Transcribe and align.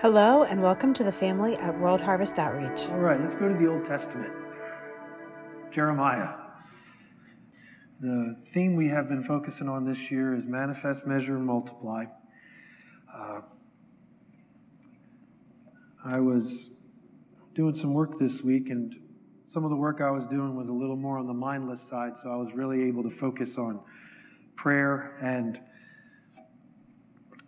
Hello, 0.00 0.44
and 0.44 0.62
welcome 0.62 0.94
to 0.94 1.04
the 1.04 1.12
family 1.12 1.56
at 1.56 1.78
World 1.78 2.00
Harvest 2.00 2.38
Outreach. 2.38 2.88
All 2.88 3.00
right, 3.00 3.20
let's 3.20 3.34
go 3.34 3.48
to 3.48 3.54
the 3.54 3.66
Old 3.66 3.84
Testament. 3.84 4.32
Jeremiah. 5.70 6.30
The 8.00 8.34
theme 8.54 8.76
we 8.76 8.88
have 8.88 9.10
been 9.10 9.22
focusing 9.22 9.68
on 9.68 9.84
this 9.84 10.10
year 10.10 10.34
is 10.34 10.46
manifest, 10.46 11.06
measure, 11.06 11.36
and 11.36 11.44
multiply. 11.44 12.06
Uh, 13.14 13.42
I 16.02 16.18
was 16.18 16.70
doing 17.52 17.74
some 17.74 17.92
work 17.92 18.18
this 18.18 18.40
week, 18.40 18.70
and 18.70 18.96
some 19.44 19.64
of 19.64 19.70
the 19.70 19.76
work 19.76 20.00
I 20.00 20.10
was 20.10 20.26
doing 20.26 20.56
was 20.56 20.70
a 20.70 20.74
little 20.74 20.96
more 20.96 21.18
on 21.18 21.26
the 21.26 21.34
mindless 21.34 21.82
side, 21.82 22.16
so 22.16 22.32
I 22.32 22.36
was 22.36 22.54
really 22.54 22.84
able 22.84 23.02
to 23.02 23.10
focus 23.10 23.58
on 23.58 23.78
prayer 24.56 25.14
and 25.20 25.60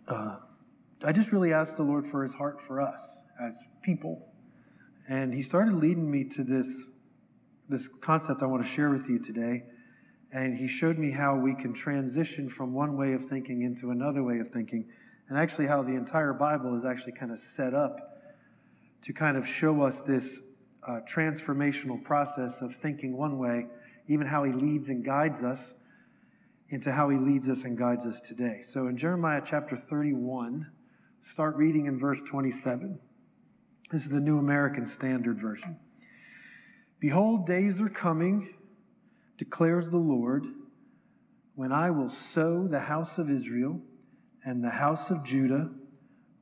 uh, 0.07 0.35
I 1.05 1.11
just 1.11 1.33
really 1.33 1.51
asked 1.51 1.75
the 1.75 1.83
Lord 1.83 2.07
for 2.07 2.23
his 2.23 2.33
heart 2.33 2.61
for 2.61 2.79
us 2.79 3.23
as 3.41 3.61
people. 3.81 4.29
And 5.09 5.33
he 5.33 5.41
started 5.41 5.73
leading 5.73 6.09
me 6.09 6.23
to 6.25 6.45
this, 6.45 6.87
this 7.67 7.89
concept 7.89 8.41
I 8.41 8.45
want 8.45 8.63
to 8.63 8.69
share 8.69 8.89
with 8.89 9.09
you 9.09 9.19
today. 9.19 9.63
And 10.31 10.57
he 10.57 10.65
showed 10.65 10.97
me 10.97 11.11
how 11.11 11.35
we 11.35 11.55
can 11.55 11.73
transition 11.73 12.49
from 12.49 12.73
one 12.73 12.95
way 12.95 13.11
of 13.13 13.25
thinking 13.25 13.63
into 13.63 13.91
another 13.91 14.23
way 14.23 14.39
of 14.39 14.47
thinking, 14.47 14.85
and 15.27 15.37
actually 15.37 15.67
how 15.67 15.83
the 15.83 15.93
entire 15.93 16.33
Bible 16.33 16.75
is 16.75 16.85
actually 16.85 17.13
kind 17.13 17.31
of 17.31 17.39
set 17.39 17.73
up 17.73 17.99
to 19.01 19.13
kind 19.13 19.35
of 19.35 19.47
show 19.47 19.81
us 19.81 19.99
this 19.99 20.39
uh, 20.87 21.01
transformational 21.07 22.01
process 22.01 22.61
of 22.61 22.73
thinking 22.73 23.15
one 23.15 23.37
way, 23.37 23.67
even 24.07 24.25
how 24.25 24.43
he 24.43 24.53
leads 24.53 24.87
and 24.87 25.03
guides 25.03 25.43
us 25.43 25.73
into 26.69 26.91
how 26.91 27.09
he 27.09 27.17
leads 27.17 27.49
us 27.49 27.63
and 27.63 27.77
guides 27.77 28.05
us 28.05 28.21
today. 28.21 28.61
So 28.63 28.87
in 28.87 28.97
Jeremiah 28.97 29.41
chapter 29.45 29.75
31, 29.75 30.65
Start 31.23 31.55
reading 31.55 31.85
in 31.85 31.97
verse 31.97 32.21
27. 32.21 32.99
This 33.89 34.03
is 34.03 34.09
the 34.09 34.19
New 34.19 34.39
American 34.39 34.85
Standard 34.85 35.39
Version. 35.39 35.77
Behold, 36.99 37.47
days 37.47 37.79
are 37.79 37.89
coming, 37.89 38.53
declares 39.37 39.89
the 39.89 39.97
Lord, 39.97 40.45
when 41.55 41.71
I 41.71 41.91
will 41.91 42.09
sow 42.09 42.67
the 42.67 42.81
house 42.81 43.17
of 43.17 43.31
Israel 43.31 43.79
and 44.43 44.61
the 44.61 44.69
house 44.69 45.09
of 45.11 45.23
Judah 45.23 45.71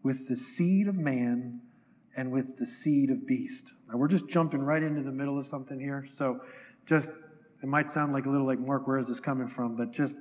with 0.02 0.28
the 0.28 0.36
seed 0.36 0.88
of 0.88 0.96
man 0.96 1.62
and 2.18 2.32
with 2.32 2.58
the 2.58 2.66
seed 2.66 3.12
of 3.12 3.28
beast. 3.28 3.74
Now, 3.88 3.98
we're 3.98 4.08
just 4.08 4.28
jumping 4.28 4.62
right 4.62 4.82
into 4.82 5.04
the 5.04 5.12
middle 5.12 5.38
of 5.38 5.46
something 5.46 5.80
here. 5.80 6.08
So, 6.12 6.42
just, 6.88 7.12
it 7.62 7.70
might 7.70 7.88
sound 7.88 8.14
like 8.14 8.26
a 8.26 8.30
little 8.30 8.48
like, 8.48 8.60
Mark, 8.60 8.88
where 8.88 8.98
is 8.98 9.08
this 9.08 9.20
coming 9.20 9.48
from? 9.48 9.76
But 9.76 9.92
just 9.92 10.18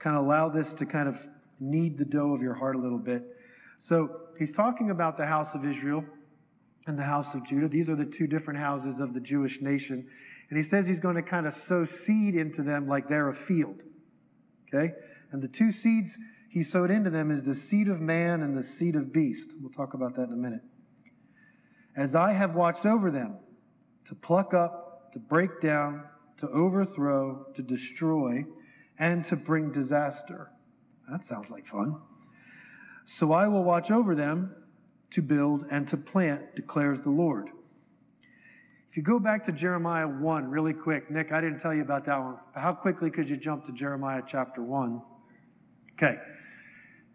kind 0.00 0.16
of 0.16 0.24
allow 0.24 0.48
this 0.48 0.74
to 0.74 0.84
kind 0.84 1.08
of 1.08 1.26
knead 1.60 1.96
the 1.96 2.04
dough 2.04 2.34
of 2.34 2.42
your 2.42 2.54
heart 2.54 2.74
a 2.74 2.78
little 2.80 2.98
bit. 2.98 3.33
So 3.78 4.28
he's 4.38 4.52
talking 4.52 4.90
about 4.90 5.16
the 5.16 5.26
house 5.26 5.54
of 5.54 5.64
Israel 5.64 6.04
and 6.86 6.98
the 6.98 7.04
house 7.04 7.34
of 7.34 7.44
Judah. 7.44 7.68
These 7.68 7.88
are 7.88 7.96
the 7.96 8.04
two 8.04 8.26
different 8.26 8.60
houses 8.60 9.00
of 9.00 9.14
the 9.14 9.20
Jewish 9.20 9.60
nation. 9.60 10.06
And 10.50 10.56
he 10.56 10.62
says 10.62 10.86
he's 10.86 11.00
going 11.00 11.16
to 11.16 11.22
kind 11.22 11.46
of 11.46 11.52
sow 11.52 11.84
seed 11.84 12.34
into 12.34 12.62
them 12.62 12.86
like 12.86 13.08
they're 13.08 13.28
a 13.28 13.34
field. 13.34 13.82
Okay? 14.68 14.92
And 15.32 15.42
the 15.42 15.48
two 15.48 15.72
seeds 15.72 16.18
he 16.48 16.62
sowed 16.62 16.90
into 16.90 17.10
them 17.10 17.30
is 17.30 17.42
the 17.42 17.54
seed 17.54 17.88
of 17.88 18.00
man 18.00 18.42
and 18.42 18.56
the 18.56 18.62
seed 18.62 18.96
of 18.96 19.12
beast. 19.12 19.54
We'll 19.60 19.72
talk 19.72 19.94
about 19.94 20.14
that 20.16 20.28
in 20.28 20.32
a 20.32 20.36
minute. 20.36 20.62
As 21.96 22.14
I 22.14 22.32
have 22.32 22.54
watched 22.54 22.86
over 22.86 23.10
them 23.10 23.38
to 24.04 24.14
pluck 24.14 24.54
up, 24.54 25.12
to 25.12 25.18
break 25.18 25.60
down, 25.60 26.04
to 26.36 26.48
overthrow, 26.48 27.46
to 27.54 27.62
destroy, 27.62 28.44
and 28.98 29.24
to 29.24 29.36
bring 29.36 29.70
disaster. 29.70 30.50
That 31.10 31.24
sounds 31.24 31.50
like 31.50 31.66
fun. 31.66 32.00
So 33.04 33.32
I 33.32 33.48
will 33.48 33.64
watch 33.64 33.90
over 33.90 34.14
them 34.14 34.54
to 35.10 35.22
build 35.22 35.66
and 35.70 35.86
to 35.88 35.96
plant, 35.96 36.56
declares 36.56 37.00
the 37.00 37.10
Lord. 37.10 37.50
If 38.88 38.96
you 38.96 39.02
go 39.02 39.18
back 39.18 39.44
to 39.44 39.52
Jeremiah 39.52 40.06
1 40.06 40.48
really 40.48 40.72
quick, 40.72 41.10
Nick, 41.10 41.32
I 41.32 41.40
didn't 41.40 41.58
tell 41.58 41.74
you 41.74 41.82
about 41.82 42.04
that 42.06 42.18
one. 42.18 42.36
How 42.54 42.72
quickly 42.72 43.10
could 43.10 43.28
you 43.28 43.36
jump 43.36 43.66
to 43.66 43.72
Jeremiah 43.72 44.22
chapter 44.26 44.62
1? 44.62 45.02
Okay. 45.94 46.16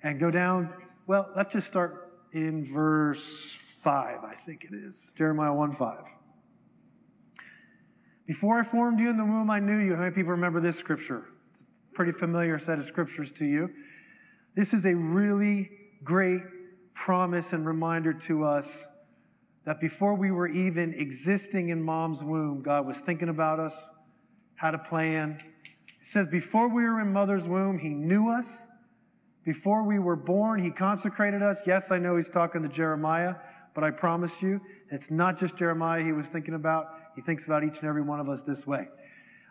And 0.03 0.19
go 0.19 0.29
down, 0.29 0.73
well, 1.07 1.29
let's 1.35 1.53
just 1.53 1.67
start 1.67 2.11
in 2.33 2.65
verse 2.65 3.53
5, 3.81 4.23
I 4.23 4.35
think 4.35 4.65
it 4.65 4.73
is. 4.73 5.13
Jeremiah 5.17 5.53
1 5.53 5.71
5. 5.71 5.99
Before 8.27 8.59
I 8.59 8.63
formed 8.63 8.99
you 8.99 9.09
in 9.09 9.17
the 9.17 9.25
womb, 9.25 9.49
I 9.49 9.59
knew 9.59 9.77
you. 9.77 9.95
How 9.95 10.01
many 10.01 10.13
people 10.13 10.31
remember 10.31 10.59
this 10.59 10.77
scripture? 10.77 11.29
It's 11.49 11.61
a 11.61 11.95
pretty 11.95 12.11
familiar 12.11 12.59
set 12.59 12.77
of 12.77 12.85
scriptures 12.85 13.31
to 13.37 13.45
you. 13.45 13.69
This 14.55 14.73
is 14.73 14.85
a 14.85 14.93
really 14.93 15.78
great 16.03 16.41
promise 16.93 17.53
and 17.53 17.65
reminder 17.65 18.13
to 18.13 18.43
us 18.43 18.83
that 19.65 19.79
before 19.79 20.15
we 20.15 20.31
were 20.31 20.47
even 20.47 20.93
existing 20.93 21.69
in 21.69 21.81
mom's 21.81 22.23
womb, 22.23 22.61
God 22.61 22.85
was 22.87 22.97
thinking 22.97 23.29
about 23.29 23.59
us, 23.59 23.75
had 24.55 24.73
a 24.73 24.79
plan. 24.79 25.37
It 25.63 26.07
says, 26.07 26.27
before 26.27 26.67
we 26.67 26.83
were 26.83 26.99
in 27.01 27.13
mother's 27.13 27.47
womb, 27.47 27.77
He 27.77 27.89
knew 27.89 28.29
us. 28.29 28.67
Before 29.45 29.83
we 29.83 29.99
were 29.99 30.15
born, 30.15 30.63
He 30.63 30.71
consecrated 30.71 31.41
us. 31.41 31.59
Yes, 31.65 31.91
I 31.91 31.99
know 31.99 32.15
He's 32.15 32.29
talking 32.29 32.63
to 32.63 32.69
Jeremiah, 32.69 33.35
but 33.75 33.83
I 33.83 33.91
promise 33.91 34.41
you, 34.41 34.59
it's 34.91 35.11
not 35.11 35.37
just 35.37 35.55
Jeremiah 35.55 36.03
He 36.03 36.13
was 36.13 36.27
thinking 36.27 36.55
about. 36.55 36.87
He 37.15 37.21
thinks 37.21 37.45
about 37.45 37.63
each 37.63 37.79
and 37.79 37.87
every 37.87 38.01
one 38.01 38.19
of 38.19 38.27
us 38.27 38.41
this 38.41 38.65
way. 38.65 38.87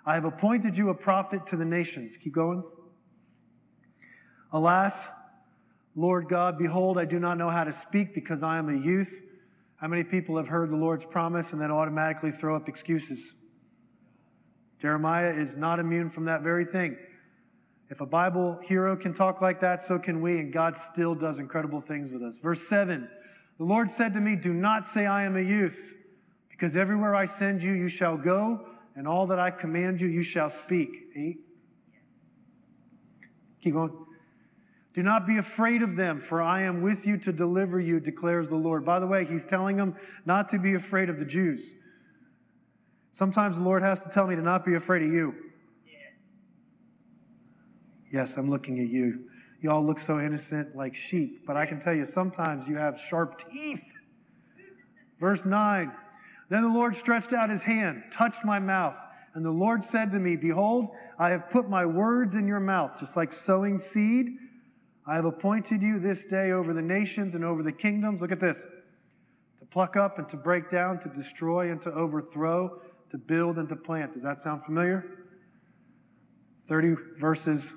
I 0.05 0.15
have 0.15 0.25
appointed 0.25 0.77
you 0.77 0.89
a 0.89 0.95
prophet 0.95 1.47
to 1.49 1.57
the 1.57 1.65
nations. 1.65 2.17
Keep 2.17 2.35
going. 2.35 2.63
Alas, 4.53 5.07
Lord 5.99 6.29
God, 6.29 6.59
behold, 6.59 6.97
I 6.97 7.05
do 7.05 7.19
not 7.19 7.39
know 7.39 7.51
how 7.51 7.65
to 7.65 7.73
speak 7.73 8.15
because 8.15 8.45
I 8.45 8.57
am 8.59 8.69
a 8.69 8.87
youth. 8.87 9.21
How 9.75 9.89
many 9.89 10.05
people 10.05 10.37
have 10.37 10.47
heard 10.47 10.71
the 10.71 10.77
Lord's 10.77 11.05
promise 11.05 11.53
and 11.53 11.61
then 11.61 11.73
automatically 11.73 12.31
throw 12.31 12.55
up 12.55 12.69
excuses? 12.69 13.33
Jeremiah 14.79 15.33
is 15.33 15.57
not 15.57 15.81
immune 15.81 16.09
from 16.09 16.25
that 16.27 16.43
very 16.43 16.65
thing. 16.65 16.97
If 17.91 18.01
a 18.01 18.07
Bible 18.07 18.61
hero 18.63 18.95
can 18.95 19.13
talk 19.13 19.41
like 19.41 19.61
that, 19.61 19.83
so 19.83 19.99
can 19.99 20.21
we, 20.21 20.39
and 20.39 20.53
God 20.53 20.77
still 20.77 21.17
does 21.17 21.41
incredible 21.41 21.81
things 21.81 22.13
with 22.13 22.23
us. 22.23 22.39
Verse 22.39 22.69
7 22.69 23.09
The 23.59 23.65
Lord 23.65 23.91
said 23.91 24.15
to 24.15 24.21
me, 24.21 24.37
Do 24.37 24.53
not 24.53 24.87
say 24.87 25.05
I 25.05 25.25
am 25.25 25.37
a 25.37 25.43
youth, 25.43 25.95
because 26.49 26.77
everywhere 26.77 27.17
I 27.17 27.27
send 27.27 27.61
you, 27.61 27.73
you 27.73 27.89
shall 27.89 28.17
go, 28.17 28.69
and 28.95 29.09
all 29.09 29.27
that 29.27 29.41
I 29.41 29.51
command 29.51 30.01
you, 30.01 30.07
you 30.07 30.23
shall 30.23 30.49
speak. 30.49 30.91
Eight. 31.17 31.41
Keep 33.61 33.75
going. 33.75 34.05
Do 34.99 35.05
not 35.05 35.29
be 35.29 35.39
afraid 35.39 35.83
of 35.83 35.95
them, 35.95 36.19
for 36.19 36.43
I 36.43 36.63
am 36.63 36.83
with 36.83 37.07
you 37.07 37.19
to 37.19 37.33
deliver 37.33 37.79
you, 37.79 38.01
declares 38.01 38.49
the 38.49 38.57
Lord. 38.57 38.85
By 38.85 38.99
the 38.99 39.07
way, 39.07 39.25
he's 39.25 39.47
telling 39.47 39.77
them 39.77 39.95
not 40.27 40.49
to 40.49 40.59
be 40.59 40.75
afraid 40.75 41.09
of 41.09 41.21
the 41.21 41.25
Jews. 41.25 41.73
Sometimes 43.13 43.59
the 43.59 43.63
Lord 43.63 43.81
has 43.81 44.03
to 44.03 44.09
tell 44.09 44.27
me 44.27 44.35
to 44.35 44.43
not 44.43 44.65
be 44.65 44.75
afraid 44.75 45.05
of 45.05 45.13
you. 45.13 45.37
Yes, 48.13 48.37
I'm 48.37 48.51
looking 48.51 48.81
at 48.81 48.89
you. 48.89 49.29
You 49.63 49.71
all 49.71 49.87
look 49.87 50.01
so 50.01 50.19
innocent 50.19 50.75
like 50.75 50.97
sheep, 50.97 51.47
but 51.47 51.57
I 51.57 51.65
can 51.65 51.79
tell 51.79 51.95
you 51.95 52.05
sometimes 52.05 52.67
you 52.67 52.75
have 52.75 52.99
sharp 52.99 53.49
teeth. 53.53 53.85
Verse 55.21 55.45
9 55.45 55.93
Then 56.51 56.63
the 56.63 56.69
Lord 56.69 56.97
stretched 56.97 57.33
out 57.33 57.51
his 57.51 57.63
hand, 57.63 58.03
touched 58.11 58.45
my 58.45 58.59
mouth, 58.59 58.97
and 59.35 59.45
the 59.45 59.51
Lord 59.53 59.85
said 59.85 60.11
to 60.11 60.19
me, 60.19 60.35
Behold, 60.35 60.89
I 61.21 61.31
have 61.31 61.51
put 61.51 61.71
my 61.71 61.87
words 61.87 62.35
in 62.35 62.49
your 62.49 62.59
mouth, 62.59 62.99
just 62.99 63.17
like 63.17 63.33
sowing 63.33 63.79
seed 63.79 64.31
I 65.09 65.15
have 65.15 65.25
appointed 65.25 65.81
you 65.81 65.99
this 65.99 66.27
day 66.27 66.51
over 66.51 66.75
the 66.75 66.83
nations 66.83 67.35
and 67.35 67.43
over 67.43 67.63
the 67.63 67.73
kingdoms. 67.73 68.21
Look 68.21 68.31
at 68.31 68.41
this 68.41 68.63
to 69.59 69.65
pluck 69.65 69.97
up 69.97 70.19
and 70.19 70.29
to 70.29 70.37
break 70.37 70.69
down, 70.69 71.01
to 71.01 71.09
destroy 71.09 71.73
and 71.73 71.81
to 71.81 71.93
overthrow, 71.93 72.83
to 73.09 73.17
build 73.17 73.57
and 73.57 73.67
to 73.71 73.77
plant. 73.77 74.13
Does 74.13 74.23
that 74.23 74.39
sound 74.39 74.67
familiar? 74.67 75.25
30 76.69 76.95
verses. 77.19 77.73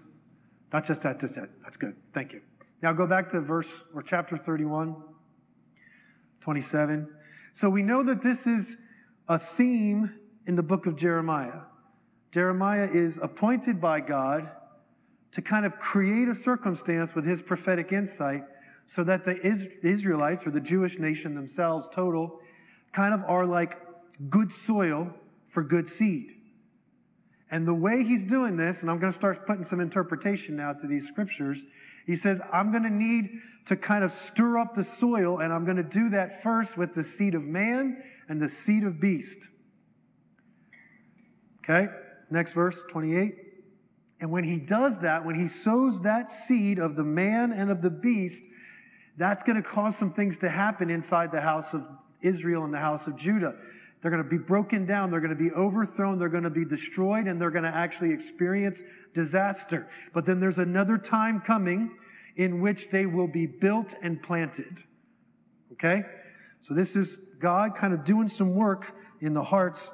Not 0.74 0.86
just 0.86 1.03
that, 1.03 1.22
just 1.22 1.36
that. 1.36 1.50
That's 1.64 1.78
good. 1.78 1.96
Thank 2.14 2.34
you. 2.34 2.42
Now 2.81 2.92
go 2.92 3.08
back 3.08 3.30
to 3.30 3.40
verse 3.40 3.84
or 3.94 4.03
chapter 4.03 4.36
31, 4.36 4.94
27. 6.42 7.07
So 7.54 7.69
we 7.69 7.81
know 7.81 8.04
that 8.04 8.22
this 8.22 8.45
is 8.45 8.75
a 9.30 9.39
theme 9.39 10.19
in 10.48 10.56
the 10.56 10.63
book 10.63 10.86
of 10.86 10.98
Jeremiah. 10.98 11.62
Jeremiah 12.34 12.89
is 12.92 13.19
appointed 13.22 13.80
by 13.80 14.01
God 14.01 14.50
to 15.31 15.42
kind 15.42 15.66
of 15.66 15.80
create 15.80 16.28
a 16.28 16.36
circumstance 16.36 17.16
with 17.16 17.25
his 17.25 17.42
prophetic 17.42 17.92
insight 17.92 18.44
so 18.86 19.04
that 19.04 19.24
the 19.24 19.39
Israelites 19.83 20.45
or 20.45 20.51
the 20.51 20.60
Jewish 20.60 21.00
nation 21.00 21.33
themselves, 21.33 21.88
total, 21.94 22.39
kind 22.92 23.13
of 23.13 23.24
are 23.28 23.45
like 23.45 23.78
good 24.30 24.51
soil 24.51 25.13
for 25.48 25.63
good 25.63 25.88
seed. 25.88 26.33
And 27.50 27.68
the 27.68 27.74
way 27.74 28.04
he's 28.04 28.24
doing 28.24 28.56
this, 28.56 28.81
and 28.81 28.89
I'm 28.89 29.00
going 29.00 29.12
to 29.12 29.18
start 29.18 29.45
putting 29.45 29.63
some 29.63 29.80
interpretation 29.80 30.56
now 30.56 30.74
to 30.74 30.88
these 30.88 31.07
scriptures, 31.07 31.63
he 32.06 32.16
says, 32.16 32.42
I'm 32.51 32.72
going 32.72 32.84
to 32.84 32.89
need 32.89 33.30
to 33.66 33.75
kind 33.75 34.04
of 34.04 34.12
stir 34.12 34.57
up 34.57 34.74
the 34.74 34.84
soil, 34.84 35.39
and 35.39 35.54
I'm 35.54 35.66
going 35.66 35.77
to 35.77 35.84
do 35.84 36.10
that 36.10 36.42
first 36.42 36.77
with 36.77 36.94
the 36.94 37.04
seed 37.04 37.36
of 37.36 37.44
man 37.44 38.01
and 38.27 38.42
the 38.42 38.50
seed 38.50 38.84
of 38.84 39.00
beast. 39.00 39.50
Okay, 41.63 41.88
next 42.30 42.54
verse, 42.54 42.84
28. 42.89 43.36
And 44.21 44.31
when 44.31 44.44
he 44.44 44.57
does 44.57 45.00
that, 45.00 45.25
when 45.25 45.35
he 45.35 45.47
sows 45.47 46.01
that 46.01 46.29
seed 46.29 46.79
of 46.79 46.95
the 46.95 47.03
man 47.03 47.51
and 47.51 47.69
of 47.71 47.81
the 47.81 47.89
beast, 47.89 48.41
That's 49.18 49.44
going 49.44 49.62
to 49.62 49.68
cause 49.68 49.97
some 49.97 50.12
things 50.12 50.38
to 50.39 50.50
happen 50.50 50.89
inside 50.89 51.31
the 51.31 51.41
house 51.41 51.73
of 51.73 51.85
Israel 52.21 52.63
and 52.63 52.73
the 52.73 52.79
house 52.79 53.07
of 53.07 53.15
Judah. 53.15 53.56
They're 54.01 54.12
going 54.12 54.23
to 54.23 54.29
be 54.29 54.38
broken 54.38 54.85
down. 54.85 55.12
They're 55.12 55.19
going 55.19 55.35
to 55.35 55.44
be 55.44 55.51
overthrown. 55.51 56.18
They're 56.18 56.29
going 56.29 56.44
to 56.44 56.50
be 56.50 56.65
destroyed 56.65 57.27
and 57.27 57.39
they're 57.39 57.51
going 57.51 57.65
to 57.65 57.75
actually 57.75 58.12
experience 58.12 58.83
disaster. 59.13 59.89
But 60.13 60.25
then 60.25 60.39
there's 60.39 60.57
another 60.59 60.97
time 60.97 61.41
coming 61.41 61.91
in 62.35 62.62
which 62.62 62.89
they 62.89 63.06
will 63.06 63.27
be 63.27 63.45
built 63.45 63.94
and 64.01 64.21
planted. 64.21 64.81
Okay? 65.74 66.03
So 66.62 66.74
this 66.74 66.95
is 66.95 67.19
God 67.39 67.75
kind 67.75 67.94
of 67.94 68.03
doing 68.03 68.27
some 68.27 68.56
work 68.56 68.95
in 69.19 69.33
the 69.33 69.44
hearts 69.44 69.91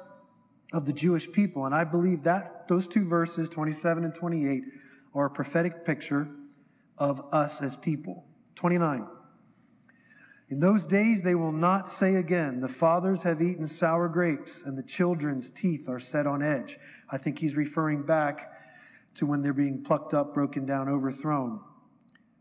of 0.72 0.86
the 0.86 0.92
Jewish 0.92 1.30
people. 1.30 1.66
And 1.66 1.74
I 1.74 1.84
believe 1.84 2.24
that 2.24 2.68
those 2.68 2.88
two 2.88 3.06
verses, 3.06 3.48
27 3.48 4.04
and 4.04 4.14
28, 4.14 4.62
are 5.14 5.26
a 5.26 5.30
prophetic 5.30 5.84
picture 5.84 6.28
of 6.98 7.22
us 7.32 7.62
as 7.62 7.76
people. 7.76 8.24
29. 8.56 9.06
In 10.50 10.60
those 10.60 10.86
days 10.86 11.22
they 11.22 11.34
will 11.34 11.52
not 11.52 11.88
say 11.88 12.16
again, 12.16 12.60
The 12.60 12.68
fathers 12.68 13.22
have 13.22 13.42
eaten 13.42 13.66
sour 13.66 14.08
grapes, 14.08 14.62
and 14.62 14.76
the 14.76 14.82
children's 14.82 15.50
teeth 15.50 15.88
are 15.88 15.98
set 15.98 16.26
on 16.26 16.42
edge. 16.42 16.78
I 17.10 17.18
think 17.18 17.38
he's 17.38 17.56
referring 17.56 18.02
back 18.02 18.52
to 19.16 19.26
when 19.26 19.42
they're 19.42 19.52
being 19.52 19.82
plucked 19.82 20.14
up, 20.14 20.34
broken 20.34 20.64
down, 20.64 20.88
overthrown. 20.88 21.60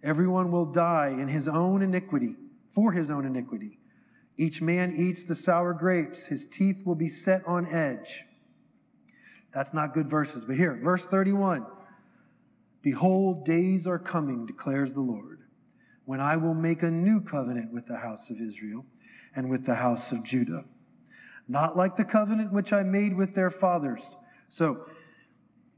Everyone 0.04 0.52
will 0.52 0.66
die 0.66 1.10
in 1.10 1.28
his 1.28 1.48
own 1.48 1.82
iniquity, 1.82 2.36
for 2.70 2.92
his 2.92 3.10
own 3.10 3.26
iniquity. 3.26 3.77
Each 4.38 4.62
man 4.62 4.94
eats 4.96 5.24
the 5.24 5.36
sour 5.36 5.74
grapes, 5.74 6.28
his 6.28 6.46
teeth 6.46 6.86
will 6.86 6.96
be 6.96 7.10
set 7.10 7.46
on 7.48 7.66
edge. 7.68 8.26
That's 9.54 9.74
not 9.74 9.94
good 9.94 10.10
verses, 10.10 10.46
but 10.46 10.56
here, 10.56 10.80
verse 10.84 11.06
31 11.06 11.66
Behold, 12.84 13.44
days 13.44 13.88
are 13.88 14.00
coming, 14.00 14.46
declares 14.46 14.94
the 14.94 15.02
Lord 15.02 15.42
when 16.06 16.22
I 16.22 16.38
will 16.38 16.54
make 16.54 16.84
a 16.84 16.92
new 16.92 17.20
covenant 17.20 17.74
with 17.74 17.86
the 17.86 17.98
house 17.98 18.30
of 18.30 18.40
Israel 18.40 18.86
and 19.36 19.50
with 19.50 19.66
the 19.66 19.76
house 19.76 20.14
of 20.14 20.24
Judah. 20.24 20.64
Not 21.50 21.76
like 21.76 21.98
the 21.98 22.06
covenant 22.06 22.54
which 22.54 22.72
I 22.72 22.84
made 22.84 23.14
with 23.14 23.36
their 23.36 23.50
fathers. 23.50 24.16
So, 24.48 24.86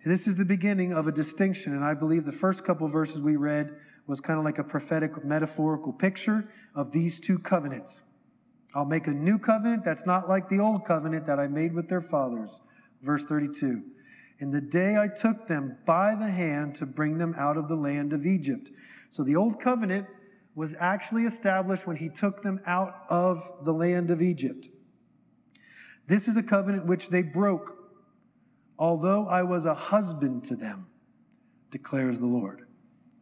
this 0.05 0.27
is 0.27 0.35
the 0.35 0.45
beginning 0.45 0.94
of 0.94 1.07
a 1.07 1.12
distinction, 1.12 1.73
and 1.73 1.83
I 1.83 1.94
believe 1.94 2.25
the 2.25 2.31
first 2.31 2.63
couple 2.63 2.88
verses 2.88 3.21
we 3.21 3.38
read 3.38 3.75
was 4.05 4.21
kind 4.21 4.38
of 4.38 4.45
like 4.45 4.59
a 4.59 4.63
prophetic, 4.63 5.25
metaphorical 5.25 5.91
picture 5.91 6.51
of 6.75 6.91
these 6.91 7.19
two 7.19 7.39
covenants. 7.39 8.03
I'll 8.75 8.86
make 8.86 9.07
a 9.07 9.12
new 9.12 9.39
covenant 9.39 9.83
that's 9.83 10.06
not 10.06 10.30
like 10.30 10.48
the 10.48 10.60
old 10.60 10.86
covenant 10.86 11.25
that 11.25 11.39
I 11.39 11.48
made 11.48 11.74
with 11.74 11.89
their 11.89 12.01
fathers. 12.01 12.62
Verse 13.01 13.24
32. 13.24 13.81
In 14.39 14.51
the 14.51 14.62
day 14.62 14.95
I 14.95 15.07
took 15.07 15.48
them 15.48 15.77
by 15.86 16.16
the 16.16 16.30
hand 16.30 16.75
to 16.75 16.86
bring 16.86 17.18
them 17.18 17.36
out 17.38 17.57
of 17.57 17.68
the 17.68 17.75
land 17.75 18.13
of 18.13 18.25
Egypt. 18.25 18.71
So 19.10 19.24
the 19.24 19.36
old 19.36 19.60
covenant 19.60 20.07
was 20.56 20.75
actually 20.80 21.25
established 21.25 21.88
when 21.88 21.95
he 21.95 22.10
took 22.10 22.44
them 22.44 22.60
out 22.66 23.06
of 23.10 23.44
the 23.63 23.74
land 23.74 24.12
of 24.12 24.21
Egypt. 24.21 24.68
This 26.07 26.27
is 26.27 26.38
a 26.38 26.44
covenant 26.44 26.86
which 26.86 27.10
they 27.10 27.22
broke, 27.22 27.75
although 28.77 29.27
I 29.27 29.44
was 29.44 29.65
a 29.65 29.74
husband 29.74 30.44
to 30.45 30.56
them, 30.56 30.88
declares 31.72 32.19
the 32.19 32.25
Lord. 32.25 32.68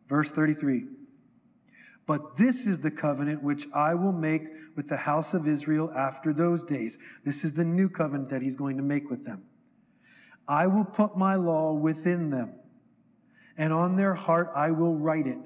Verse 0.07 0.31
33 0.31 0.87
But 2.07 2.37
this 2.37 2.65
is 2.65 2.79
the 2.79 2.89
covenant 2.89 3.43
which 3.43 3.67
I 3.73 3.93
will 3.93 4.13
make 4.13 4.47
with 4.75 4.87
the 4.87 4.97
house 4.97 5.33
of 5.33 5.47
Israel 5.47 5.91
after 5.95 6.33
those 6.33 6.63
days. 6.63 6.97
This 7.23 7.43
is 7.43 7.53
the 7.53 7.65
new 7.65 7.89
covenant 7.89 8.29
that 8.29 8.41
he's 8.41 8.55
going 8.55 8.77
to 8.77 8.83
make 8.83 9.09
with 9.09 9.25
them. 9.25 9.43
I 10.47 10.65
will 10.67 10.85
put 10.85 11.17
my 11.17 11.35
law 11.35 11.73
within 11.73 12.29
them, 12.29 12.53
and 13.57 13.73
on 13.73 13.97
their 13.97 14.13
heart 14.13 14.49
I 14.55 14.71
will 14.71 14.95
write 14.95 15.27
it 15.27 15.37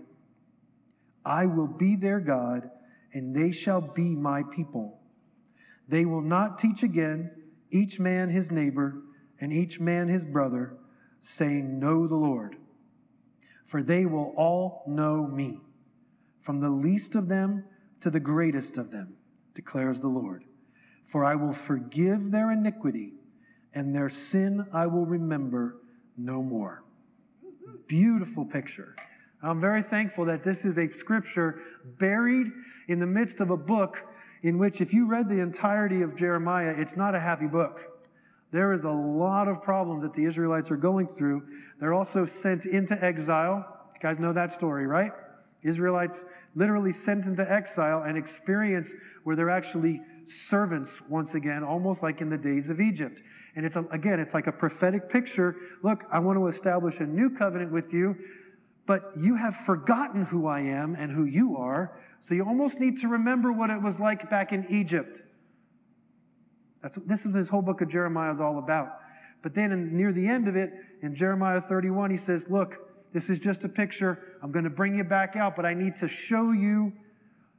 I 1.25 1.45
will 1.45 1.67
be 1.67 1.95
their 1.95 2.19
God, 2.19 2.69
and 3.13 3.35
they 3.35 3.51
shall 3.51 3.81
be 3.81 4.15
my 4.15 4.43
people. 4.43 4.99
They 5.87 6.05
will 6.05 6.21
not 6.21 6.57
teach 6.57 6.83
again, 6.83 7.31
each 7.69 7.99
man 7.99 8.29
his 8.29 8.51
neighbor, 8.51 9.01
and 9.39 9.51
each 9.51 9.79
man 9.79 10.07
his 10.07 10.25
brother, 10.25 10.77
saying, 11.21 11.79
Know 11.79 12.07
the 12.07 12.15
Lord. 12.15 12.55
For 13.65 13.83
they 13.83 14.05
will 14.05 14.33
all 14.35 14.83
know 14.87 15.27
me, 15.27 15.61
from 16.41 16.59
the 16.59 16.69
least 16.69 17.15
of 17.15 17.27
them 17.27 17.63
to 18.01 18.09
the 18.09 18.19
greatest 18.19 18.77
of 18.77 18.91
them, 18.91 19.15
declares 19.53 19.99
the 19.99 20.07
Lord. 20.07 20.43
For 21.05 21.23
I 21.23 21.35
will 21.35 21.53
forgive 21.53 22.31
their 22.31 22.51
iniquity, 22.51 23.13
and 23.73 23.95
their 23.95 24.09
sin 24.09 24.65
I 24.73 24.87
will 24.87 25.05
remember 25.05 25.77
no 26.17 26.41
more. 26.41 26.83
Beautiful 27.87 28.45
picture. 28.45 28.95
I'm 29.43 29.59
very 29.59 29.81
thankful 29.81 30.25
that 30.25 30.43
this 30.43 30.65
is 30.65 30.77
a 30.77 30.89
scripture 30.89 31.61
buried 31.97 32.47
in 32.87 32.99
the 32.99 33.07
midst 33.07 33.39
of 33.39 33.49
a 33.49 33.57
book 33.57 34.03
in 34.43 34.57
which, 34.57 34.81
if 34.81 34.93
you 34.93 35.05
read 35.05 35.29
the 35.29 35.39
entirety 35.39 36.01
of 36.01 36.15
Jeremiah, 36.15 36.73
it's 36.75 36.95
not 36.95 37.13
a 37.15 37.19
happy 37.19 37.47
book. 37.47 37.87
There 38.51 38.73
is 38.73 38.85
a 38.85 38.91
lot 38.91 39.47
of 39.47 39.61
problems 39.61 40.03
that 40.03 40.13
the 40.13 40.25
Israelites 40.25 40.71
are 40.71 40.77
going 40.77 41.07
through. 41.07 41.43
They're 41.79 41.93
also 41.93 42.25
sent 42.25 42.65
into 42.65 43.01
exile. 43.03 43.65
You 43.93 43.99
guys 43.99 44.19
know 44.19 44.33
that 44.33 44.51
story, 44.51 44.87
right? 44.87 45.11
Israelites 45.63 46.25
literally 46.55 46.91
sent 46.91 47.25
into 47.25 47.49
exile 47.49 48.03
and 48.03 48.17
experience 48.17 48.93
where 49.23 49.35
they're 49.35 49.49
actually 49.49 50.01
servants 50.25 51.01
once 51.09 51.35
again, 51.35 51.63
almost 51.63 52.03
like 52.03 52.21
in 52.21 52.29
the 52.29 52.37
days 52.37 52.69
of 52.69 52.79
Egypt. 52.79 53.21
And 53.55 53.65
it's 53.65 53.75
a, 53.75 53.83
again, 53.91 54.19
it's 54.19 54.33
like 54.33 54.47
a 54.47 54.51
prophetic 54.51 55.09
picture. 55.09 55.55
Look, 55.83 56.05
I 56.11 56.19
want 56.19 56.37
to 56.37 56.47
establish 56.47 56.99
a 56.99 57.05
new 57.05 57.29
covenant 57.29 57.71
with 57.71 57.93
you 57.93 58.15
but 58.85 59.11
you 59.17 59.35
have 59.35 59.55
forgotten 59.55 60.25
who 60.25 60.47
I 60.47 60.59
am 60.61 60.95
and 60.95 61.11
who 61.11 61.25
you 61.25 61.55
are, 61.57 61.97
so 62.19 62.35
you 62.35 62.43
almost 62.43 62.79
need 62.79 62.99
to 62.99 63.07
remember 63.07 63.51
what 63.51 63.69
it 63.69 63.81
was 63.81 63.99
like 63.99 64.29
back 64.29 64.51
in 64.51 64.65
Egypt. 64.69 65.21
That's 66.81 66.97
what 66.97 67.07
this 67.07 67.25
is 67.25 67.31
this 67.31 67.47
whole 67.47 67.61
book 67.61 67.81
of 67.81 67.89
Jeremiah 67.89 68.31
is 68.31 68.41
all 68.41 68.57
about. 68.57 68.97
But 69.43 69.53
then 69.53 69.71
in, 69.71 69.95
near 69.95 70.11
the 70.11 70.27
end 70.27 70.47
of 70.47 70.55
it, 70.55 70.73
in 71.01 71.15
Jeremiah 71.15 71.61
31, 71.61 72.11
he 72.11 72.17
says, 72.17 72.49
Look, 72.49 72.75
this 73.13 73.29
is 73.29 73.39
just 73.39 73.63
a 73.63 73.69
picture. 73.69 74.37
I'm 74.41 74.51
going 74.51 74.63
to 74.63 74.69
bring 74.69 74.95
you 74.95 75.03
back 75.03 75.35
out, 75.35 75.55
but 75.55 75.65
I 75.65 75.73
need 75.73 75.97
to 75.97 76.07
show 76.07 76.51
you 76.51 76.93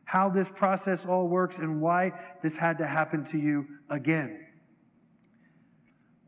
how 0.04 0.28
this 0.28 0.49
process 0.49 1.06
all 1.06 1.28
works 1.28 1.58
and 1.58 1.81
why 1.81 2.12
this 2.43 2.56
had 2.56 2.78
to 2.78 2.87
happen 2.87 3.25
to 3.26 3.38
you 3.38 3.66
again. 3.90 4.46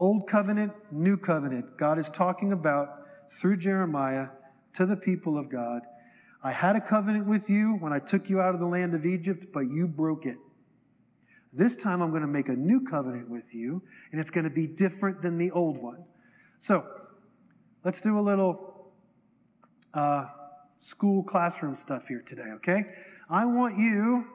Old 0.00 0.28
covenant, 0.28 0.72
new 0.90 1.16
covenant. 1.16 1.76
God 1.76 1.98
is 1.98 2.10
talking 2.10 2.52
about 2.52 2.88
through 3.30 3.56
Jeremiah 3.56 4.28
to 4.74 4.86
the 4.86 4.96
people 4.96 5.38
of 5.38 5.48
God 5.48 5.82
I 6.44 6.52
had 6.52 6.76
a 6.76 6.80
covenant 6.80 7.26
with 7.26 7.48
you 7.48 7.76
when 7.80 7.94
I 7.94 7.98
took 7.98 8.28
you 8.28 8.38
out 8.38 8.52
of 8.52 8.60
the 8.60 8.66
land 8.66 8.94
of 8.94 9.06
Egypt, 9.06 9.46
but 9.52 9.60
you 9.70 9.88
broke 9.88 10.26
it. 10.26 10.36
This 11.54 11.74
time 11.74 12.02
I'm 12.02 12.10
going 12.10 12.20
to 12.20 12.28
make 12.28 12.50
a 12.50 12.54
new 12.54 12.82
covenant 12.82 13.31
with 13.31 13.54
you, 13.54 13.82
and 14.12 14.20
it's 14.20 14.28
going 14.28 14.44
to 14.44 14.50
be 14.50 14.66
different 14.66 15.22
than 15.22 15.38
the 15.38 15.50
old 15.52 15.78
one. 15.78 16.04
So 16.58 16.84
let's 17.82 18.02
do 18.02 18.19
a 18.19 18.20
little 18.20 18.73
uh, 19.94 20.27
school 20.81 21.22
classroom 21.22 21.74
stuff 21.74 22.08
here 22.08 22.20
today, 22.20 22.51
okay? 22.56 22.84
I 23.31 23.44
want 23.44 23.79
you 23.79 24.27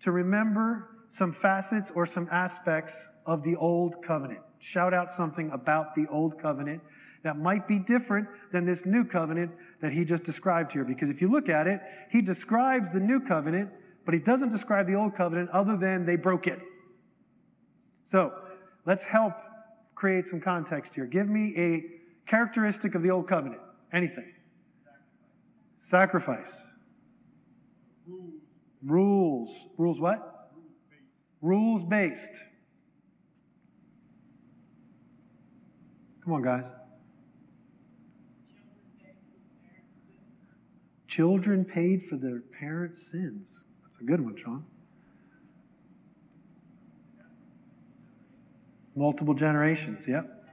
to 0.00 0.12
remember 0.12 0.88
some 1.08 1.32
facets 1.32 1.90
or 1.94 2.06
some 2.06 2.28
aspects 2.30 3.08
of 3.26 3.42
the 3.42 3.56
old 3.56 4.02
covenant. 4.02 4.40
Shout 4.60 4.94
out 4.94 5.10
something 5.10 5.50
about 5.50 5.94
the 5.94 6.06
old 6.08 6.38
covenant 6.40 6.80
that 7.22 7.38
might 7.38 7.66
be 7.66 7.78
different 7.78 8.28
than 8.52 8.64
this 8.64 8.86
new 8.86 9.04
covenant 9.04 9.50
that 9.80 9.92
he 9.92 10.04
just 10.04 10.24
described 10.24 10.72
here. 10.72 10.84
Because 10.84 11.10
if 11.10 11.20
you 11.20 11.30
look 11.30 11.48
at 11.48 11.66
it, 11.66 11.80
he 12.10 12.22
describes 12.22 12.90
the 12.90 13.00
new 13.00 13.20
covenant, 13.20 13.70
but 14.04 14.14
he 14.14 14.20
doesn't 14.20 14.50
describe 14.50 14.86
the 14.86 14.94
old 14.94 15.14
covenant 15.14 15.50
other 15.50 15.76
than 15.76 16.06
they 16.06 16.16
broke 16.16 16.46
it. 16.46 16.60
So 18.06 18.32
let's 18.86 19.04
help 19.04 19.34
create 19.94 20.26
some 20.26 20.40
context 20.40 20.94
here. 20.94 21.04
Give 21.04 21.28
me 21.28 21.54
a 21.56 21.84
characteristic 22.26 22.94
of 22.94 23.02
the 23.02 23.10
old 23.10 23.28
covenant. 23.28 23.60
Anything. 23.92 24.32
Sacrifice. 25.78 26.60
Rules. 28.84 29.50
Rules 29.76 30.00
what? 30.00 30.52
Rules 31.42 31.82
based. 31.82 32.42
Come 36.24 36.34
on, 36.34 36.42
guys. 36.42 36.64
Children 41.08 41.64
paid 41.64 42.04
for 42.04 42.16
their 42.16 42.40
parents' 42.40 43.10
sins. 43.10 43.64
That's 43.82 43.98
a 43.98 44.04
good 44.04 44.20
one, 44.20 44.36
Sean. 44.36 44.64
Multiple 48.94 49.34
generations, 49.34 50.06
yep. 50.06 50.44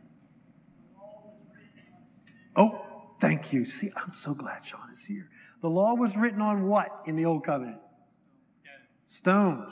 Oh, 2.56 2.87
thank 3.20 3.54
you. 3.54 3.66
See, 3.66 3.92
I'm 3.96 4.14
so 4.14 4.34
glad 4.34 4.66
Sean 4.66 4.90
is 4.92 5.06
here. 5.06 5.30
The 5.62 5.70
law 5.70 5.96
was 5.96 6.16
written 6.16 6.42
on 6.42 6.68
what 6.68 7.04
in 7.06 7.16
the 7.16 7.26
Old 7.26 7.44
Covenant? 7.44 7.80
Stones. 9.08 9.72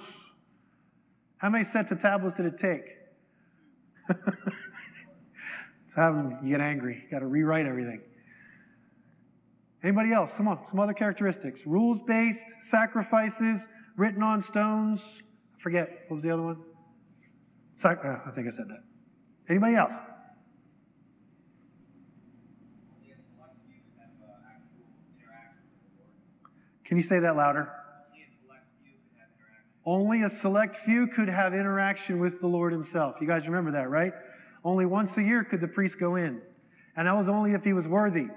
How 1.38 1.50
many 1.50 1.64
sets 1.64 1.92
of 1.92 2.02
tablets 2.02 2.36
did 2.36 2.46
it 2.46 2.58
take? 2.58 2.84
so 5.88 6.38
you 6.44 6.50
get 6.50 6.62
angry. 6.62 7.04
You 7.04 7.12
got 7.12 7.20
to 7.20 7.28
rewrite 7.28 7.66
everything. 7.66 8.02
Anybody 9.84 10.14
else? 10.14 10.36
Come 10.36 10.48
on, 10.48 10.66
some 10.68 10.80
other 10.80 10.94
characteristics. 10.94 11.62
Rules 11.66 12.02
based, 12.02 12.56
sacrifices, 12.62 13.68
written 13.98 14.24
on 14.24 14.42
stones. 14.42 15.22
I 15.56 15.62
forget. 15.62 15.90
What 16.08 16.16
was 16.16 16.24
the 16.24 16.32
other 16.32 16.42
one? 16.42 16.58
Sac- 17.76 18.04
uh, 18.04 18.18
I 18.26 18.32
think 18.32 18.48
I 18.48 18.50
said 18.50 18.68
that. 18.70 18.84
Anybody 19.50 19.76
else? 19.76 19.94
Can 26.86 26.98
you 26.98 27.04
say 27.04 27.20
that 27.20 27.36
louder? 27.36 27.72
Only 29.86 30.24
a 30.24 30.30
select 30.30 30.76
few 30.76 31.08
could 31.08 31.30
have 31.30 31.54
interaction 31.54 32.20
with 32.20 32.42
the 32.42 32.48
Lord 32.48 32.74
Himself. 32.74 33.18
You 33.22 33.28
guys 33.28 33.48
remember 33.48 33.72
that, 33.74 33.90
right? 33.90 34.14
Only 34.64 34.86
once 34.86 35.16
a 35.18 35.22
year 35.22 35.44
could 35.44 35.62
the 35.62 35.68
priest 35.68 36.00
go 36.00 36.16
in. 36.16 36.42
And 36.98 37.08
that 37.08 37.16
was 37.16 37.30
only 37.30 37.54
if 37.54 37.64
he 37.64 37.74
was 37.74 37.88
worthy. 37.88 38.28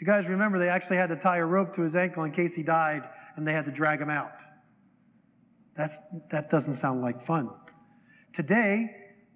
You 0.00 0.06
guys 0.06 0.26
remember, 0.26 0.58
they 0.58 0.68
actually 0.68 0.96
had 0.96 1.08
to 1.08 1.16
tie 1.16 1.38
a 1.38 1.44
rope 1.44 1.74
to 1.74 1.82
his 1.82 1.96
ankle 1.96 2.24
in 2.24 2.30
case 2.30 2.54
he 2.54 2.62
died 2.62 3.02
and 3.36 3.46
they 3.46 3.52
had 3.52 3.66
to 3.66 3.72
drag 3.72 4.00
him 4.00 4.10
out. 4.10 4.42
That's, 5.76 5.98
that 6.30 6.50
doesn't 6.50 6.74
sound 6.74 7.02
like 7.02 7.20
fun. 7.20 7.50
Today, 8.32 8.90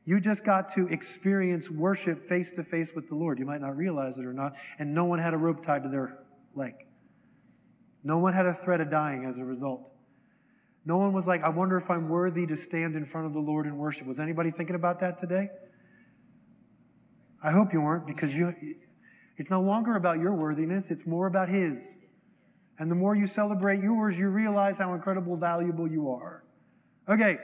you 0.04 0.20
just 0.20 0.44
got 0.44 0.68
to 0.74 0.86
experience 0.88 1.70
worship 1.70 2.22
face 2.28 2.52
to 2.52 2.64
face 2.64 2.92
with 2.94 3.08
the 3.08 3.14
Lord. 3.14 3.38
You 3.38 3.46
might 3.46 3.60
not 3.60 3.76
realize 3.76 4.18
it 4.18 4.24
or 4.24 4.32
not. 4.32 4.54
And 4.78 4.94
no 4.94 5.04
one 5.04 5.18
had 5.18 5.34
a 5.34 5.36
rope 5.36 5.64
tied 5.64 5.82
to 5.82 5.88
their 5.88 6.18
leg. 6.54 6.74
No 8.04 8.18
one 8.18 8.32
had 8.32 8.46
a 8.46 8.54
threat 8.54 8.80
of 8.80 8.90
dying 8.90 9.24
as 9.24 9.38
a 9.38 9.44
result. 9.44 9.88
No 10.84 10.96
one 10.96 11.12
was 11.12 11.28
like, 11.28 11.42
I 11.42 11.48
wonder 11.48 11.76
if 11.76 11.88
I'm 11.90 12.08
worthy 12.08 12.46
to 12.46 12.56
stand 12.56 12.96
in 12.96 13.06
front 13.06 13.26
of 13.26 13.32
the 13.32 13.38
Lord 13.40 13.66
and 13.66 13.78
worship. 13.78 14.06
Was 14.06 14.18
anybody 14.18 14.50
thinking 14.50 14.74
about 14.74 14.98
that 15.00 15.18
today? 15.18 15.48
I 17.42 17.50
hope 17.50 17.72
you 17.72 17.80
weren't 17.80 18.06
because 18.06 18.34
you, 18.34 18.54
it's 19.36 19.50
no 19.50 19.60
longer 19.60 19.96
about 19.96 20.18
your 20.18 20.34
worthiness, 20.34 20.90
it's 20.90 21.06
more 21.06 21.26
about 21.26 21.48
His. 21.48 22.04
And 22.78 22.90
the 22.90 22.94
more 22.94 23.14
you 23.14 23.26
celebrate 23.26 23.80
yours, 23.80 24.18
you 24.18 24.28
realize 24.28 24.78
how 24.78 24.94
incredible 24.94 25.36
valuable 25.36 25.88
you 25.88 26.10
are. 26.10 26.44
Okay, 27.08 27.38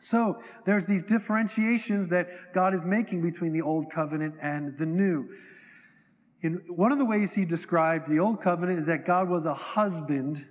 so 0.00 0.40
there's 0.64 0.86
these 0.86 1.02
differentiations 1.02 2.08
that 2.08 2.52
God 2.52 2.74
is 2.74 2.84
making 2.84 3.22
between 3.22 3.52
the 3.52 3.62
old 3.62 3.90
covenant 3.90 4.34
and 4.40 4.76
the 4.76 4.86
new. 4.86 5.28
In 6.44 6.60
one 6.68 6.92
of 6.92 6.98
the 6.98 7.06
ways 7.06 7.34
he 7.34 7.46
described 7.46 8.06
the 8.06 8.18
old 8.18 8.42
covenant 8.42 8.78
is 8.78 8.84
that 8.84 9.06
God 9.06 9.30
was 9.30 9.46
a 9.46 9.54
husband 9.54 10.46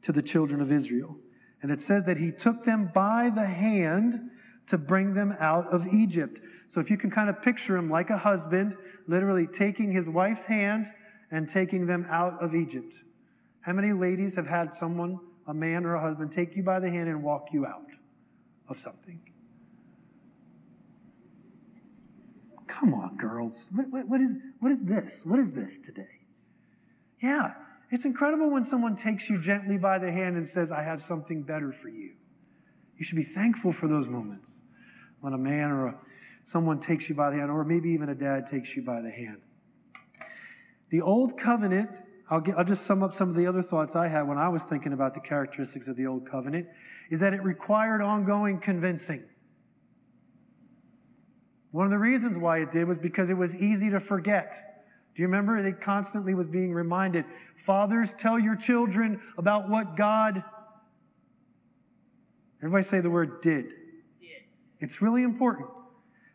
to 0.00 0.10
the 0.10 0.22
children 0.22 0.62
of 0.62 0.72
Israel. 0.72 1.18
And 1.60 1.70
it 1.70 1.80
says 1.80 2.04
that 2.04 2.16
he 2.16 2.32
took 2.32 2.64
them 2.64 2.90
by 2.94 3.28
the 3.28 3.44
hand 3.44 4.30
to 4.68 4.78
bring 4.78 5.12
them 5.12 5.36
out 5.38 5.66
of 5.66 5.86
Egypt. 5.92 6.40
So 6.66 6.80
if 6.80 6.90
you 6.90 6.96
can 6.96 7.10
kind 7.10 7.28
of 7.28 7.42
picture 7.42 7.76
him 7.76 7.90
like 7.90 8.08
a 8.08 8.16
husband, 8.16 8.74
literally 9.06 9.46
taking 9.46 9.92
his 9.92 10.08
wife's 10.08 10.46
hand 10.46 10.88
and 11.30 11.46
taking 11.46 11.84
them 11.84 12.06
out 12.08 12.42
of 12.42 12.54
Egypt. 12.54 13.02
How 13.60 13.74
many 13.74 13.92
ladies 13.92 14.34
have 14.36 14.46
had 14.46 14.74
someone, 14.74 15.20
a 15.46 15.52
man 15.52 15.84
or 15.84 15.94
a 15.94 16.00
husband, 16.00 16.32
take 16.32 16.56
you 16.56 16.62
by 16.62 16.80
the 16.80 16.88
hand 16.88 17.10
and 17.10 17.22
walk 17.22 17.52
you 17.52 17.66
out 17.66 17.84
of 18.66 18.78
something? 18.78 19.20
Come 22.72 22.94
on, 22.94 23.16
girls. 23.18 23.68
What, 23.74 23.90
what, 23.90 24.08
what, 24.08 24.20
is, 24.22 24.38
what 24.60 24.72
is 24.72 24.82
this? 24.82 25.26
What 25.26 25.38
is 25.38 25.52
this 25.52 25.76
today? 25.76 26.08
Yeah, 27.22 27.52
it's 27.90 28.06
incredible 28.06 28.50
when 28.50 28.64
someone 28.64 28.96
takes 28.96 29.28
you 29.28 29.38
gently 29.38 29.76
by 29.76 29.98
the 29.98 30.10
hand 30.10 30.36
and 30.36 30.48
says, 30.48 30.72
I 30.72 30.82
have 30.82 31.02
something 31.02 31.42
better 31.42 31.70
for 31.70 31.90
you. 31.90 32.12
You 32.96 33.04
should 33.04 33.16
be 33.16 33.24
thankful 33.24 33.72
for 33.72 33.88
those 33.88 34.06
moments 34.06 34.60
when 35.20 35.34
a 35.34 35.38
man 35.38 35.70
or 35.70 35.88
a, 35.88 35.94
someone 36.44 36.80
takes 36.80 37.10
you 37.10 37.14
by 37.14 37.30
the 37.30 37.36
hand, 37.36 37.50
or 37.50 37.62
maybe 37.62 37.90
even 37.90 38.08
a 38.08 38.14
dad 38.14 38.46
takes 38.46 38.74
you 38.74 38.82
by 38.82 39.02
the 39.02 39.10
hand. 39.10 39.42
The 40.88 41.02
old 41.02 41.36
covenant, 41.36 41.90
I'll, 42.30 42.40
get, 42.40 42.56
I'll 42.56 42.64
just 42.64 42.86
sum 42.86 43.02
up 43.02 43.14
some 43.14 43.28
of 43.28 43.36
the 43.36 43.46
other 43.46 43.60
thoughts 43.60 43.94
I 43.96 44.08
had 44.08 44.22
when 44.22 44.38
I 44.38 44.48
was 44.48 44.62
thinking 44.62 44.94
about 44.94 45.12
the 45.12 45.20
characteristics 45.20 45.88
of 45.88 45.96
the 45.96 46.06
old 46.06 46.28
covenant, 46.28 46.68
is 47.10 47.20
that 47.20 47.34
it 47.34 47.42
required 47.42 48.00
ongoing 48.00 48.58
convincing. 48.58 49.24
One 51.72 51.86
of 51.86 51.90
the 51.90 51.98
reasons 51.98 52.38
why 52.38 52.58
it 52.58 52.70
did 52.70 52.86
was 52.86 52.98
because 52.98 53.30
it 53.30 53.36
was 53.36 53.56
easy 53.56 53.90
to 53.90 53.98
forget. 53.98 54.72
Do 55.14 55.22
you 55.22 55.26
remember? 55.26 55.58
It 55.58 55.80
constantly 55.80 56.34
was 56.34 56.46
being 56.46 56.72
reminded. 56.72 57.24
Fathers, 57.56 58.14
tell 58.16 58.38
your 58.38 58.56
children 58.56 59.20
about 59.36 59.68
what 59.68 59.96
God. 59.96 60.44
Everybody 62.60 62.84
say 62.84 63.00
the 63.00 63.10
word 63.10 63.40
did. 63.40 63.64
Did. 64.20 64.42
It's 64.80 65.02
really 65.02 65.22
important. 65.22 65.68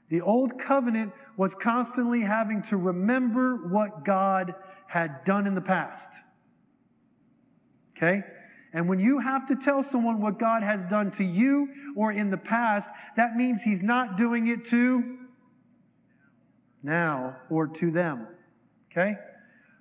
The 0.10 0.22
old 0.22 0.60
covenant 0.60 1.14
was 1.38 1.54
constantly 1.54 2.22
having 2.22 2.64
to 2.64 2.78
remember 2.78 3.68
what 3.70 4.04
God 4.04 4.56
had 4.88 5.24
done 5.24 5.46
in 5.46 5.54
the 5.54 5.62
past. 5.62 6.12
Okay? 7.96 8.24
And 8.74 8.90
when 8.90 9.00
you 9.00 9.20
have 9.20 9.48
to 9.48 9.56
tell 9.56 9.84
someone 9.84 10.20
what 10.20 10.40
God 10.40 10.64
has 10.64 10.84
done 10.86 11.12
to 11.12 11.24
you 11.24 11.70
or 11.96 12.12
in 12.12 12.30
the 12.30 12.38
past, 12.38 12.90
that 13.16 13.36
means 13.36 13.62
He's 13.62 13.84
not 13.84 14.18
doing 14.18 14.48
it 14.48 14.66
to 14.66 15.18
now 16.88 17.36
or 17.52 17.68
to 17.68 17.92
them. 17.92 18.28
Okay? 18.92 19.16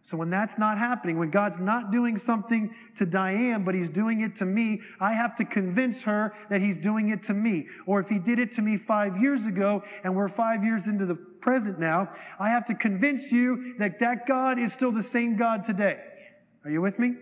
So 0.03 0.17
when 0.17 0.31
that's 0.31 0.59
not 0.59 0.79
happening, 0.79 1.19
when 1.19 1.31
God's 1.31 1.59
not 1.59 1.91
doing 1.91 2.17
something 2.17 2.73
to 2.97 3.07
Diane, 3.07 3.65
but 3.65 3.75
He's 3.75 3.89
doing 3.89 4.21
it 4.21 4.37
to 4.37 4.45
me, 4.45 4.81
I 5.01 5.13
have 5.15 5.35
to 5.37 5.45
convince 5.45 6.03
her 6.03 6.33
that 6.51 6.61
He's 6.61 6.77
doing 6.77 7.09
it 7.09 7.25
to 7.25 7.35
me. 7.35 7.67
Or 7.87 7.99
if 7.99 8.09
He 8.09 8.19
did 8.19 8.39
it 8.39 8.53
to 8.53 8.63
me 8.63 8.77
five 8.77 9.21
years 9.21 9.47
ago 9.47 9.83
and 10.05 10.15
we're 10.15 10.29
five 10.29 10.63
years 10.63 10.87
into 10.87 11.07
the 11.07 11.17
present 11.17 11.81
now, 11.81 12.11
I 12.39 12.51
have 12.51 12.67
to 12.67 12.75
convince 12.75 13.33
you 13.33 13.75
that 13.79 13.99
that 13.99 14.27
God 14.29 14.61
is 14.61 14.73
still 14.73 14.93
the 14.93 15.03
same 15.03 15.37
God 15.37 15.65
today. 15.65 15.99
Are 16.65 16.71
you 16.71 16.81
with 16.81 16.99
me? 16.99 17.15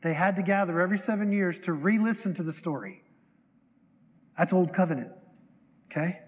They 0.00 0.14
had 0.14 0.36
to 0.36 0.42
gather 0.42 0.80
every 0.80 0.98
seven 0.98 1.32
years 1.32 1.58
to 1.60 1.72
re 1.72 1.98
listen 1.98 2.32
to 2.34 2.42
the 2.42 2.52
story. 2.52 3.02
That's 4.38 4.52
Old 4.52 4.72
Covenant. 4.72 5.10
Okay? 5.90 6.20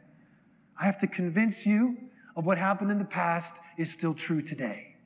I 0.78 0.84
have 0.84 0.98
to 0.98 1.06
convince 1.06 1.66
you 1.66 1.96
of 2.36 2.46
what 2.46 2.58
happened 2.58 2.90
in 2.90 2.98
the 2.98 3.04
past 3.04 3.54
is 3.76 3.92
still 3.92 4.14
true 4.14 4.40
today. 4.40 4.96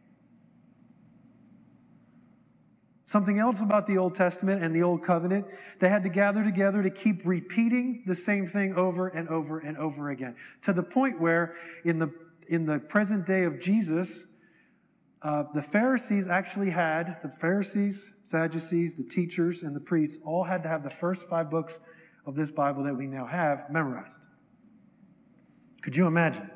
Something 3.06 3.38
else 3.38 3.60
about 3.60 3.86
the 3.86 3.98
Old 3.98 4.14
Testament 4.14 4.62
and 4.64 4.74
the 4.74 4.82
Old 4.82 5.02
Covenant, 5.02 5.46
they 5.78 5.88
had 5.88 6.02
to 6.02 6.08
gather 6.08 6.42
together 6.42 6.82
to 6.82 6.90
keep 6.90 7.22
repeating 7.24 8.02
the 8.06 8.14
same 8.14 8.46
thing 8.46 8.74
over 8.74 9.08
and 9.08 9.28
over 9.28 9.58
and 9.58 9.76
over 9.76 10.10
again. 10.10 10.34
To 10.62 10.72
the 10.72 10.82
point 10.82 11.20
where, 11.20 11.54
in 11.84 11.98
the, 11.98 12.10
in 12.48 12.64
the 12.64 12.78
present 12.78 13.26
day 13.26 13.44
of 13.44 13.60
Jesus, 13.60 14.24
uh, 15.22 15.44
the 15.54 15.62
Pharisees 15.62 16.28
actually 16.28 16.70
had, 16.70 17.18
the 17.22 17.28
Pharisees, 17.28 18.12
Sadducees, 18.24 18.94
the 18.94 19.04
teachers, 19.04 19.62
and 19.62 19.76
the 19.76 19.80
priests 19.80 20.18
all 20.24 20.42
had 20.42 20.62
to 20.62 20.68
have 20.68 20.82
the 20.82 20.90
first 20.90 21.28
five 21.28 21.50
books 21.50 21.80
of 22.26 22.34
this 22.34 22.50
Bible 22.50 22.82
that 22.84 22.96
we 22.96 23.06
now 23.06 23.26
have 23.26 23.70
memorized. 23.70 24.23
Could 25.84 25.94
you 25.94 26.06
imagine 26.06 26.50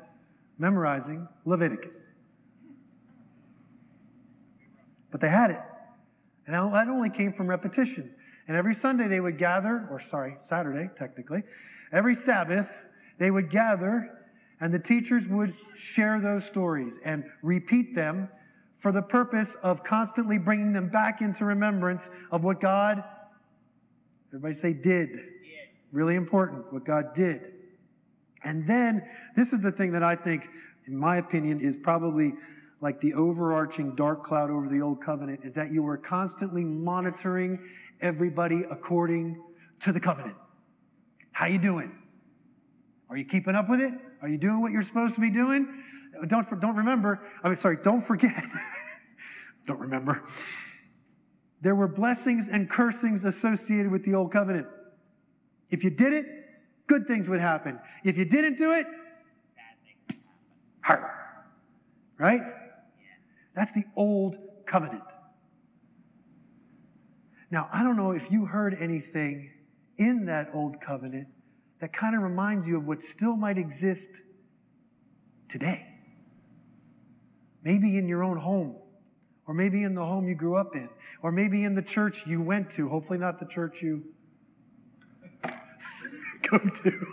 memorizing 0.57 1.27
Leviticus? 1.45 2.03
But 5.11 5.21
they 5.21 5.29
had 5.29 5.51
it. 5.51 5.61
And 6.47 6.55
that 6.55 6.87
only 6.87 7.11
came 7.11 7.31
from 7.31 7.45
repetition. 7.45 8.09
And 8.47 8.57
every 8.57 8.73
Sunday 8.73 9.07
they 9.07 9.19
would 9.19 9.37
gather, 9.37 9.87
or 9.91 9.99
sorry, 9.99 10.37
Saturday, 10.41 10.89
technically, 10.95 11.43
every 11.91 12.15
Sabbath, 12.15 12.83
they 13.19 13.29
would 13.29 13.51
gather 13.51 14.09
and 14.61 14.73
the 14.73 14.79
teachers 14.79 15.27
would 15.27 15.53
share 15.75 16.19
those 16.19 16.43
stories 16.43 16.95
and 17.05 17.23
repeat 17.43 17.93
them 17.93 18.29
for 18.79 18.91
the 18.91 19.03
purpose 19.03 19.55
of 19.61 19.83
constantly 19.83 20.39
bringing 20.39 20.73
them 20.73 20.89
back 20.89 21.21
into 21.21 21.45
remembrance 21.45 22.09
of 22.31 22.43
what 22.43 22.59
God, 22.59 23.03
everybody 24.29 24.55
say, 24.55 24.73
did. 24.73 25.11
did. 25.11 25.21
Really 25.91 26.15
important, 26.15 26.73
what 26.73 26.83
God 26.83 27.13
did. 27.13 27.58
And 28.43 28.65
then, 28.65 29.03
this 29.35 29.53
is 29.53 29.59
the 29.59 29.71
thing 29.71 29.91
that 29.91 30.03
I 30.03 30.15
think, 30.15 30.47
in 30.87 30.95
my 30.95 31.17
opinion, 31.17 31.59
is 31.59 31.75
probably 31.75 32.33
like 32.81 33.01
the 33.01 33.13
overarching 33.13 33.95
dark 33.95 34.23
cloud 34.23 34.49
over 34.49 34.69
the 34.69 34.81
old 34.81 35.01
covenant 35.01 35.41
is 35.43 35.53
that 35.55 35.71
you 35.71 35.83
were 35.83 35.97
constantly 35.97 36.63
monitoring 36.63 37.59
everybody 38.01 38.63
according 38.69 39.41
to 39.81 39.91
the 39.91 39.99
covenant. 39.99 40.35
How 41.31 41.47
you 41.47 41.57
doing? 41.57 41.91
Are 43.09 43.17
you 43.17 43.25
keeping 43.25 43.55
up 43.55 43.69
with 43.69 43.81
it? 43.81 43.93
Are 44.21 44.29
you 44.29 44.37
doing 44.37 44.61
what 44.61 44.71
you're 44.71 44.83
supposed 44.83 45.15
to 45.15 45.21
be 45.21 45.29
doing? 45.29 45.83
Don't, 46.27 46.47
don't 46.59 46.75
remember, 46.75 47.21
I 47.43 47.47
mean, 47.47 47.57
sorry, 47.57 47.77
don't 47.81 48.01
forget. 48.01 48.43
don't 49.67 49.79
remember. 49.79 50.23
There 51.61 51.75
were 51.75 51.87
blessings 51.87 52.47
and 52.49 52.69
cursings 52.69 53.25
associated 53.25 53.91
with 53.91 54.03
the 54.05 54.15
old 54.15 54.31
covenant. 54.31 54.67
If 55.69 55.83
you 55.83 55.89
did 55.89 56.13
it, 56.13 56.25
good 56.89 57.07
things 57.07 57.29
would 57.29 57.39
happen. 57.39 57.79
If 58.03 58.17
you 58.17 58.25
didn't 58.25 58.57
do 58.57 58.73
it, 58.73 58.87
bad. 60.85 60.99
Right? 62.17 62.41
That's 63.55 63.71
the 63.71 63.83
old 63.95 64.37
covenant. 64.65 65.03
Now, 67.51 67.69
I 67.71 67.83
don't 67.83 67.95
know 67.95 68.11
if 68.11 68.29
you 68.31 68.45
heard 68.45 68.75
anything 68.79 69.51
in 69.97 70.25
that 70.25 70.49
old 70.53 70.81
covenant 70.81 71.27
that 71.79 71.93
kind 71.93 72.15
of 72.15 72.21
reminds 72.21 72.67
you 72.67 72.77
of 72.77 72.85
what 72.85 73.01
still 73.01 73.37
might 73.37 73.57
exist 73.57 74.09
today. 75.47 75.85
Maybe 77.63 77.97
in 77.97 78.07
your 78.07 78.23
own 78.23 78.37
home, 78.37 78.75
or 79.47 79.53
maybe 79.53 79.83
in 79.83 79.93
the 79.95 80.03
home 80.03 80.27
you 80.27 80.35
grew 80.35 80.55
up 80.55 80.75
in, 80.75 80.89
or 81.21 81.31
maybe 81.31 81.63
in 81.63 81.75
the 81.75 81.81
church 81.81 82.25
you 82.25 82.41
went 82.41 82.69
to. 82.71 82.87
Hopefully, 82.89 83.19
not 83.19 83.39
the 83.39 83.45
church 83.45 83.81
you 83.81 84.03
go 86.41 86.57
to. 86.57 87.07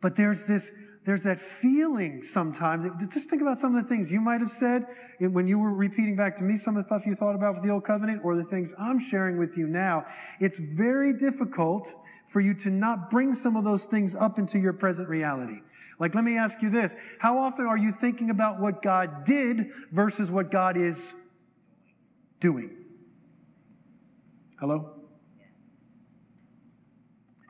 but 0.00 0.16
there's 0.16 0.44
this 0.44 0.70
there's 1.04 1.24
that 1.24 1.40
feeling 1.40 2.22
sometimes. 2.22 2.86
Just 3.12 3.28
think 3.28 3.42
about 3.42 3.58
some 3.58 3.74
of 3.74 3.82
the 3.82 3.88
things 3.88 4.12
you 4.12 4.20
might 4.20 4.40
have 4.40 4.52
said 4.52 4.86
when 5.18 5.48
you 5.48 5.58
were 5.58 5.74
repeating 5.74 6.14
back 6.14 6.36
to 6.36 6.44
me 6.44 6.56
some 6.56 6.76
of 6.76 6.84
the 6.84 6.88
stuff 6.88 7.04
you 7.06 7.16
thought 7.16 7.34
about 7.34 7.54
with 7.54 7.64
the 7.64 7.70
old 7.70 7.84
covenant 7.84 8.20
or 8.24 8.36
the 8.36 8.44
things 8.44 8.72
I'm 8.78 9.00
sharing 9.00 9.36
with 9.36 9.58
you 9.58 9.66
now. 9.66 10.06
It's 10.38 10.60
very 10.60 11.12
difficult 11.12 11.92
for 12.28 12.40
you 12.40 12.54
to 12.54 12.70
not 12.70 13.10
bring 13.10 13.34
some 13.34 13.56
of 13.56 13.64
those 13.64 13.84
things 13.84 14.14
up 14.14 14.38
into 14.38 14.60
your 14.60 14.72
present 14.72 15.08
reality. 15.08 15.58
Like, 15.98 16.14
let 16.14 16.24
me 16.24 16.38
ask 16.38 16.62
you 16.62 16.70
this 16.70 16.94
How 17.18 17.36
often 17.36 17.66
are 17.66 17.76
you 17.76 17.92
thinking 17.92 18.30
about 18.30 18.60
what 18.60 18.80
God 18.80 19.24
did 19.24 19.70
versus 19.90 20.30
what 20.30 20.50
God 20.50 20.76
is 20.76 21.14
doing? 22.38 22.81
Hello? 24.62 24.92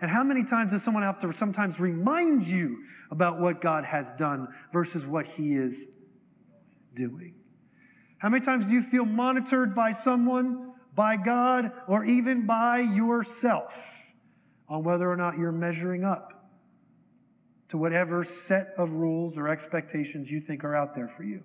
And 0.00 0.10
how 0.10 0.24
many 0.24 0.44
times 0.44 0.70
does 0.70 0.82
someone 0.82 1.02
have 1.02 1.18
to 1.18 1.30
sometimes 1.34 1.78
remind 1.78 2.42
you 2.42 2.78
about 3.10 3.38
what 3.38 3.60
God 3.60 3.84
has 3.84 4.12
done 4.12 4.48
versus 4.72 5.04
what 5.04 5.26
He 5.26 5.52
is 5.52 5.88
doing? 6.94 7.34
How 8.16 8.30
many 8.30 8.42
times 8.42 8.64
do 8.64 8.72
you 8.72 8.82
feel 8.82 9.04
monitored 9.04 9.74
by 9.74 9.92
someone, 9.92 10.72
by 10.94 11.18
God, 11.18 11.72
or 11.86 12.02
even 12.02 12.46
by 12.46 12.78
yourself 12.78 14.06
on 14.66 14.82
whether 14.82 15.06
or 15.06 15.16
not 15.16 15.36
you're 15.36 15.52
measuring 15.52 16.04
up 16.04 16.48
to 17.68 17.76
whatever 17.76 18.24
set 18.24 18.68
of 18.78 18.94
rules 18.94 19.36
or 19.36 19.48
expectations 19.48 20.30
you 20.30 20.40
think 20.40 20.64
are 20.64 20.74
out 20.74 20.94
there 20.94 21.08
for 21.08 21.24
you? 21.24 21.42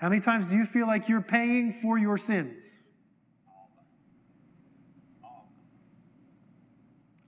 How 0.00 0.08
many 0.08 0.22
times 0.22 0.46
do 0.46 0.56
you 0.56 0.64
feel 0.64 0.86
like 0.86 1.10
you're 1.10 1.20
paying 1.20 1.78
for 1.82 1.98
your 1.98 2.16
sins? 2.16 2.78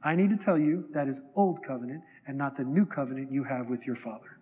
I 0.02 0.16
need 0.16 0.30
to 0.30 0.38
tell 0.38 0.58
you 0.58 0.86
that 0.92 1.06
is 1.06 1.20
old 1.36 1.62
covenant 1.62 2.02
and 2.26 2.38
not 2.38 2.56
the 2.56 2.64
new 2.64 2.86
covenant 2.86 3.30
you 3.30 3.44
have 3.44 3.68
with 3.68 3.86
your 3.86 3.94
Father. 3.94 4.38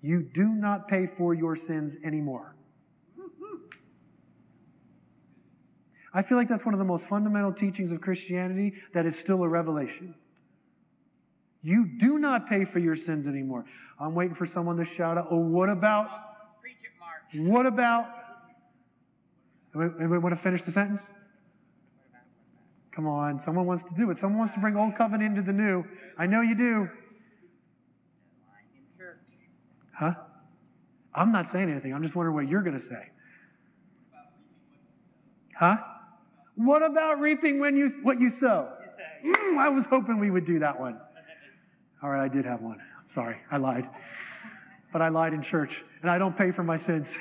You 0.00 0.22
do 0.22 0.48
not 0.48 0.88
pay 0.88 1.06
for 1.06 1.34
your 1.34 1.54
sins 1.54 1.96
anymore. 2.02 2.56
I 6.14 6.22
feel 6.22 6.38
like 6.38 6.48
that's 6.48 6.64
one 6.64 6.72
of 6.74 6.78
the 6.78 6.84
most 6.86 7.06
fundamental 7.06 7.52
teachings 7.52 7.92
of 7.92 8.00
Christianity 8.00 8.72
that 8.94 9.04
is 9.04 9.18
still 9.18 9.42
a 9.42 9.48
revelation. 9.48 10.14
You 11.60 11.84
do 11.98 12.18
not 12.18 12.48
pay 12.48 12.64
for 12.64 12.78
your 12.78 12.96
sins 12.96 13.26
anymore. 13.26 13.66
I'm 14.00 14.14
waiting 14.14 14.34
for 14.34 14.46
someone 14.46 14.78
to 14.78 14.84
shout 14.84 15.18
out, 15.18 15.28
oh, 15.30 15.36
what 15.36 15.68
about 15.68 16.29
what 17.34 17.66
about? 17.66 18.06
Anybody 19.74 20.18
want 20.18 20.34
to 20.34 20.40
finish 20.40 20.62
the 20.62 20.72
sentence? 20.72 21.10
Come 22.92 23.06
on, 23.06 23.38
someone 23.38 23.66
wants 23.66 23.84
to 23.84 23.94
do 23.94 24.10
it. 24.10 24.16
Someone 24.16 24.38
wants 24.38 24.54
to 24.54 24.60
bring 24.60 24.76
old 24.76 24.96
covenant 24.96 25.38
into 25.38 25.42
the 25.42 25.52
new. 25.52 25.84
I 26.18 26.26
know 26.26 26.40
you 26.40 26.56
do. 26.56 26.88
Huh? 29.92 30.14
I'm 31.14 31.30
not 31.30 31.48
saying 31.48 31.70
anything. 31.70 31.94
I'm 31.94 32.02
just 32.02 32.16
wondering 32.16 32.34
what 32.34 32.48
you're 32.48 32.62
going 32.62 32.78
to 32.78 32.84
say. 32.84 33.10
Huh? 35.54 35.76
What 36.56 36.82
about 36.82 37.20
reaping 37.20 37.60
when 37.60 37.76
you 37.76 37.90
what 38.02 38.20
you 38.20 38.30
sow? 38.30 38.72
Mm, 39.24 39.58
I 39.58 39.68
was 39.68 39.86
hoping 39.86 40.18
we 40.18 40.30
would 40.30 40.44
do 40.44 40.58
that 40.58 40.78
one. 40.78 40.98
All 42.02 42.10
right, 42.10 42.24
I 42.24 42.28
did 42.28 42.44
have 42.44 42.60
one. 42.60 42.78
Sorry, 43.06 43.36
I 43.50 43.58
lied 43.58 43.88
but 44.92 45.02
I 45.02 45.08
lied 45.08 45.32
in 45.32 45.42
church 45.42 45.84
and 46.02 46.10
I 46.10 46.18
don't 46.18 46.36
pay 46.36 46.50
for 46.50 46.62
my 46.62 46.76
sins. 46.76 47.18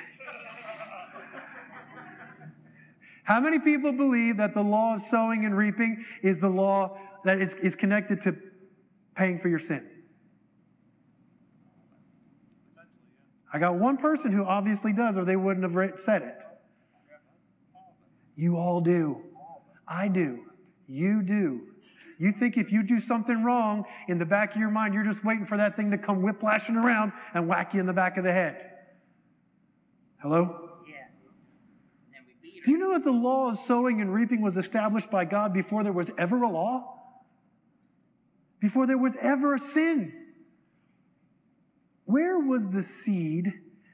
How 3.24 3.40
many 3.40 3.60
people 3.60 3.92
believe 3.92 4.38
that 4.38 4.56
the 4.56 4.64
law 4.64 4.96
of 4.96 5.02
sowing 5.02 5.46
and 5.46 5.56
reaping 5.56 6.04
is 6.24 6.42
the 6.42 6.50
law 6.50 6.98
that 7.26 7.40
is, 7.40 7.54
is 7.56 7.76
connected 7.76 8.22
to 8.22 8.36
paying 9.16 9.38
for 9.38 9.50
your 9.50 9.60
sin? 9.60 9.88
I 13.54 13.60
got 13.60 13.76
one 13.76 13.98
person 13.98 14.32
who 14.32 14.44
obviously 14.46 14.94
does, 14.94 15.18
or 15.18 15.26
they 15.26 15.36
wouldn't 15.36 15.64
have 15.64 16.00
said 16.00 16.22
it. 16.22 16.38
You 18.36 18.58
all 18.58 18.80
do. 18.80 19.22
I 19.88 20.08
do. 20.08 20.46
You 20.88 21.22
do. 21.22 21.69
You 22.20 22.34
think 22.34 22.58
if 22.58 22.70
you 22.70 22.84
do 22.84 23.00
something 23.00 23.44
wrong, 23.44 23.86
in 24.10 24.20
the 24.20 24.26
back 24.26 24.54
of 24.54 24.60
your 24.60 24.70
mind, 24.70 24.94
you're 24.94 25.06
just 25.06 25.24
waiting 25.24 25.46
for 25.46 25.56
that 25.56 25.78
thing 25.78 25.90
to 25.92 25.98
come 25.98 26.22
whiplashing 26.22 26.76
around 26.76 27.14
and 27.34 27.48
whack 27.48 27.74
you 27.74 27.80
in 27.80 27.86
the 27.86 27.94
back 27.94 28.18
of 28.18 28.26
the 28.26 28.32
head. 28.32 28.62
Hello? 30.18 30.70
Yeah. 30.86 31.08
Do 32.66 32.72
you 32.72 32.78
know 32.78 32.92
that 32.92 33.06
the 33.06 33.12
law 33.12 33.52
of 33.52 33.58
sowing 33.58 34.02
and 34.02 34.14
reaping 34.14 34.42
was 34.42 34.58
established 34.58 35.10
by 35.10 35.24
God 35.24 35.54
before 35.54 35.82
there 35.82 35.94
was 35.94 36.12
ever 36.18 36.44
a 36.44 36.50
law? 36.50 36.98
Before 38.60 38.86
there 38.86 38.98
was 38.98 39.16
ever 39.22 39.54
a 39.54 39.60
sin? 39.60 40.12
Where 42.04 42.38
was 42.38 42.68
the 42.68 42.82
seed 42.82 43.54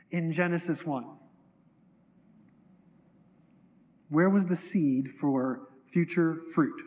in 0.09 0.31
Genesis 0.31 0.83
1? 0.83 1.05
Where 4.09 4.31
was 4.31 4.47
the 4.47 4.55
seed 4.55 5.11
for 5.11 5.67
future 5.85 6.41
fruit? 6.55 6.81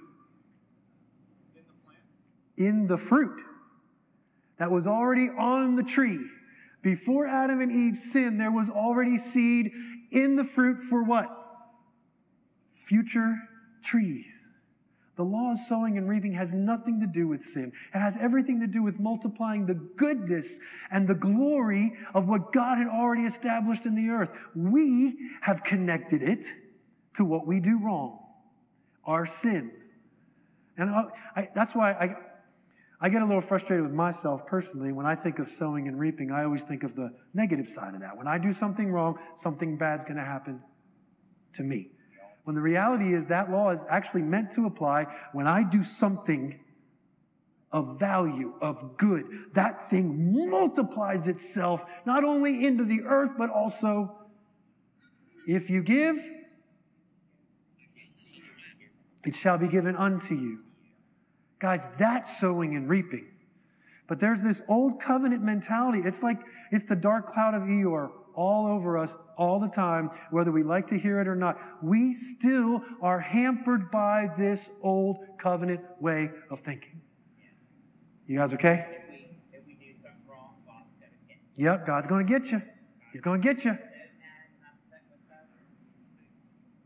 In 2.59 2.87
the 2.87 2.99
fruit 2.99 3.43
that 4.59 4.71
was 4.71 4.87
already 4.87 5.29
on 5.29 5.77
the 5.77 5.83
tree. 5.83 6.19
Before 6.83 7.27
Adam 7.27 7.61
and 7.61 7.73
Eve 7.73 7.97
sinned, 7.97 8.41
there 8.41 8.51
was 8.51 8.69
already 8.69 9.19
seed 9.19 9.73
in 10.11 10.37
the 10.37 10.45
fruit 10.45 10.79
for 10.81 11.03
what? 11.03 11.29
Future 12.75 13.37
trees. 13.83 14.49
The 15.17 15.25
law 15.25 15.53
of 15.53 15.59
sowing 15.59 15.99
and 15.99 16.09
reaping 16.09 16.33
has 16.35 16.55
nothing 16.55 17.01
to 17.01 17.07
do 17.07 17.27
with 17.27 17.43
sin. 17.43 17.73
It 17.93 17.99
has 17.99 18.17
everything 18.21 18.61
to 18.61 18.69
do 18.69 18.85
with 18.85 19.01
multiplying 19.01 19.67
the 19.67 19.75
goodness 19.75 20.59
and 20.93 21.09
the 21.09 21.15
glory 21.15 21.95
of 22.15 22.29
what 22.29 22.53
God 22.53 22.79
had 22.79 22.87
already 22.87 23.23
established 23.23 23.85
in 23.85 23.97
the 23.97 24.11
earth. 24.11 24.31
We 24.55 25.17
have 25.41 25.65
connected 25.65 26.23
it 26.23 26.47
to 27.15 27.25
what 27.25 27.49
we 27.49 27.59
do 27.59 27.81
wrong, 27.85 28.21
our 29.05 29.27
sin. 29.27 29.73
And 30.77 30.89
I, 30.89 31.05
I, 31.35 31.49
that's 31.53 31.75
why 31.75 31.93
I, 31.93 32.17
I 33.01 33.09
get 33.09 33.23
a 33.23 33.25
little 33.25 33.41
frustrated 33.41 33.85
with 33.85 33.95
myself 33.95 34.45
personally 34.47 34.93
when 34.93 35.07
I 35.07 35.15
think 35.15 35.39
of 35.39 35.49
sowing 35.49 35.87
and 35.87 35.99
reaping. 35.99 36.33
I 36.33 36.45
always 36.45 36.65
think 36.65 36.83
of 36.83 36.97
the 36.97 37.13
negative 37.33 37.69
side 37.69 37.95
of 37.95 38.01
that. 38.01 38.17
When 38.17 38.27
I 38.27 38.39
do 38.39 38.53
something 38.53 38.91
wrong, 38.91 39.19
something 39.37 39.77
bad's 39.77 40.05
going 40.05 40.17
to 40.17 40.25
happen 40.25 40.61
to 41.55 41.63
me. 41.63 41.91
When 42.45 42.57
the 42.57 42.63
reality 42.63 43.15
is 43.15 43.27
that 43.27 43.51
law 43.51 43.71
is 43.71 43.85
actually 43.89 44.23
meant 44.23 44.51
to 44.53 44.67
apply 44.67 45.07
when 45.33 45.47
I 45.47 45.63
do 45.63 45.83
something 45.83 46.59
of 47.71 48.01
value, 48.01 48.55
of 48.61 48.97
good. 48.97 49.27
That 49.53 49.91
thing 49.91 50.49
multiplies 50.51 51.29
itself 51.29 51.85
not 52.07 52.25
only 52.25 52.67
into 52.67 52.85
the 52.85 53.03
earth, 53.03 53.33
but 53.37 53.51
also 53.51 54.17
if 55.47 55.71
you 55.71 55.83
give, 55.83 56.17
it 59.25 59.35
shall 59.35 59.59
be 59.59 59.69
given 59.69 59.95
unto 59.95 60.35
you. 60.35 60.61
Guys, 61.59 61.87
that's 61.99 62.39
sowing 62.39 62.77
and 62.77 62.89
reaping. 62.89 63.27
But 64.07 64.21
there's 64.21 64.43
this 64.43 64.63
old 64.69 65.01
covenant 65.01 65.43
mentality. 65.43 66.01
It's 66.05 66.23
like 66.23 66.41
it's 66.73 66.85
the 66.85 66.97
dark 66.97 67.27
cloud 67.27 67.55
of 67.55 67.63
Eeyore 67.63 68.11
all 68.35 68.67
over 68.67 68.97
us 68.97 69.17
all 69.37 69.59
the 69.59 69.69
time, 69.69 70.11
whether 70.31 70.53
we 70.53 70.63
like 70.63 70.87
to 70.87 70.99
hear 70.99 71.21
it 71.21 71.29
or 71.29 71.35
not. 71.35 71.59
We 71.83 72.15
still 72.15 72.83
are 73.03 73.19
hampered 73.19 73.91
by 73.91 74.31
this 74.39 74.71
old 74.83 75.19
covenant 75.39 75.81
way 76.01 76.31
of 76.51 76.61
thinking. 76.61 77.01
You 78.27 78.39
guys 78.39 78.55
okay? 78.55 78.87
Yep, 81.57 81.87
God's 81.87 82.07
going 82.07 82.25
to 82.25 82.33
get 82.33 82.53
you. 82.53 82.63
He's 83.13 83.21
going 83.21 83.43
to 83.43 83.55
get 83.55 83.65
you. 83.65 83.77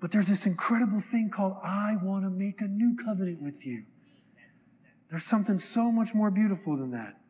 But 0.00 0.10
there's 0.10 0.28
this 0.28 0.46
incredible 0.46 1.00
thing 1.00 1.30
called 1.30 1.56
I 1.62 1.96
want 2.02 2.24
to 2.24 2.30
make 2.30 2.60
a 2.60 2.66
new 2.66 2.96
covenant 3.04 3.42
with 3.42 3.64
you. 3.66 3.84
There's 5.12 5.24
something 5.24 5.58
so 5.58 5.92
much 5.92 6.14
more 6.14 6.30
beautiful 6.30 6.74
than 6.74 6.90
that. 6.92 7.20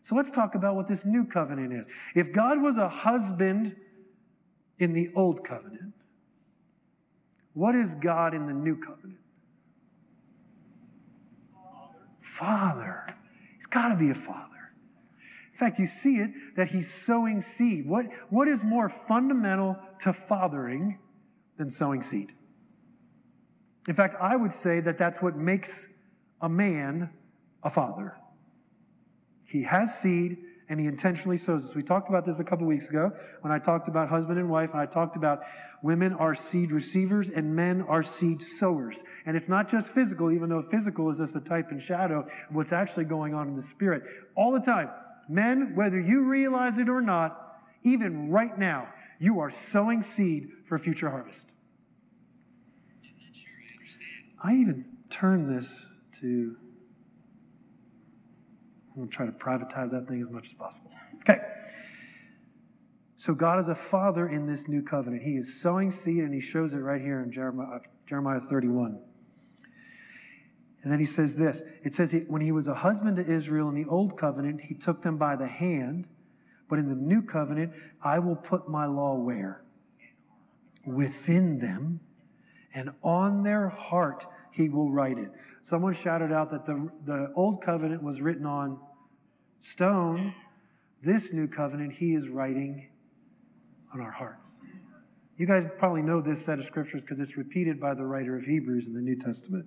So 0.00 0.14
let's 0.14 0.30
talk 0.30 0.54
about 0.54 0.76
what 0.76 0.88
this 0.88 1.04
new 1.04 1.26
covenant 1.26 1.74
is. 1.74 1.86
If 2.14 2.32
God 2.32 2.62
was 2.62 2.78
a 2.78 2.88
husband 2.88 3.76
in 4.78 4.94
the 4.94 5.10
old 5.14 5.44
covenant, 5.44 5.92
what 7.52 7.74
is 7.74 7.94
God 7.96 8.32
in 8.32 8.46
the 8.46 8.54
new 8.54 8.76
covenant? 8.76 9.18
Father. 12.22 13.04
He's 13.56 13.66
got 13.66 13.88
to 13.88 13.96
be 13.96 14.08
a 14.08 14.14
father. 14.14 14.72
In 15.52 15.58
fact, 15.58 15.78
you 15.78 15.86
see 15.86 16.16
it 16.20 16.30
that 16.56 16.68
he's 16.68 16.90
sowing 16.90 17.42
seed. 17.42 17.86
What, 17.86 18.06
what 18.30 18.48
is 18.48 18.64
more 18.64 18.88
fundamental 18.88 19.76
to 20.00 20.14
fathering 20.14 20.98
than 21.58 21.70
sowing 21.70 22.02
seed? 22.02 22.32
In 23.86 23.94
fact, 23.94 24.14
I 24.18 24.34
would 24.34 24.52
say 24.54 24.80
that 24.80 24.96
that's 24.96 25.20
what 25.20 25.36
makes 25.36 25.88
a 26.40 26.48
man 26.48 27.10
a 27.68 27.70
father. 27.70 28.16
He 29.44 29.62
has 29.62 29.94
seed 29.94 30.38
and 30.70 30.80
he 30.80 30.86
intentionally 30.86 31.36
sows 31.36 31.64
this. 31.64 31.74
We 31.74 31.82
talked 31.82 32.08
about 32.08 32.24
this 32.26 32.38
a 32.38 32.44
couple 32.44 32.66
weeks 32.66 32.88
ago 32.88 33.12
when 33.42 33.52
I 33.52 33.58
talked 33.58 33.88
about 33.88 34.08
husband 34.08 34.38
and 34.38 34.50
wife, 34.50 34.70
and 34.72 34.80
I 34.80 34.86
talked 34.86 35.16
about 35.16 35.40
women 35.82 36.12
are 36.14 36.34
seed 36.34 36.72
receivers 36.72 37.30
and 37.30 37.54
men 37.54 37.82
are 37.82 38.02
seed 38.02 38.42
sowers. 38.42 39.04
And 39.24 39.36
it's 39.36 39.48
not 39.48 39.68
just 39.68 39.92
physical, 39.92 40.30
even 40.32 40.48
though 40.48 40.62
physical 40.62 41.08
is 41.10 41.18
just 41.18 41.36
a 41.36 41.40
type 41.40 41.70
and 41.70 41.80
shadow 41.80 42.20
of 42.20 42.54
what's 42.56 42.72
actually 42.72 43.04
going 43.04 43.34
on 43.34 43.48
in 43.48 43.54
the 43.54 43.62
spirit. 43.62 44.02
All 44.34 44.50
the 44.50 44.60
time, 44.60 44.90
men, 45.28 45.74
whether 45.74 46.00
you 46.00 46.24
realize 46.24 46.78
it 46.78 46.88
or 46.88 47.00
not, 47.00 47.60
even 47.82 48.30
right 48.30 48.58
now, 48.58 48.88
you 49.18 49.40
are 49.40 49.50
sowing 49.50 50.02
seed 50.02 50.48
for 50.66 50.78
future 50.78 51.10
harvest. 51.10 51.46
I 54.42 54.54
even 54.54 54.84
turn 55.10 55.54
this 55.54 55.86
to 56.20 56.56
To 58.98 59.06
try 59.06 59.26
to 59.26 59.32
privatize 59.32 59.90
that 59.90 60.08
thing 60.08 60.20
as 60.20 60.30
much 60.30 60.46
as 60.46 60.54
possible. 60.54 60.90
Okay. 61.20 61.40
So 63.16 63.34
God 63.34 63.60
is 63.60 63.68
a 63.68 63.74
father 63.74 64.28
in 64.28 64.46
this 64.46 64.68
new 64.68 64.82
covenant. 64.82 65.22
He 65.22 65.36
is 65.36 65.60
sowing 65.60 65.90
seed, 65.90 66.18
and 66.18 66.34
he 66.34 66.40
shows 66.40 66.74
it 66.74 66.78
right 66.78 67.00
here 67.00 67.20
in 67.20 67.30
Jeremiah, 67.30 67.76
uh, 67.76 67.78
Jeremiah 68.06 68.40
31. 68.40 69.00
And 70.82 70.92
then 70.92 70.98
he 70.98 71.06
says 71.06 71.36
this 71.36 71.62
it 71.84 71.94
says, 71.94 72.14
When 72.28 72.40
he 72.40 72.52
was 72.52 72.66
a 72.66 72.74
husband 72.74 73.16
to 73.16 73.26
Israel 73.26 73.68
in 73.68 73.74
the 73.74 73.84
old 73.88 74.16
covenant, 74.16 74.60
he 74.60 74.74
took 74.74 75.02
them 75.02 75.16
by 75.16 75.36
the 75.36 75.46
hand. 75.46 76.08
But 76.68 76.78
in 76.78 76.88
the 76.88 76.94
new 76.94 77.22
covenant, 77.22 77.72
I 78.02 78.18
will 78.18 78.36
put 78.36 78.68
my 78.68 78.86
law 78.86 79.14
where? 79.14 79.64
Within 80.84 81.58
them, 81.58 82.00
and 82.74 82.90
on 83.02 83.42
their 83.42 83.68
heart 83.68 84.26
he 84.50 84.68
will 84.68 84.90
write 84.90 85.18
it. 85.18 85.30
Someone 85.62 85.92
shouted 85.92 86.32
out 86.32 86.50
that 86.50 86.66
the, 86.66 86.88
the 87.04 87.32
old 87.34 87.62
covenant 87.62 88.02
was 88.02 88.20
written 88.20 88.46
on 88.46 88.78
stone, 89.60 90.34
this 91.02 91.32
new 91.32 91.46
covenant 91.46 91.92
he 91.92 92.14
is 92.14 92.28
writing 92.28 92.88
on 93.92 94.00
our 94.00 94.10
hearts. 94.10 94.50
You 95.36 95.46
guys 95.46 95.68
probably 95.78 96.02
know 96.02 96.20
this 96.20 96.44
set 96.44 96.58
of 96.58 96.64
scriptures 96.64 97.02
because 97.02 97.20
it's 97.20 97.36
repeated 97.36 97.80
by 97.80 97.94
the 97.94 98.04
writer 98.04 98.36
of 98.36 98.44
Hebrews 98.44 98.88
in 98.88 98.94
the 98.94 99.00
New 99.00 99.16
Testament. 99.16 99.66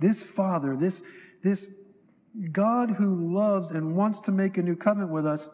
This 0.00 0.22
Father, 0.22 0.76
this, 0.76 1.02
this 1.42 1.68
God 2.52 2.90
who 2.90 3.32
loves 3.34 3.70
and 3.70 3.94
wants 3.94 4.20
to 4.22 4.32
make 4.32 4.56
a 4.56 4.62
new 4.62 4.76
covenant 4.76 5.12
with 5.12 5.26
us, 5.26 5.48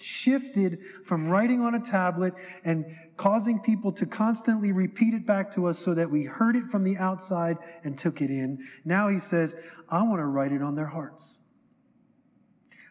shifted 0.00 0.78
from 1.04 1.28
writing 1.28 1.60
on 1.60 1.74
a 1.74 1.80
tablet 1.80 2.34
and 2.64 2.84
causing 3.16 3.58
people 3.58 3.92
to 3.92 4.06
constantly 4.06 4.72
repeat 4.72 5.14
it 5.14 5.26
back 5.26 5.50
to 5.52 5.66
us 5.66 5.78
so 5.78 5.94
that 5.94 6.10
we 6.10 6.24
heard 6.24 6.56
it 6.56 6.64
from 6.70 6.84
the 6.84 6.96
outside 6.96 7.58
and 7.84 7.98
took 7.98 8.20
it 8.20 8.30
in. 8.30 8.58
Now 8.84 9.08
he 9.08 9.18
says, 9.18 9.54
I 9.88 10.02
want 10.02 10.20
to 10.20 10.26
write 10.26 10.52
it 10.52 10.62
on 10.62 10.74
their 10.74 10.86
hearts. 10.86 11.38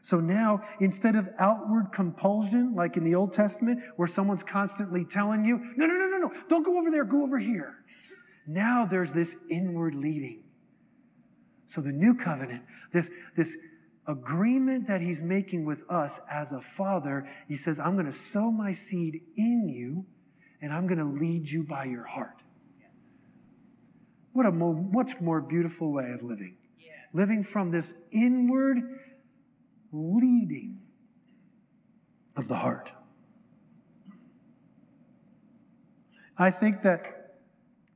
So 0.01 0.21
now, 0.21 0.61
instead 0.79 1.17
of 1.17 1.29
outward 1.37 1.91
compulsion, 1.91 2.73
like 2.73 2.95
in 2.95 3.03
the 3.03 3.13
Old 3.13 3.33
Testament, 3.33 3.81
where 3.97 4.07
someone's 4.07 4.43
constantly 4.43 5.03
telling 5.03 5.43
you, 5.43 5.57
no, 5.75 5.85
no, 5.85 5.93
no, 5.95 6.07
no, 6.07 6.17
no, 6.17 6.31
don't 6.47 6.63
go 6.63 6.79
over 6.79 6.89
there, 6.89 7.03
go 7.03 7.23
over 7.23 7.37
here. 7.37 7.83
Now 8.47 8.85
there's 8.85 9.11
this 9.11 9.35
inward 9.49 9.95
leading. 9.95 10.43
So 11.65 11.81
the 11.81 11.91
new 11.91 12.15
covenant, 12.15 12.63
this, 12.93 13.11
this 13.35 13.57
agreement 14.07 14.87
that 14.87 15.01
he's 15.01 15.21
making 15.21 15.65
with 15.65 15.83
us 15.89 16.19
as 16.31 16.51
a 16.51 16.61
father, 16.61 17.29
he 17.47 17.55
says, 17.55 17.79
I'm 17.79 17.93
going 17.93 18.05
to 18.05 18.17
sow 18.17 18.51
my 18.51 18.73
seed 18.73 19.21
in 19.35 19.67
you 19.69 20.05
and 20.61 20.73
I'm 20.73 20.87
going 20.87 20.99
to 20.99 21.19
lead 21.19 21.49
you 21.49 21.63
by 21.63 21.85
your 21.85 22.05
heart. 22.05 22.41
What 24.33 24.45
a 24.45 24.51
mo- 24.51 24.73
much 24.73 25.19
more 25.19 25.41
beautiful 25.41 25.91
way 25.91 26.11
of 26.11 26.23
living. 26.23 26.55
Yeah. 26.79 26.91
Living 27.13 27.43
from 27.43 27.71
this 27.71 27.93
inward 28.11 28.77
leading 29.91 30.79
of 32.35 32.47
the 32.47 32.55
heart. 32.55 32.91
I 36.37 36.51
think 36.51 36.83
that 36.83 37.39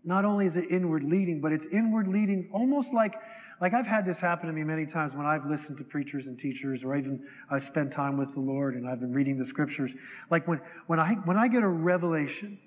not 0.04 0.26
only 0.26 0.47
is 0.47 0.58
it 0.58 0.65
inward 0.71 1.04
leading, 1.04 1.41
but 1.41 1.52
it's 1.52 1.67
inward 1.67 2.08
leading 2.08 2.50
almost 2.52 2.93
like 2.93 3.15
like 3.62 3.76
I've 3.76 3.86
had 3.86 4.06
this 4.06 4.19
happen 4.19 4.47
to 4.47 4.54
me 4.54 4.63
many 4.63 4.88
times 4.88 5.15
when 5.15 5.28
I've 5.28 5.45
listened 5.45 5.78
to 5.78 5.84
preachers 5.84 6.26
and 6.26 6.38
teachers, 6.38 6.84
or 6.84 6.95
even 6.95 7.24
I 7.50 7.60
spent 7.60 7.91
time 7.91 8.17
with 8.17 8.34
the 8.34 8.39
Lord 8.39 8.74
and 8.74 8.89
I've 8.89 9.00
been 9.00 9.13
reading 9.13 9.38
the 9.38 9.45
scriptures. 9.45 9.93
Like 10.32 10.47
when, 10.47 10.60
when 10.88 11.00
I 11.00 11.13
when 11.26 11.38
I 11.38 11.47
get 11.47 11.62
a 11.62 11.67
revelation, 11.67 12.58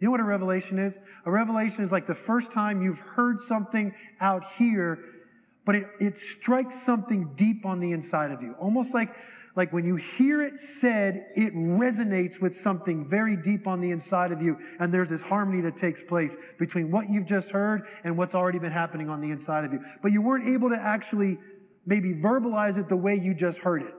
you 0.00 0.06
know 0.06 0.10
what 0.10 0.20
a 0.20 0.24
revelation 0.24 0.78
is? 0.78 0.98
A 1.26 1.30
revelation 1.30 1.84
is 1.84 1.92
like 1.92 2.06
the 2.06 2.14
first 2.14 2.50
time 2.50 2.80
you've 2.80 2.98
heard 2.98 3.40
something 3.42 3.92
out 4.20 4.50
here, 4.52 4.98
but 5.66 5.76
it, 5.76 5.86
it 6.00 6.16
strikes 6.16 6.80
something 6.80 7.30
deep 7.34 7.66
on 7.66 7.78
the 7.78 7.92
inside 7.92 8.30
of 8.30 8.40
you. 8.40 8.54
Almost 8.58 8.94
like 8.94 9.14
like 9.58 9.72
when 9.72 9.84
you 9.84 9.96
hear 9.96 10.40
it 10.40 10.56
said, 10.56 11.32
it 11.34 11.52
resonates 11.52 12.40
with 12.40 12.54
something 12.54 13.04
very 13.04 13.36
deep 13.36 13.66
on 13.66 13.80
the 13.80 13.90
inside 13.90 14.30
of 14.30 14.40
you. 14.40 14.56
And 14.78 14.94
there's 14.94 15.10
this 15.10 15.20
harmony 15.20 15.60
that 15.62 15.76
takes 15.76 16.00
place 16.00 16.36
between 16.60 16.92
what 16.92 17.10
you've 17.10 17.26
just 17.26 17.50
heard 17.50 17.88
and 18.04 18.16
what's 18.16 18.36
already 18.36 18.60
been 18.60 18.70
happening 18.70 19.10
on 19.10 19.20
the 19.20 19.32
inside 19.32 19.64
of 19.64 19.72
you. 19.72 19.80
But 20.00 20.12
you 20.12 20.22
weren't 20.22 20.48
able 20.48 20.70
to 20.70 20.80
actually 20.80 21.38
maybe 21.86 22.14
verbalize 22.14 22.78
it 22.78 22.88
the 22.88 22.96
way 22.96 23.16
you 23.16 23.34
just 23.34 23.58
heard 23.58 23.82
it. 23.82 23.92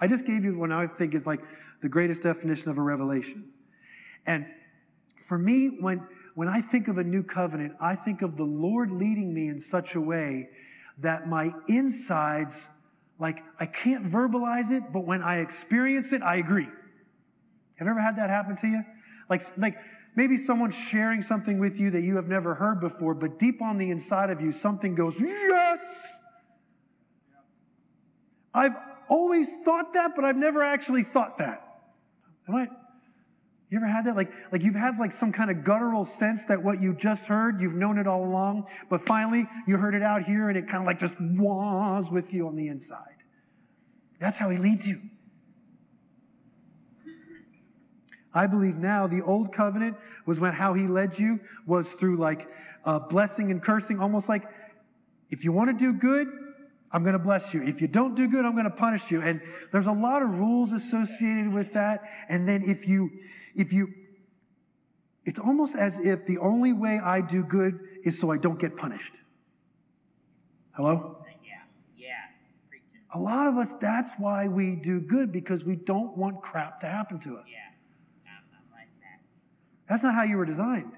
I 0.00 0.06
just 0.06 0.24
gave 0.24 0.46
you 0.46 0.58
what 0.58 0.72
I 0.72 0.86
think 0.86 1.14
is 1.14 1.26
like 1.26 1.42
the 1.82 1.90
greatest 1.90 2.22
definition 2.22 2.70
of 2.70 2.78
a 2.78 2.82
revelation. 2.82 3.52
And 4.24 4.46
for 5.28 5.36
me, 5.36 5.76
when, 5.78 6.08
when 6.36 6.48
I 6.48 6.62
think 6.62 6.88
of 6.88 6.96
a 6.96 7.04
new 7.04 7.22
covenant, 7.22 7.74
I 7.82 7.96
think 7.96 8.22
of 8.22 8.38
the 8.38 8.44
Lord 8.44 8.90
leading 8.90 9.34
me 9.34 9.48
in 9.48 9.58
such 9.58 9.94
a 9.94 10.00
way 10.00 10.48
that 11.00 11.28
my 11.28 11.52
insides 11.68 12.70
like 13.22 13.38
I 13.60 13.66
can't 13.66 14.10
verbalize 14.10 14.72
it, 14.72 14.92
but 14.92 15.06
when 15.06 15.22
I 15.22 15.38
experience 15.38 16.12
it, 16.12 16.22
I 16.22 16.36
agree. 16.36 16.68
Have 17.76 17.86
you 17.86 17.90
ever 17.90 18.00
had 18.00 18.16
that 18.16 18.28
happen 18.28 18.56
to 18.56 18.66
you? 18.66 18.82
Like, 19.30 19.42
like 19.56 19.76
maybe 20.16 20.36
someone's 20.36 20.74
sharing 20.74 21.22
something 21.22 21.60
with 21.60 21.78
you 21.78 21.92
that 21.92 22.02
you 22.02 22.16
have 22.16 22.26
never 22.26 22.52
heard 22.52 22.80
before, 22.80 23.14
but 23.14 23.38
deep 23.38 23.62
on 23.62 23.78
the 23.78 23.90
inside 23.90 24.30
of 24.30 24.40
you, 24.40 24.50
something 24.50 24.96
goes, 24.96 25.20
Yes! 25.20 26.18
I've 28.52 28.74
always 29.08 29.48
thought 29.64 29.94
that, 29.94 30.16
but 30.16 30.24
I've 30.24 30.36
never 30.36 30.62
actually 30.64 31.04
thought 31.04 31.38
that. 31.38 31.62
Am 32.48 32.56
I? 32.56 32.68
You 33.72 33.78
ever 33.78 33.86
had 33.86 34.04
that? 34.04 34.16
Like, 34.16 34.30
like 34.52 34.62
you've 34.62 34.74
had 34.74 34.98
like 34.98 35.12
some 35.12 35.32
kind 35.32 35.50
of 35.50 35.64
guttural 35.64 36.04
sense 36.04 36.44
that 36.44 36.62
what 36.62 36.82
you 36.82 36.92
just 36.92 37.24
heard, 37.24 37.58
you've 37.58 37.74
known 37.74 37.96
it 37.96 38.06
all 38.06 38.22
along, 38.22 38.66
but 38.90 39.00
finally 39.00 39.48
you 39.66 39.78
heard 39.78 39.94
it 39.94 40.02
out 40.02 40.24
here 40.24 40.50
and 40.50 40.58
it 40.58 40.68
kind 40.68 40.82
of 40.82 40.86
like 40.86 41.00
just 41.00 41.18
was 41.18 42.10
with 42.10 42.34
you 42.34 42.46
on 42.46 42.54
the 42.54 42.68
inside. 42.68 43.16
That's 44.20 44.36
how 44.36 44.50
he 44.50 44.58
leads 44.58 44.86
you. 44.86 45.00
I 48.34 48.46
believe 48.46 48.76
now 48.76 49.06
the 49.06 49.22
old 49.22 49.54
covenant 49.54 49.96
was 50.26 50.38
when 50.38 50.52
how 50.52 50.74
he 50.74 50.86
led 50.86 51.18
you 51.18 51.40
was 51.66 51.94
through 51.94 52.18
like 52.18 52.48
blessing 53.08 53.50
and 53.50 53.62
cursing, 53.62 54.00
almost 54.00 54.28
like 54.28 54.44
if 55.30 55.44
you 55.44 55.52
want 55.52 55.70
to 55.70 55.74
do 55.74 55.94
good, 55.94 56.28
I'm 56.92 57.02
going 57.02 57.14
to 57.14 57.18
bless 57.18 57.54
you. 57.54 57.62
If 57.62 57.80
you 57.80 57.88
don't 57.88 58.14
do 58.14 58.28
good, 58.28 58.44
I'm 58.44 58.52
going 58.52 58.64
to 58.64 58.70
punish 58.70 59.10
you. 59.10 59.22
And 59.22 59.40
there's 59.72 59.86
a 59.86 59.92
lot 59.92 60.22
of 60.22 60.28
rules 60.28 60.72
associated 60.72 61.52
with 61.52 61.72
that. 61.72 62.02
And 62.28 62.46
then 62.46 62.62
if 62.62 62.86
you 62.86 63.10
if 63.54 63.72
you, 63.72 63.92
it's 65.24 65.38
almost 65.38 65.76
as 65.76 65.98
if 65.98 66.26
the 66.26 66.38
only 66.38 66.72
way 66.72 66.98
I 66.98 67.20
do 67.20 67.42
good 67.42 67.78
is 68.04 68.18
so 68.18 68.30
I 68.30 68.38
don't 68.38 68.58
get 68.58 68.76
punished. 68.76 69.20
Hello? 70.72 71.24
Yeah, 71.44 71.52
yeah. 71.96 72.14
A 73.14 73.18
lot 73.18 73.46
of 73.46 73.56
us, 73.56 73.74
that's 73.74 74.14
why 74.18 74.48
we 74.48 74.74
do 74.74 75.00
good 75.00 75.32
because 75.32 75.64
we 75.64 75.76
don't 75.76 76.16
want 76.16 76.42
crap 76.42 76.80
to 76.80 76.86
happen 76.86 77.20
to 77.20 77.36
us. 77.36 77.44
Yeah, 77.46 77.58
not 78.24 78.62
like 78.72 78.88
that. 79.00 79.20
That's 79.88 80.02
not 80.02 80.14
how 80.14 80.22
you 80.22 80.38
were 80.38 80.46
designed. 80.46 80.92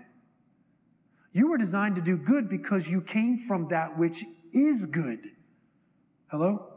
You 1.32 1.48
were 1.48 1.58
designed 1.58 1.96
to 1.96 2.00
do 2.00 2.16
good 2.16 2.48
because 2.48 2.88
you 2.88 3.02
came 3.02 3.38
from 3.38 3.68
that 3.68 3.98
which 3.98 4.24
is 4.52 4.86
good. 4.86 5.30
Hello? 6.28 6.74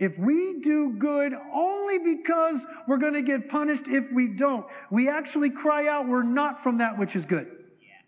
If 0.00 0.18
we 0.18 0.60
do 0.60 0.94
good 0.98 1.34
only 1.54 1.98
because 1.98 2.64
we're 2.88 2.96
going 2.96 3.12
to 3.12 3.22
get 3.22 3.50
punished 3.50 3.86
if 3.86 4.10
we 4.10 4.28
don't, 4.28 4.64
we 4.90 5.10
actually 5.10 5.50
cry 5.50 5.88
out, 5.88 6.08
we're 6.08 6.22
not 6.22 6.62
from 6.62 6.78
that 6.78 6.98
which 6.98 7.14
is 7.14 7.26
good. 7.26 7.46
Yeah. 7.82 8.00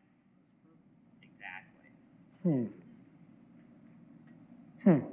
Exactly. 1.23 2.73
Hmm. 4.85 5.01
Hmm. 5.01 5.07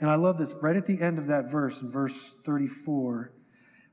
And 0.00 0.08
I 0.08 0.14
love 0.14 0.38
this. 0.38 0.54
Right 0.62 0.76
at 0.76 0.86
the 0.86 0.98
end 0.98 1.18
of 1.18 1.26
that 1.26 1.50
verse, 1.50 1.82
in 1.82 1.90
verse 1.90 2.36
34, 2.46 3.32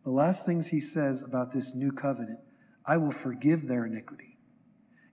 the 0.05 0.09
last 0.09 0.45
things 0.45 0.69
he 0.69 0.79
says 0.79 1.21
about 1.21 1.51
this 1.51 1.75
new 1.75 1.91
covenant 1.91 2.39
I 2.85 2.95
will 2.95 3.11
forgive 3.11 3.67
their 3.67 3.85
iniquity. 3.85 4.37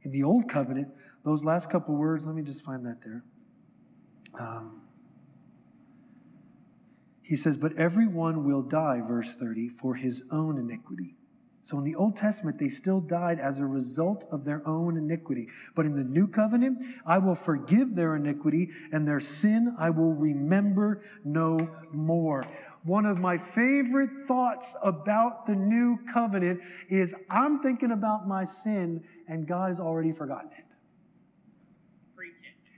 In 0.02 0.12
the 0.12 0.22
old 0.22 0.48
covenant, 0.48 0.86
those 1.24 1.42
last 1.42 1.68
couple 1.68 1.96
words, 1.96 2.26
let 2.26 2.36
me 2.36 2.42
just 2.42 2.62
find 2.62 2.86
that 2.86 3.02
there. 3.02 3.24
Um, 4.38 4.82
he 7.22 7.36
says, 7.36 7.56
But 7.56 7.76
everyone 7.76 8.44
will 8.44 8.62
die, 8.62 9.00
verse 9.00 9.34
30, 9.34 9.68
for 9.68 9.94
his 9.94 10.22
own 10.30 10.58
iniquity. 10.58 11.16
So 11.62 11.78
in 11.78 11.84
the 11.84 11.94
Old 11.94 12.14
Testament, 12.14 12.58
they 12.58 12.68
still 12.68 13.00
died 13.00 13.40
as 13.40 13.58
a 13.58 13.64
result 13.64 14.26
of 14.30 14.44
their 14.44 14.66
own 14.68 14.98
iniquity. 14.98 15.48
But 15.74 15.86
in 15.86 15.96
the 15.96 16.04
New 16.04 16.28
Covenant, 16.28 16.84
I 17.06 17.16
will 17.16 17.34
forgive 17.34 17.94
their 17.94 18.16
iniquity 18.16 18.68
and 18.92 19.08
their 19.08 19.18
sin 19.18 19.74
I 19.78 19.88
will 19.88 20.12
remember 20.12 21.02
no 21.24 21.58
more. 21.90 22.44
One 22.82 23.06
of 23.06 23.18
my 23.18 23.38
favorite 23.38 24.10
thoughts 24.28 24.74
about 24.82 25.46
the 25.46 25.54
New 25.54 25.98
Covenant 26.12 26.60
is 26.90 27.14
I'm 27.30 27.62
thinking 27.62 27.92
about 27.92 28.28
my 28.28 28.44
sin 28.44 29.02
and 29.26 29.46
God 29.46 29.68
has 29.68 29.80
already 29.80 30.12
forgotten 30.12 30.50
it. 30.52 30.58
It. 30.58 30.64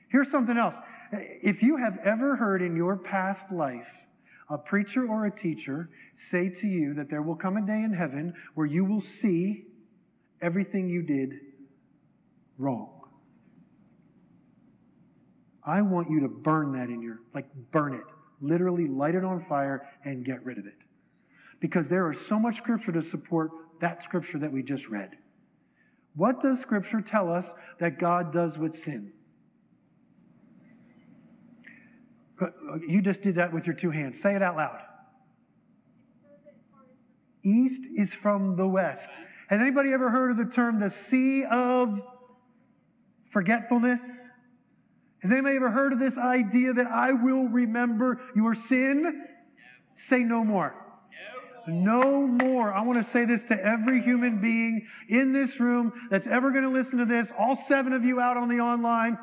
Here's 0.09 0.31
something 0.31 0.57
else. 0.57 0.77
If 1.12 1.62
you 1.62 1.77
have 1.77 1.99
ever 2.05 2.37
heard 2.37 2.62
in 2.62 2.77
your 2.77 2.97
past 2.97 3.53
life 3.53 4.07
a 4.49 4.59
preacher 4.59 5.07
or 5.09 5.27
a 5.27 5.31
teacher 5.31 5.90
say 6.14 6.49
to 6.49 6.66
you 6.66 6.95
that 6.95 7.11
there 7.11 7.23
will 7.23 7.37
come 7.37 7.57
a 7.57 7.66
day 7.66 7.83
in 7.83 7.92
heaven 7.92 8.35
where 8.55 8.66
you 8.66 8.85
will 8.85 9.01
see 9.01 9.66
everything 10.40 10.88
you 10.88 11.03
did 11.03 11.35
wrong. 12.59 12.92
I 15.64 15.83
want 15.83 16.09
you 16.11 16.21
to 16.21 16.29
burn 16.29 16.73
that 16.73 16.88
in 16.90 17.03
your, 17.03 17.21
like, 17.35 17.47
burn 17.73 17.95
it. 17.95 18.05
Literally 18.40 18.87
light 18.87 19.16
it 19.16 19.25
on 19.25 19.40
fire 19.40 19.88
and 20.05 20.25
get 20.25 20.45
rid 20.45 20.59
of 20.59 20.66
it. 20.66 20.79
Because 21.59 21.88
there 21.88 22.11
is 22.12 22.25
so 22.25 22.38
much 22.38 22.59
scripture 22.59 22.92
to 22.92 23.03
support 23.03 23.51
that 23.81 24.03
scripture 24.03 24.38
that 24.38 24.53
we 24.53 24.62
just 24.62 24.88
read. 24.88 25.11
What 26.14 26.40
does 26.40 26.61
scripture 26.61 27.01
tell 27.01 27.33
us 27.33 27.53
that 27.81 27.99
God 27.99 28.33
does 28.33 28.59
with 28.59 28.75
sin? 28.77 29.12
Uh, 32.40 32.49
you 32.87 33.01
just 33.01 33.22
did 33.22 33.37
that 33.37 33.53
with 33.53 33.66
your 33.66 33.75
two 33.75 33.90
hands. 33.90 34.20
Say 34.20 34.35
it 34.35 34.42
out 34.42 34.57
loud. 34.57 34.81
East 37.42 37.85
is 37.96 38.12
from 38.14 38.57
the 38.57 38.66
west. 38.66 39.11
Has 39.49 39.61
anybody 39.61 39.92
ever 39.92 40.11
heard 40.11 40.33
of 40.33 40.37
the 40.37 40.44
term 40.44 40.81
the 40.81 40.90
sea 40.90 41.44
of 41.44 42.01
forgetfulness? 43.31 44.29
Has 45.20 45.33
anybody 45.33 45.57
ever 45.57 45.70
heard 45.70 45.92
of 45.92 45.99
this 45.99 46.18
idea 46.18 46.72
that 46.72 46.88
I 46.88 47.12
will 47.12 47.49
remember 47.49 48.20
your 48.35 48.55
sin? 48.55 49.25
Say 49.94 50.20
no 50.20 50.44
more. 50.44 50.75
No 51.66 52.27
more. 52.27 52.72
I 52.72 52.83
want 52.83 53.05
to 53.05 53.11
say 53.11 53.25
this 53.25 53.44
to 53.46 53.64
every 53.64 54.01
human 54.03 54.40
being 54.40 54.87
in 55.09 55.33
this 55.33 55.59
room 55.59 55.92
that's 56.11 56.27
ever 56.27 56.51
going 56.53 56.64
to 56.64 56.70
listen 56.70 56.99
to 56.99 57.05
this, 57.05 57.33
all 57.37 57.57
seven 57.57 57.92
of 57.92 58.05
you 58.05 58.20
out 58.20 58.37
on 58.37 58.49
the 58.49 58.61
online. 58.61 59.18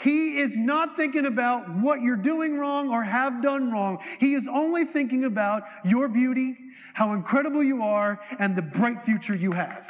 He 0.00 0.38
is 0.38 0.56
not 0.56 0.96
thinking 0.96 1.26
about 1.26 1.68
what 1.76 2.00
you're 2.00 2.16
doing 2.16 2.56
wrong 2.56 2.88
or 2.88 3.02
have 3.02 3.42
done 3.42 3.70
wrong. 3.70 3.98
He 4.18 4.32
is 4.32 4.48
only 4.48 4.86
thinking 4.86 5.24
about 5.24 5.64
your 5.84 6.08
beauty, 6.08 6.56
how 6.94 7.12
incredible 7.12 7.62
you 7.62 7.82
are, 7.82 8.18
and 8.38 8.56
the 8.56 8.62
bright 8.62 9.04
future 9.04 9.34
you 9.34 9.52
have. 9.52 9.86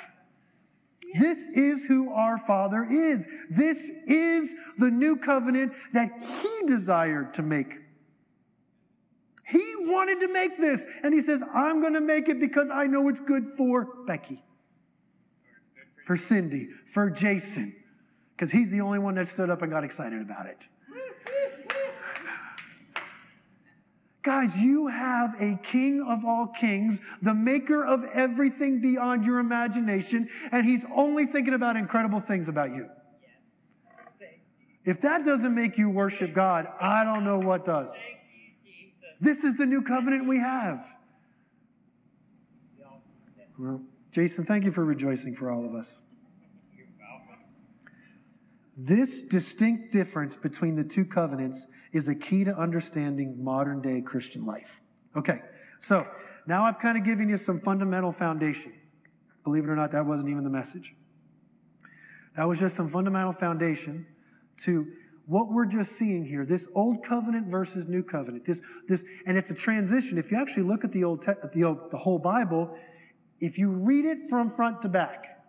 This 1.17 1.49
is 1.55 1.85
who 1.85 2.13
our 2.13 2.39
Father 2.39 2.85
is. 2.85 3.29
This 3.51 3.89
is 4.07 4.55
the 4.79 4.91
new 4.91 5.15
covenant 5.17 5.73
that 5.93 6.11
He 6.21 6.67
desired 6.67 7.35
to 7.35 7.43
make. 7.43 7.79
He 9.47 9.75
wanted 9.79 10.21
to 10.21 10.33
make 10.33 10.61
this, 10.61 10.85
and 11.05 11.15
He 11.15 11.23
says, 11.23 11.41
I'm 11.55 11.81
going 11.81 11.95
to 11.95 12.01
make 12.01 12.29
it 12.29 12.41
because 12.41 12.69
I 12.69 12.87
know 12.87 13.09
it's 13.09 13.21
good 13.21 13.47
for 13.57 13.85
Becky, 14.07 14.43
for 16.05 16.17
Cindy, 16.17 16.69
for 16.93 17.11
Jason, 17.11 17.77
because 18.41 18.51
he's 18.51 18.71
the 18.71 18.81
only 18.81 18.99
one 18.99 19.17
that 19.17 19.29
stood 19.29 19.51
up 19.51 19.61
and 19.61 19.71
got 19.71 19.85
excited 19.85 20.23
about 20.23 20.47
it. 20.47 20.67
Guys, 24.23 24.57
you 24.57 24.87
have 24.87 25.35
a 25.39 25.59
king 25.63 26.03
of 26.09 26.25
all 26.25 26.47
kings, 26.47 27.01
the 27.21 27.35
maker 27.35 27.85
of 27.85 28.03
everything 28.15 28.81
beyond 28.81 29.27
your 29.27 29.41
imagination, 29.41 30.27
and 30.53 30.65
he's 30.65 30.87
only 30.97 31.27
thinking 31.27 31.53
about 31.53 31.77
incredible 31.77 32.19
things 32.19 32.49
about 32.49 32.73
you. 32.73 32.89
If 34.87 35.03
that 35.03 35.23
doesn't 35.23 35.55
make 35.55 35.77
you 35.77 35.91
worship 35.91 36.33
God, 36.33 36.67
I 36.81 37.05
don't 37.05 37.25
know 37.25 37.41
what 37.41 37.67
does. 37.67 37.91
Thank 37.91 38.01
you, 38.65 38.73
Jesus. 38.73 39.17
This 39.21 39.45
is 39.45 39.57
the 39.57 39.67
new 39.67 39.83
covenant 39.83 40.27
we 40.27 40.39
have. 40.39 40.87
Well, 43.59 43.83
Jason, 44.11 44.47
thank 44.47 44.65
you 44.65 44.73
for 44.73 44.87
rejoicing 44.87 45.35
for 45.35 45.51
all 45.51 45.67
of 45.67 45.75
us. 45.75 45.99
This 48.83 49.23
distinct 49.23 49.93
difference 49.93 50.37
between 50.37 50.75
the 50.75 50.85
two 50.85 51.05
covenants 51.05 51.67
is 51.93 52.09
a 52.09 52.15
key 52.15 52.45
to 52.45 52.57
understanding 52.57 53.37
modern 53.45 53.83
day 53.83 54.01
Christian 54.01 54.47
life. 54.47 54.81
Okay, 55.15 55.43
so 55.81 56.07
now 56.47 56.65
I've 56.65 56.79
kind 56.79 56.97
of 56.97 57.05
given 57.05 57.29
you 57.29 57.37
some 57.37 57.59
fundamental 57.59 58.11
foundation. 58.11 58.73
Believe 59.45 59.65
it 59.65 59.69
or 59.69 59.77
not, 59.77 59.93
that 59.93 60.07
wasn't 60.07 60.31
even 60.31 60.45
the 60.45 60.51
message. 60.51 60.95
That 62.37 62.49
was 62.49 62.59
just 62.59 62.75
some 62.75 62.89
fundamental 62.89 63.33
foundation 63.33 64.07
to 64.63 64.87
what 65.27 65.53
we're 65.53 65.67
just 65.67 65.93
seeing 65.93 66.25
here 66.25 66.47
this 66.47 66.67
old 66.75 67.05
covenant 67.05 67.49
versus 67.49 67.87
new 67.87 68.03
covenant 68.03 68.45
this 68.45 68.61
this 68.89 69.05
and 69.27 69.39
it's 69.39 69.51
a 69.51 69.55
transition 69.55 70.19
if 70.19 70.33
you 70.33 70.37
actually 70.37 70.65
look 70.65 70.85
at 70.85 70.91
the 70.91 71.05
old 71.05 71.23
te- 71.23 71.33
the 71.55 71.63
old 71.63 71.91
the 71.91 71.97
whole 71.97 72.19
bible 72.19 72.77
if 73.39 73.57
you 73.57 73.71
read 73.71 74.05
it 74.05 74.19
from 74.29 74.51
front 74.51 74.83
to 74.83 74.89
back 74.89 75.40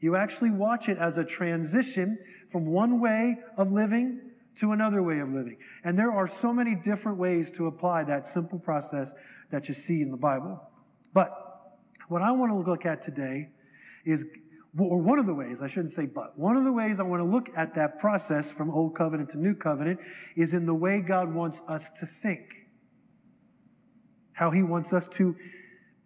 you 0.00 0.16
actually 0.16 0.50
watch 0.50 0.88
it 0.88 0.98
as 0.98 1.18
a 1.18 1.24
transition 1.24 2.18
from 2.50 2.66
one 2.66 3.00
way 3.00 3.36
of 3.56 3.70
living 3.70 4.20
to 4.56 4.72
another 4.72 5.02
way 5.02 5.20
of 5.20 5.32
living. 5.32 5.56
And 5.84 5.98
there 5.98 6.10
are 6.10 6.26
so 6.26 6.52
many 6.52 6.74
different 6.74 7.18
ways 7.18 7.50
to 7.52 7.66
apply 7.66 8.04
that 8.04 8.26
simple 8.26 8.58
process 8.58 9.14
that 9.50 9.68
you 9.68 9.74
see 9.74 10.02
in 10.02 10.10
the 10.10 10.16
Bible. 10.16 10.60
But 11.12 11.32
what 12.08 12.22
I 12.22 12.32
want 12.32 12.52
to 12.52 12.70
look 12.70 12.86
at 12.86 13.02
today 13.02 13.50
is, 14.04 14.26
or 14.76 14.98
one 14.98 15.18
of 15.18 15.26
the 15.26 15.34
ways, 15.34 15.62
I 15.62 15.66
shouldn't 15.66 15.92
say 15.92 16.06
but, 16.06 16.38
one 16.38 16.56
of 16.56 16.64
the 16.64 16.72
ways 16.72 16.98
I 16.98 17.04
want 17.04 17.20
to 17.20 17.28
look 17.28 17.48
at 17.56 17.74
that 17.74 17.98
process 17.98 18.50
from 18.50 18.70
Old 18.70 18.94
Covenant 18.94 19.30
to 19.30 19.38
New 19.38 19.54
Covenant 19.54 20.00
is 20.36 20.54
in 20.54 20.66
the 20.66 20.74
way 20.74 21.00
God 21.00 21.32
wants 21.32 21.62
us 21.68 21.90
to 22.00 22.06
think. 22.06 22.42
How 24.32 24.50
He 24.50 24.62
wants 24.62 24.92
us 24.92 25.08
to 25.08 25.36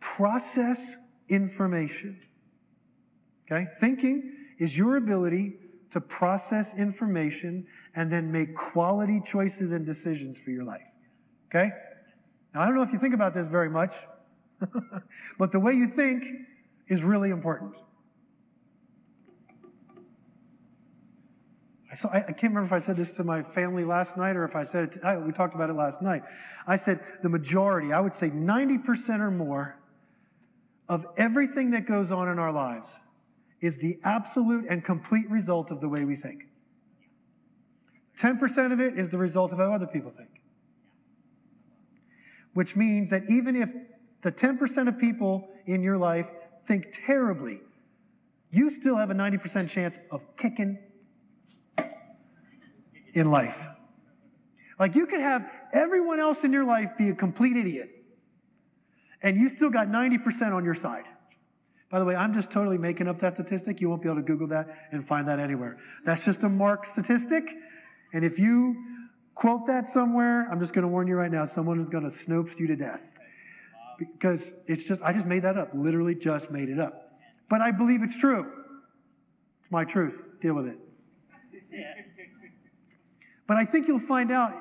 process 0.01 0.97
information. 1.29 2.21
Okay? 3.51 3.67
Thinking 3.81 4.33
is 4.59 4.77
your 4.77 4.97
ability 4.97 5.55
to 5.91 6.01
process 6.01 6.75
information 6.75 7.67
and 7.95 8.13
then 8.13 8.31
make 8.31 8.55
quality 8.55 9.21
choices 9.25 9.73
and 9.73 9.87
decisions 9.87 10.39
for 10.39 10.51
your 10.51 10.65
life. 10.65 10.83
Okay? 11.49 11.71
Now, 12.55 12.63
I 12.63 12.67
don't 12.67 12.75
know 12.75 12.83
if 12.83 12.93
you 12.93 12.99
think 12.99 13.15
about 13.15 13.35
this 13.35 13.49
very 13.49 13.71
much, 13.71 13.95
but 15.39 15.53
the 15.53 15.61
way 15.61 15.73
you 15.73 15.87
think 15.87 16.25
is 16.89 17.03
really 17.03 17.31
important. 17.31 17.75
I, 21.91 21.95
saw, 21.95 22.09
I, 22.09 22.17
I 22.17 22.33
can't 22.33 22.53
remember 22.53 22.65
if 22.65 22.73
I 22.73 22.85
said 22.85 22.97
this 22.97 23.13
to 23.13 23.25
my 23.25 23.41
family 23.41 23.85
last 23.85 24.17
night 24.17 24.35
or 24.35 24.45
if 24.45 24.57
I 24.57 24.65
said 24.65 24.85
it, 24.85 24.93
to, 24.95 25.07
I, 25.07 25.17
we 25.17 25.31
talked 25.31 25.55
about 25.55 25.71
it 25.71 25.75
last 25.75 26.03
night. 26.03 26.23
I 26.67 26.75
said 26.75 27.01
the 27.23 27.29
majority, 27.29 27.93
I 27.93 28.01
would 28.01 28.15
say 28.15 28.31
90% 28.31 29.21
or 29.21 29.31
more 29.31 29.79
of 30.89 31.07
everything 31.17 31.71
that 31.71 31.87
goes 31.87 32.11
on 32.11 32.29
in 32.29 32.41
our 32.41 32.53
lives 32.53 32.91
is 33.65 33.79
the 33.79 33.99
absolute 34.05 34.67
and 34.69 34.85
complete 34.85 35.29
result 35.31 35.71
of 35.71 35.81
the 35.81 35.89
way 35.89 36.05
we 36.05 36.17
think. 36.17 36.43
10% 38.19 38.73
of 38.73 38.81
it 38.81 38.99
is 38.99 39.09
the 39.09 39.19
result 39.19 39.53
of 39.53 39.59
how 39.59 39.73
other 39.73 39.87
people 39.87 40.11
think. 40.11 40.29
Which 42.53 42.77
means 42.77 43.11
that 43.11 43.23
even 43.31 43.57
if 43.57 43.71
the 44.23 44.31
10% 44.31 44.89
of 44.89 44.99
people 44.99 45.49
in 45.67 45.83
your 45.83 45.97
life 45.97 46.31
think 46.67 46.87
terribly, 47.07 47.61
you 48.51 48.71
still 48.71 48.97
have 48.97 49.11
a 49.11 49.15
90% 49.15 49.69
chance 49.69 49.99
of 50.11 50.21
kicking 50.37 50.79
in 53.15 53.31
life. 53.31 53.67
Like 54.79 54.95
you 54.95 55.07
could 55.07 55.21
have 55.21 55.51
everyone 55.73 56.21
else 56.21 56.45
in 56.45 56.53
your 56.53 56.65
life 56.65 56.91
be 56.99 57.09
a 57.09 57.15
complete 57.15 57.57
idiot, 57.57 57.89
and 59.23 59.37
you 59.37 59.49
still 59.49 59.71
got 59.71 59.89
90% 59.89 60.53
on 60.53 60.65
your 60.65 60.75
side. 60.75 61.05
By 61.95 62.01
the 62.01 62.07
way, 62.07 62.17
I'm 62.17 62.35
just 62.35 62.51
totally 62.51 62.77
making 62.77 63.07
up 63.07 63.21
that 63.21 63.35
statistic. 63.35 63.81
You 63.81 63.89
won't 63.89 64.03
be 64.03 64.09
able 64.09 64.17
to 64.17 64.27
Google 64.27 64.49
that 64.49 64.89
and 64.91 65.07
find 65.07 65.29
that 65.29 65.39
anywhere. 65.39 65.77
That's 66.05 66.25
just 66.25 66.43
a 66.43 66.49
mark 66.49 66.87
statistic. 66.87 67.55
And 68.13 68.25
if 68.25 68.37
you 68.37 68.75
quote 69.37 69.69
that 69.69 69.89
somewhere, 69.89 70.49
I'm 70.51 70.59
just 70.59 70.73
going 70.73 70.83
to 70.83 70.89
warn 70.89 71.07
you 71.07 71.15
right 71.15 71.31
now, 71.31 71.45
someone 71.45 71.79
is 71.79 71.89
going 71.89 72.03
to 72.03 72.11
snopes 72.11 72.59
you 72.59 72.67
to 72.67 72.75
death. 72.75 73.13
Because 73.97 74.55
it's 74.67 74.83
just, 74.83 75.03
I 75.03 75.13
just 75.13 75.27
made 75.27 75.45
that 75.45 75.57
up. 75.57 75.69
Literally 75.73 76.17
just 76.17 76.51
made 76.51 76.69
it 76.69 76.81
up. 76.81 77.13
But 77.49 77.61
I 77.61 77.71
believe 77.71 78.03
it's 78.03 78.17
true. 78.17 78.45
It's 79.61 79.71
my 79.71 79.85
truth. 79.85 80.27
Deal 80.41 80.55
with 80.55 80.67
it. 80.67 80.79
But 83.47 83.57
I 83.57 83.65
think 83.65 83.87
you'll 83.87 84.01
find 84.01 84.33
out 84.33 84.53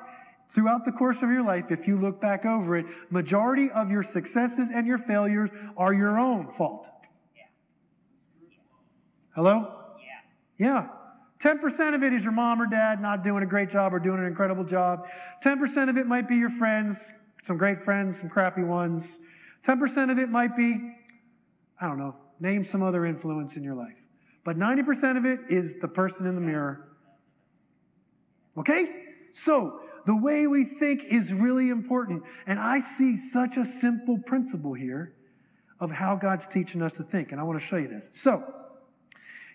throughout 0.50 0.86
the 0.86 0.92
course 0.92 1.24
of 1.24 1.32
your 1.32 1.42
life, 1.42 1.72
if 1.72 1.88
you 1.88 1.98
look 1.98 2.22
back 2.22 2.46
over 2.46 2.78
it, 2.78 2.86
majority 3.10 3.72
of 3.72 3.90
your 3.90 4.04
successes 4.04 4.70
and 4.70 4.86
your 4.86 5.00
failures 5.00 5.50
are 5.78 5.96
your 5.96 6.20
own 6.20 6.52
fault. 6.52 6.92
Hello? 9.36 9.74
Yeah. 10.58 10.84
Yeah. 10.84 10.88
10% 11.40 11.96
of 11.96 12.04
it 12.04 12.14
is 12.14 12.24
your 12.24 12.32
mom 12.32 12.62
or 12.62 12.68
dad 12.68 13.02
not 13.02 13.24
doing 13.24 13.44
a 13.44 13.46
great 13.46 13.70
job 13.70 13.94
or 13.94 14.00
doing 14.00 14.20
an 14.20 14.26
incredible 14.26 14.64
job. 14.64 15.08
10% 15.44 15.90
of 15.90 15.98
it 15.98 16.08
might 16.08 16.28
be 16.28 16.38
your 16.38 16.50
friends, 16.50 17.12
some 17.42 17.58
great 17.58 17.82
friends, 17.82 18.20
some 18.20 18.30
crappy 18.30 18.64
ones. 18.64 19.20
10% 19.64 20.12
of 20.12 20.20
it 20.20 20.30
might 20.30 20.56
be, 20.56 20.96
I 21.82 21.88
don't 21.88 21.98
know, 21.98 22.16
name 22.40 22.64
some 22.64 22.82
other 22.82 23.06
influence 23.06 23.58
in 23.58 23.64
your 23.64 23.76
life. 23.76 23.98
But 24.46 24.58
90% 24.58 25.18
of 25.18 25.26
it 25.26 25.40
is 25.50 25.78
the 25.78 25.88
person 25.88 26.28
in 26.28 26.36
the 26.36 26.42
mirror. 26.42 26.90
Okay? 28.58 28.90
So, 29.32 29.80
the 30.06 30.16
way 30.16 30.48
we 30.48 30.66
think 30.66 31.06
is 31.06 31.34
really 31.34 31.70
important. 31.70 32.24
And 32.46 32.60
I 32.60 32.80
see 32.80 33.16
such 33.16 33.58
a 33.58 33.66
simple 33.66 34.18
principle 34.18 34.74
here 34.74 35.16
of 35.80 35.92
how 35.92 36.16
God's 36.16 36.46
teaching 36.46 36.82
us 36.82 36.94
to 36.94 37.04
think. 37.04 37.32
And 37.32 37.40
I 37.40 37.44
want 37.44 37.60
to 37.60 37.66
show 37.66 37.78
you 37.78 37.88
this. 37.88 38.10
So, 38.14 38.44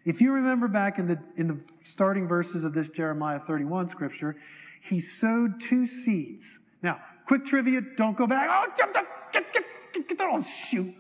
if 0.09 0.23
you 0.23 0.33
remember 0.33 0.69
back 0.69 0.99
in 0.99 1.07
the, 1.07 1.19
in 1.37 1.49
the 1.49 1.61
starting 1.83 2.27
verses 2.27 2.65
of 2.65 2.73
this 2.73 2.89
Jeremiah 2.89 3.39
31 3.39 3.89
scripture, 3.89 4.37
he 4.81 5.01
sowed 5.01 5.61
two 5.61 5.87
seeds. 5.87 6.59
Now, 6.83 6.99
quick 7.27 7.45
trivia, 7.45 7.83
don't 7.99 8.17
go 8.17 8.27
back. 8.27 8.49
Oh, 8.51 8.73
get, 8.75 8.95
get, 8.95 9.53
get, 9.53 9.53
get, 9.93 10.09
get, 10.09 10.19
oh 10.23 10.43
shoot. 10.43 10.95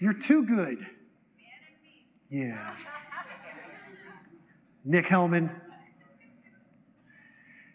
You're 0.00 0.12
too 0.12 0.44
good. 0.44 0.84
Yeah. 2.28 2.74
Nick 4.84 5.06
Hellman. 5.06 5.48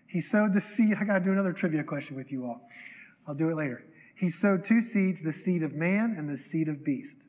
He 0.07 0.19
sowed 0.19 0.53
the 0.53 0.59
seed. 0.59 0.97
I 0.99 1.05
got 1.05 1.19
to 1.19 1.23
do 1.23 1.31
another 1.31 1.53
trivia 1.53 1.85
question 1.85 2.17
with 2.17 2.29
you 2.29 2.43
all. 2.43 2.67
I'll 3.25 3.35
do 3.35 3.47
it 3.47 3.55
later. 3.55 3.85
He 4.15 4.27
sowed 4.27 4.65
two 4.65 4.81
seeds 4.81 5.21
the 5.21 5.31
seed 5.31 5.63
of 5.63 5.75
man 5.75 6.15
and 6.17 6.29
the 6.29 6.37
seed 6.37 6.67
of 6.67 6.83
beast. 6.83 7.19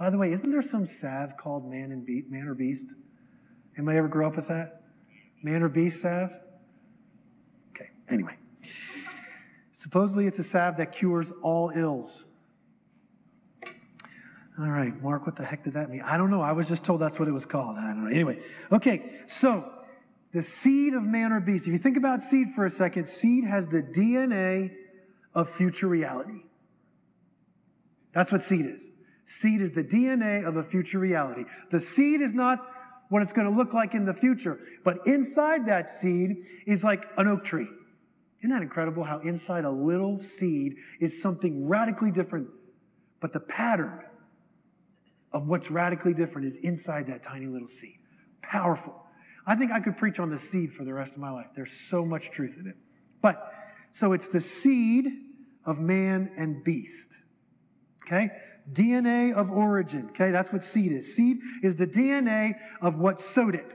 By 0.00 0.08
the 0.08 0.16
way, 0.16 0.32
isn't 0.32 0.50
there 0.50 0.62
some 0.62 0.86
salve 0.86 1.36
called 1.36 1.70
man 1.70 1.92
and 1.92 2.06
beast, 2.06 2.30
man 2.30 2.48
or 2.48 2.54
beast? 2.54 2.86
Anybody 3.76 3.98
ever 3.98 4.08
grow 4.08 4.28
up 4.28 4.36
with 4.36 4.48
that? 4.48 4.80
Man 5.42 5.62
or 5.62 5.68
beast 5.68 6.00
salve? 6.00 6.30
Okay, 7.72 7.90
anyway. 8.08 8.34
Supposedly 9.72 10.26
it's 10.26 10.38
a 10.38 10.42
salve 10.42 10.78
that 10.78 10.92
cures 10.92 11.34
all 11.42 11.70
ills. 11.74 12.24
All 14.58 14.70
right, 14.70 14.98
Mark, 15.02 15.26
what 15.26 15.36
the 15.36 15.44
heck 15.44 15.64
did 15.64 15.74
that 15.74 15.90
mean? 15.90 16.00
I 16.00 16.16
don't 16.16 16.30
know. 16.30 16.40
I 16.40 16.52
was 16.52 16.66
just 16.66 16.82
told 16.82 17.02
that's 17.02 17.18
what 17.18 17.28
it 17.28 17.32
was 17.32 17.44
called. 17.44 17.76
I 17.76 17.88
don't 17.88 18.04
know. 18.04 18.10
Anyway, 18.10 18.38
okay, 18.72 19.20
so 19.26 19.70
the 20.32 20.42
seed 20.42 20.94
of 20.94 21.02
man 21.02 21.30
or 21.30 21.40
beast. 21.40 21.66
If 21.66 21.74
you 21.74 21.78
think 21.78 21.98
about 21.98 22.22
seed 22.22 22.52
for 22.56 22.64
a 22.64 22.70
second, 22.70 23.04
seed 23.06 23.44
has 23.44 23.68
the 23.68 23.82
DNA 23.82 24.72
of 25.34 25.50
future 25.50 25.88
reality. 25.88 26.44
That's 28.14 28.32
what 28.32 28.42
seed 28.42 28.64
is. 28.64 28.80
Seed 29.30 29.60
is 29.60 29.70
the 29.70 29.84
DNA 29.84 30.44
of 30.44 30.56
a 30.56 30.64
future 30.64 30.98
reality. 30.98 31.44
The 31.70 31.80
seed 31.80 32.20
is 32.20 32.34
not 32.34 32.66
what 33.10 33.22
it's 33.22 33.32
going 33.32 33.48
to 33.48 33.56
look 33.56 33.72
like 33.72 33.94
in 33.94 34.04
the 34.04 34.12
future, 34.12 34.58
but 34.82 35.06
inside 35.06 35.66
that 35.66 35.88
seed 35.88 36.44
is 36.66 36.82
like 36.82 37.04
an 37.16 37.28
oak 37.28 37.44
tree. 37.44 37.68
Isn't 38.40 38.50
that 38.50 38.60
incredible 38.60 39.04
how 39.04 39.20
inside 39.20 39.64
a 39.64 39.70
little 39.70 40.18
seed 40.18 40.74
is 40.98 41.22
something 41.22 41.68
radically 41.68 42.10
different, 42.10 42.48
but 43.20 43.32
the 43.32 43.38
pattern 43.38 44.00
of 45.32 45.46
what's 45.46 45.70
radically 45.70 46.12
different 46.12 46.44
is 46.44 46.56
inside 46.56 47.06
that 47.06 47.22
tiny 47.22 47.46
little 47.46 47.68
seed. 47.68 47.98
Powerful. 48.42 49.00
I 49.46 49.54
think 49.54 49.70
I 49.70 49.78
could 49.78 49.96
preach 49.96 50.18
on 50.18 50.28
the 50.28 50.38
seed 50.40 50.72
for 50.72 50.84
the 50.84 50.92
rest 50.92 51.12
of 51.12 51.20
my 51.20 51.30
life. 51.30 51.46
There's 51.54 51.72
so 51.88 52.04
much 52.04 52.32
truth 52.32 52.56
in 52.58 52.66
it. 52.66 52.76
But, 53.22 53.54
so 53.92 54.12
it's 54.12 54.26
the 54.26 54.40
seed 54.40 55.06
of 55.64 55.78
man 55.78 56.32
and 56.36 56.64
beast. 56.64 57.16
Okay? 58.04 58.30
DNA 58.72 59.32
of 59.32 59.50
origin. 59.50 60.08
Okay? 60.10 60.30
That's 60.30 60.52
what 60.52 60.62
seed 60.62 60.92
is. 60.92 61.14
Seed 61.14 61.38
is 61.62 61.76
the 61.76 61.86
DNA 61.86 62.54
of 62.80 62.96
what 62.96 63.20
sowed 63.20 63.54
it. 63.54 63.66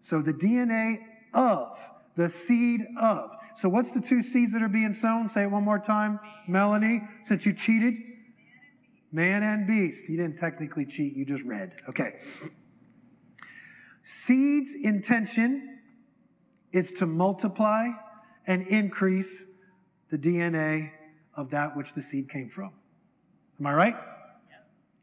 So 0.00 0.20
the 0.20 0.34
DNA 0.34 0.98
of, 1.32 1.78
the 2.16 2.28
seed 2.28 2.82
of. 3.00 3.30
So 3.54 3.68
what's 3.68 3.90
the 3.90 4.00
two 4.00 4.22
seeds 4.22 4.52
that 4.52 4.62
are 4.62 4.68
being 4.68 4.92
sown? 4.92 5.28
Say 5.28 5.42
it 5.42 5.50
one 5.50 5.62
more 5.62 5.78
time. 5.78 6.18
Melanie, 6.48 7.02
since 7.22 7.46
you 7.46 7.52
cheated. 7.52 7.94
Man 9.12 9.42
and 9.42 9.66
beast. 9.66 10.08
You 10.08 10.16
didn't 10.16 10.38
technically 10.38 10.86
cheat, 10.86 11.14
you 11.14 11.24
just 11.24 11.44
read. 11.44 11.74
Okay. 11.88 12.14
Seed's 14.02 14.74
intention 14.74 15.78
is 16.72 16.92
to 16.92 17.06
multiply 17.06 17.88
and 18.46 18.66
increase 18.66 19.44
the 20.10 20.18
DNA 20.18 20.90
of 21.34 21.50
that 21.50 21.76
which 21.76 21.94
the 21.94 22.02
seed 22.02 22.28
came 22.28 22.48
from. 22.48 22.72
Am 23.58 23.66
I 23.66 23.74
right? 23.74 23.96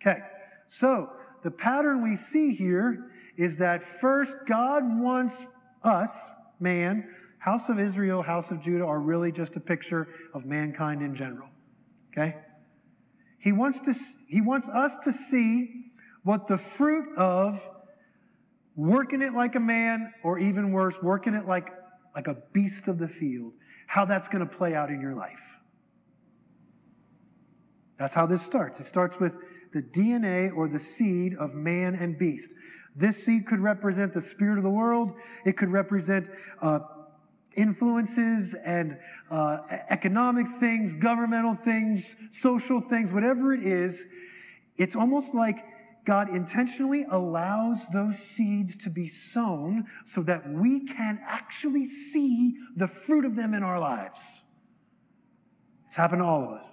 Okay. 0.02 0.20
So 0.68 1.10
the 1.44 1.52
pattern 1.52 2.04
we 2.04 2.15
see 2.15 2.54
here 2.54 3.12
is 3.38 3.58
that 3.58 3.82
first 3.82 4.36
God 4.46 4.84
wants 4.86 5.44
us, 5.84 6.30
man, 6.60 7.10
house 7.38 7.70
of 7.70 7.80
Israel, 7.80 8.22
house 8.22 8.52
of 8.52 8.62
Judah 8.62 8.86
are 8.86 9.00
really 9.00 9.32
just 9.32 9.56
a 9.56 9.60
picture 9.60 10.08
of 10.34 10.46
mankind 10.46 11.02
in 11.02 11.15
general. 11.15 11.50
Okay? 12.12 12.36
He 13.39 13.52
wants 13.52 13.80
to 13.82 13.94
he 14.28 14.42
wants 14.42 14.68
us 14.70 14.98
to 15.04 15.12
see 15.12 15.86
what 16.24 16.48
the 16.48 16.58
fruit 16.58 17.18
of 17.18 17.62
working 18.80 19.22
it 19.22 19.34
like 19.34 19.56
a 19.56 19.60
man, 19.60 20.13
or 20.24 20.39
even 20.39 20.72
worse, 20.72 21.02
working 21.02 21.34
it 21.34 21.46
like, 21.46 21.70
like 22.15 22.28
a 22.28 22.38
beast 22.54 22.88
of 22.88 22.98
the 22.98 23.08
field, 23.08 23.54
how 23.88 24.06
that's 24.06 24.30
going 24.30 24.48
to 24.48 24.58
play 24.58 24.74
out 24.74 24.89
in 24.89 25.02
your 25.02 25.13
life. 25.13 25.42
That's 27.99 28.13
how 28.13 28.25
this 28.25 28.41
starts. 28.41 28.79
It 28.79 28.85
starts 28.85 29.19
with 29.19 29.38
the 29.73 29.81
DNA 29.81 30.55
or 30.55 30.67
the 30.67 30.79
seed 30.79 31.35
of 31.35 31.53
man 31.53 31.95
and 31.95 32.17
beast. 32.17 32.55
This 32.95 33.23
seed 33.23 33.45
could 33.45 33.59
represent 33.59 34.13
the 34.13 34.21
spirit 34.21 34.57
of 34.57 34.63
the 34.63 34.69
world. 34.69 35.13
It 35.45 35.57
could 35.57 35.69
represent 35.69 36.29
uh, 36.62 36.79
influences 37.55 38.55
and 38.65 38.97
uh, 39.29 39.59
economic 39.89 40.47
things, 40.47 40.95
governmental 40.95 41.55
things, 41.55 42.15
social 42.31 42.79
things, 42.79 43.12
whatever 43.12 43.53
it 43.53 43.65
is. 43.65 44.05
It's 44.77 44.95
almost 44.95 45.35
like 45.35 45.65
God 46.05 46.29
intentionally 46.29 47.05
allows 47.12 47.85
those 47.89 48.17
seeds 48.17 48.77
to 48.77 48.89
be 48.89 49.07
sown 49.07 49.85
so 50.05 50.23
that 50.23 50.49
we 50.49 50.85
can 50.85 51.19
actually 51.27 51.85
see 51.85 52.55
the 52.77 52.88
fruit 52.88 53.25
of 53.25 53.35
them 53.35 53.53
in 53.53 53.62
our 53.62 53.79
lives. 53.79 54.19
It's 55.88 55.97
happened 55.97 56.21
to 56.21 56.25
all 56.25 56.43
of 56.43 56.51
us. 56.51 56.65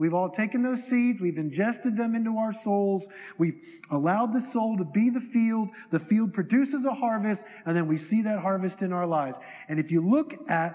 We've 0.00 0.14
all 0.14 0.30
taken 0.30 0.62
those 0.62 0.82
seeds, 0.82 1.20
we've 1.20 1.36
ingested 1.36 1.94
them 1.94 2.14
into 2.14 2.38
our 2.38 2.54
souls, 2.54 3.06
we've 3.36 3.60
allowed 3.90 4.32
the 4.32 4.40
soul 4.40 4.78
to 4.78 4.84
be 4.84 5.10
the 5.10 5.20
field. 5.20 5.72
The 5.90 5.98
field 5.98 6.32
produces 6.32 6.86
a 6.86 6.94
harvest, 6.94 7.44
and 7.66 7.76
then 7.76 7.86
we 7.86 7.98
see 7.98 8.22
that 8.22 8.38
harvest 8.38 8.80
in 8.80 8.94
our 8.94 9.06
lives. 9.06 9.38
And 9.68 9.78
if 9.78 9.90
you 9.90 10.00
look 10.00 10.34
at 10.48 10.74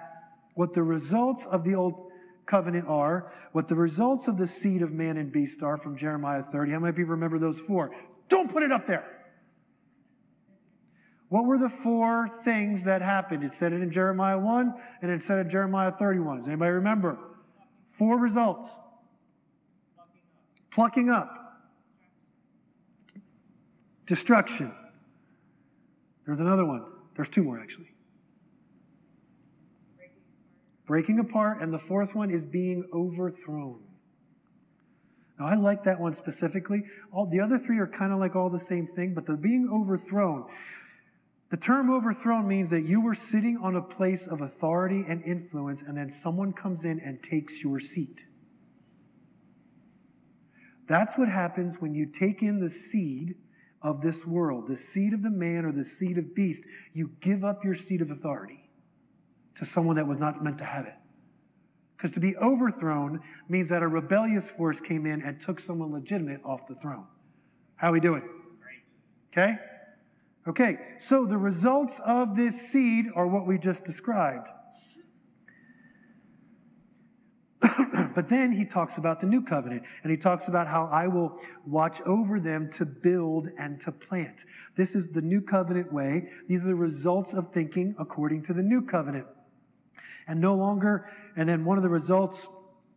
what 0.54 0.74
the 0.74 0.84
results 0.84 1.48
of 1.48 1.64
the 1.64 1.74
old 1.74 2.12
covenant 2.46 2.88
are, 2.88 3.34
what 3.52 3.68
the 3.68 3.74
results 3.74 4.28
of 4.28 4.38
the 4.38 4.46
seed 4.46 4.84
of 4.84 4.92
man 4.92 5.18
and 5.18 5.32
beast 5.32 5.64
are 5.64 5.78
from 5.78 5.98
Jeremiah 5.98 6.44
30. 6.44 6.74
How 6.74 6.80
many 6.80 6.94
people 6.94 7.14
remember 7.14 7.40
those 7.40 7.60
four? 7.60 7.96
Don't 8.30 8.54
put 8.54 8.62
it 8.62 8.72
up 8.72 8.86
there. 8.86 9.06
What 11.30 11.46
were 11.46 11.58
the 11.58 11.70
four 11.70 12.30
things 12.44 12.84
that 12.84 13.02
happened? 13.02 13.44
It 13.44 13.54
said 13.54 13.74
it 13.74 13.82
in 13.82 13.90
Jeremiah 13.90 14.38
1 14.38 14.74
and 15.02 15.10
it 15.10 15.20
said 15.24 15.40
it 15.40 15.42
in 15.42 15.50
Jeremiah 15.50 15.92
31. 15.92 16.38
Does 16.38 16.48
anybody 16.48 16.74
remember? 16.74 17.18
Four 17.90 18.20
results 18.20 18.78
plucking 20.76 21.10
up, 21.10 21.58
destruction. 24.06 24.74
There's 26.26 26.42
another 26.42 26.66
one. 26.66 26.84
There's 27.16 27.30
two 27.30 27.44
more 27.44 27.60
actually 27.60 27.88
breaking 30.86 31.18
apart, 31.20 31.62
and 31.62 31.74
the 31.74 31.80
fourth 31.80 32.14
one 32.14 32.30
is 32.30 32.46
being 32.46 32.88
overthrown. 32.94 33.80
Now, 35.40 35.48
I 35.48 35.56
like 35.56 35.84
that 35.84 36.00
one 36.00 36.14
specifically. 36.14 36.84
All 37.12 37.26
the 37.26 37.40
other 37.40 37.58
three 37.58 37.80
are 37.80 37.88
kind 37.88 38.14
of 38.14 38.20
like 38.20 38.36
all 38.36 38.52
the 38.52 38.60
same 38.60 38.86
thing, 38.86 39.16
but 39.16 39.26
the 39.26 39.36
being 39.36 39.68
overthrown, 39.72 40.46
the 41.50 41.58
term 41.58 41.92
overthrown 41.92 42.48
means 42.48 42.70
that 42.70 42.82
you 42.82 43.02
were 43.02 43.16
sitting 43.16 43.58
on 43.58 43.78
a 43.78 43.82
place 43.82 44.28
of 44.28 44.42
authority 44.42 45.06
and 45.08 45.24
influence, 45.24 45.82
and 45.82 45.98
then 45.98 46.10
someone 46.10 46.54
comes 46.54 46.86
in 46.86 47.00
and 47.00 47.24
takes 47.24 47.64
your 47.64 47.80
seat. 47.80 48.26
That's 50.88 51.18
what 51.18 51.30
happens 51.30 51.82
when 51.82 51.94
you 51.94 52.06
take 52.06 52.44
in 52.44 52.60
the 52.60 52.70
seed 52.70 53.36
of 53.82 54.02
this 54.02 54.26
world, 54.26 54.68
the 54.68 54.78
seed 54.78 55.14
of 55.14 55.24
the 55.24 55.30
man 55.30 55.66
or 55.66 55.72
the 55.72 55.84
seed 55.84 56.18
of 56.18 56.36
beast. 56.36 56.66
You 56.94 57.12
give 57.22 57.44
up 57.44 57.64
your 57.64 57.76
seat 57.76 58.02
of 58.02 58.12
authority 58.12 58.70
to 59.56 59.66
someone 59.66 59.96
that 59.96 60.08
was 60.08 60.18
not 60.18 60.44
meant 60.44 60.58
to 60.60 60.66
have 60.66 60.86
it. 60.86 60.96
Because 61.96 62.12
to 62.12 62.20
be 62.20 62.36
overthrown 62.38 63.22
means 63.48 63.70
that 63.70 63.82
a 63.82 63.88
rebellious 63.88 64.50
force 64.50 64.82
came 64.82 65.06
in 65.06 65.22
and 65.22 65.40
took 65.40 65.60
someone 65.60 65.92
legitimate 65.92 66.42
off 66.44 66.68
the 66.68 66.76
throne. 66.76 67.06
How 67.78 67.92
we 67.92 68.00
doing? 68.00 68.24
Okay? 69.32 69.58
Okay, 70.48 70.78
so 71.00 71.26
the 71.26 71.38
results 71.38 72.00
of 72.06 72.36
this 72.36 72.70
seed 72.70 73.08
are 73.16 73.28
what 73.28 73.48
we 73.48 73.58
just 73.58 73.84
described. 73.84 74.50
but 78.16 78.30
then 78.30 78.52
he 78.52 78.66
talks 78.66 78.98
about 78.98 79.20
the 79.20 79.28
new 79.28 79.42
covenant, 79.42 79.84
and 80.04 80.12
he 80.12 80.18
talks 80.18 80.48
about 80.48 80.68
how 80.68 80.86
I 80.92 81.08
will 81.08 81.40
watch 81.66 82.02
over 82.02 82.40
them 82.40 82.70
to 82.72 82.86
build 82.86 83.50
and 83.58 83.80
to 83.82 83.92
plant. 83.92 84.46
This 84.76 84.96
is 84.96 85.10
the 85.10 85.22
new 85.22 85.42
covenant 85.42 85.92
way. 85.92 86.30
These 86.48 86.64
are 86.64 86.68
the 86.68 86.76
results 86.76 87.34
of 87.34 87.52
thinking 87.52 87.96
according 88.00 88.44
to 88.44 88.54
the 88.54 88.64
new 88.64 88.82
covenant 88.82 89.28
and 90.28 90.40
no 90.40 90.56
longer, 90.56 91.10
and 91.36 91.48
then 91.48 91.66
one 91.66 91.78
of 91.78 91.84
the 91.84 91.90
results 91.90 92.48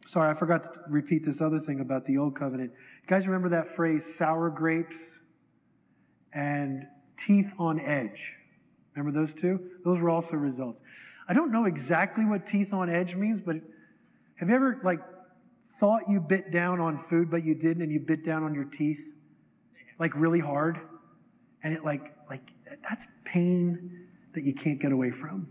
sorry, 0.09 0.31
I 0.31 0.35
forgot 0.35 0.63
to 0.63 0.71
repeat 0.89 1.23
this 1.23 1.43
other 1.43 1.61
thing 1.61 1.81
about 1.81 2.07
the 2.07 2.17
old 2.17 2.35
covenant. 2.35 2.73
You 3.03 3.09
guys 3.09 3.27
remember 3.27 3.51
that 3.51 3.67
phrase, 3.67 4.17
sour 4.17 4.49
grapes 4.49 5.21
and 6.33 6.87
teeth 7.19 7.53
on 7.59 7.79
edge? 7.79 8.35
Remember 8.95 9.17
those 9.17 9.35
two? 9.35 9.61
Those 9.85 10.01
were 10.01 10.09
also 10.09 10.37
results. 10.37 10.81
I 11.29 11.35
don't 11.35 11.53
know 11.53 11.67
exactly 11.67 12.25
what 12.25 12.47
teeth 12.47 12.73
on 12.73 12.89
edge 12.89 13.15
means, 13.15 13.43
but 13.43 13.57
have 14.39 14.49
you 14.49 14.55
ever 14.55 14.81
like 14.83 15.01
thought 15.79 16.09
you 16.09 16.21
bit 16.21 16.51
down 16.51 16.81
on 16.81 16.99
food 16.99 17.31
but 17.31 17.45
you 17.45 17.55
didn't 17.55 17.83
and 17.83 17.93
you 17.93 18.01
bit 18.01 18.25
down 18.25 18.43
on 18.43 18.55
your 18.55 18.65
teeth 18.65 19.01
like 19.99 20.15
really 20.15 20.41
hard 20.41 20.81
and 21.63 21.75
it 21.75 21.85
like 21.85 22.15
like 22.31 22.43
that's 22.83 23.07
pain 23.25 24.07
that 24.35 24.45
you 24.45 24.55
can't 24.55 24.79
get 24.79 24.93
away 24.93 25.11
from. 25.11 25.49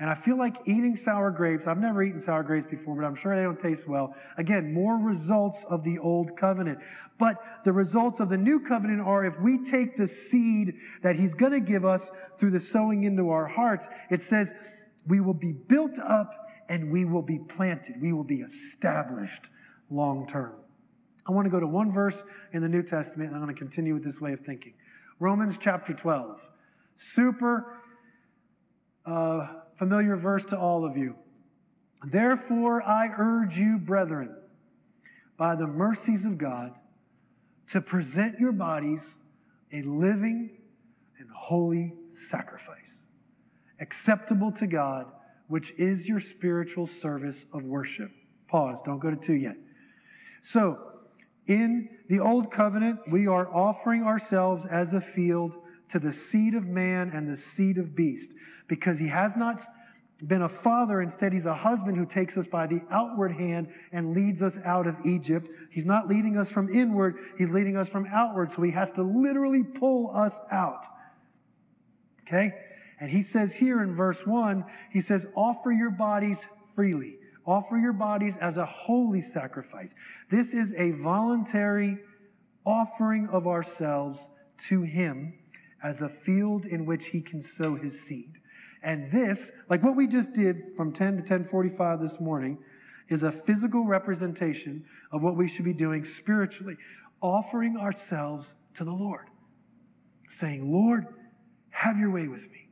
And 0.00 0.08
I 0.08 0.14
feel 0.14 0.38
like 0.38 0.56
eating 0.66 0.94
sour 0.94 1.32
grapes, 1.32 1.66
I've 1.66 1.78
never 1.78 2.04
eaten 2.04 2.20
sour 2.20 2.44
grapes 2.44 2.66
before, 2.66 2.94
but 2.94 3.04
I'm 3.04 3.16
sure 3.16 3.34
they 3.34 3.42
don't 3.42 3.58
taste 3.58 3.88
well. 3.88 4.14
Again, 4.36 4.72
more 4.72 4.96
results 4.96 5.64
of 5.68 5.82
the 5.82 5.98
old 5.98 6.36
covenant. 6.36 6.78
But 7.18 7.64
the 7.64 7.72
results 7.72 8.20
of 8.20 8.28
the 8.28 8.36
new 8.36 8.60
covenant 8.60 9.00
are 9.00 9.24
if 9.24 9.40
we 9.40 9.64
take 9.64 9.96
the 9.96 10.06
seed 10.06 10.74
that 11.02 11.16
he's 11.16 11.34
going 11.34 11.50
to 11.50 11.60
give 11.60 11.84
us 11.84 12.12
through 12.36 12.50
the 12.50 12.60
sowing 12.60 13.04
into 13.04 13.30
our 13.30 13.46
hearts, 13.46 13.88
it 14.08 14.22
says 14.22 14.54
we 15.08 15.18
will 15.18 15.34
be 15.34 15.52
built 15.52 15.98
up 15.98 16.47
and 16.68 16.90
we 16.90 17.04
will 17.04 17.22
be 17.22 17.38
planted. 17.38 18.00
We 18.00 18.12
will 18.12 18.24
be 18.24 18.40
established 18.40 19.50
long 19.90 20.26
term. 20.26 20.54
I 21.26 21.32
want 21.32 21.46
to 21.46 21.50
go 21.50 21.60
to 21.60 21.66
one 21.66 21.92
verse 21.92 22.24
in 22.52 22.62
the 22.62 22.68
New 22.68 22.82
Testament, 22.82 23.30
and 23.30 23.36
I'm 23.36 23.44
going 23.44 23.54
to 23.54 23.58
continue 23.58 23.94
with 23.94 24.04
this 24.04 24.20
way 24.20 24.32
of 24.32 24.40
thinking. 24.40 24.74
Romans 25.18 25.58
chapter 25.58 25.92
12. 25.92 26.40
Super 26.96 27.80
uh, 29.04 29.46
familiar 29.76 30.16
verse 30.16 30.44
to 30.46 30.58
all 30.58 30.84
of 30.84 30.96
you. 30.96 31.14
Therefore, 32.06 32.82
I 32.82 33.10
urge 33.16 33.58
you, 33.58 33.78
brethren, 33.78 34.36
by 35.36 35.56
the 35.56 35.66
mercies 35.66 36.24
of 36.24 36.38
God, 36.38 36.74
to 37.68 37.80
present 37.80 38.38
your 38.38 38.52
bodies 38.52 39.02
a 39.72 39.82
living 39.82 40.50
and 41.18 41.28
holy 41.30 41.92
sacrifice, 42.08 43.02
acceptable 43.80 44.50
to 44.52 44.66
God, 44.66 45.06
which 45.48 45.72
is 45.72 46.08
your 46.08 46.20
spiritual 46.20 46.86
service 46.86 47.46
of 47.52 47.64
worship. 47.64 48.10
Pause, 48.46 48.82
don't 48.82 48.98
go 48.98 49.10
to 49.10 49.16
two 49.16 49.34
yet. 49.34 49.56
So, 50.40 50.78
in 51.46 51.88
the 52.08 52.20
old 52.20 52.50
covenant, 52.50 53.00
we 53.10 53.26
are 53.26 53.52
offering 53.54 54.02
ourselves 54.02 54.66
as 54.66 54.94
a 54.94 55.00
field 55.00 55.56
to 55.88 55.98
the 55.98 56.12
seed 56.12 56.54
of 56.54 56.66
man 56.66 57.10
and 57.14 57.28
the 57.28 57.36
seed 57.36 57.78
of 57.78 57.94
beast 57.96 58.34
because 58.66 58.98
he 58.98 59.08
has 59.08 59.36
not 59.36 59.62
been 60.26 60.42
a 60.42 60.48
father. 60.48 61.00
Instead, 61.00 61.32
he's 61.32 61.46
a 61.46 61.54
husband 61.54 61.96
who 61.96 62.04
takes 62.04 62.36
us 62.36 62.46
by 62.46 62.66
the 62.66 62.82
outward 62.90 63.32
hand 63.32 63.68
and 63.92 64.14
leads 64.14 64.42
us 64.42 64.58
out 64.64 64.86
of 64.86 64.96
Egypt. 65.06 65.48
He's 65.70 65.86
not 65.86 66.08
leading 66.08 66.36
us 66.36 66.50
from 66.50 66.68
inward, 66.68 67.16
he's 67.38 67.54
leading 67.54 67.76
us 67.76 67.88
from 67.88 68.06
outward. 68.12 68.50
So 68.50 68.62
he 68.62 68.70
has 68.72 68.90
to 68.92 69.02
literally 69.02 69.64
pull 69.64 70.14
us 70.14 70.40
out. 70.50 70.84
Okay? 72.22 72.52
And 73.00 73.10
he 73.10 73.22
says 73.22 73.54
here 73.54 73.82
in 73.82 73.94
verse 73.94 74.26
1, 74.26 74.64
he 74.92 75.00
says, 75.00 75.26
offer 75.36 75.70
your 75.70 75.90
bodies 75.90 76.46
freely. 76.74 77.18
Offer 77.46 77.78
your 77.78 77.92
bodies 77.92 78.36
as 78.38 78.56
a 78.56 78.66
holy 78.66 79.20
sacrifice. 79.20 79.94
This 80.30 80.52
is 80.52 80.74
a 80.76 80.90
voluntary 80.90 81.98
offering 82.66 83.28
of 83.28 83.46
ourselves 83.46 84.28
to 84.66 84.82
him 84.82 85.32
as 85.82 86.02
a 86.02 86.08
field 86.08 86.66
in 86.66 86.84
which 86.84 87.06
he 87.06 87.20
can 87.20 87.40
sow 87.40 87.74
his 87.74 88.00
seed. 88.00 88.32
And 88.82 89.10
this, 89.10 89.50
like 89.68 89.82
what 89.82 89.96
we 89.96 90.06
just 90.06 90.34
did 90.34 90.74
from 90.76 90.92
10 90.92 91.08
to 91.08 91.20
1045 91.20 92.00
this 92.00 92.20
morning, 92.20 92.58
is 93.08 93.22
a 93.22 93.32
physical 93.32 93.86
representation 93.86 94.84
of 95.12 95.22
what 95.22 95.36
we 95.36 95.48
should 95.48 95.64
be 95.64 95.72
doing 95.72 96.04
spiritually, 96.04 96.76
offering 97.22 97.76
ourselves 97.76 98.54
to 98.74 98.84
the 98.84 98.92
Lord, 98.92 99.28
saying, 100.28 100.70
Lord, 100.70 101.06
have 101.70 101.98
your 101.98 102.10
way 102.10 102.28
with 102.28 102.50
me. 102.50 102.67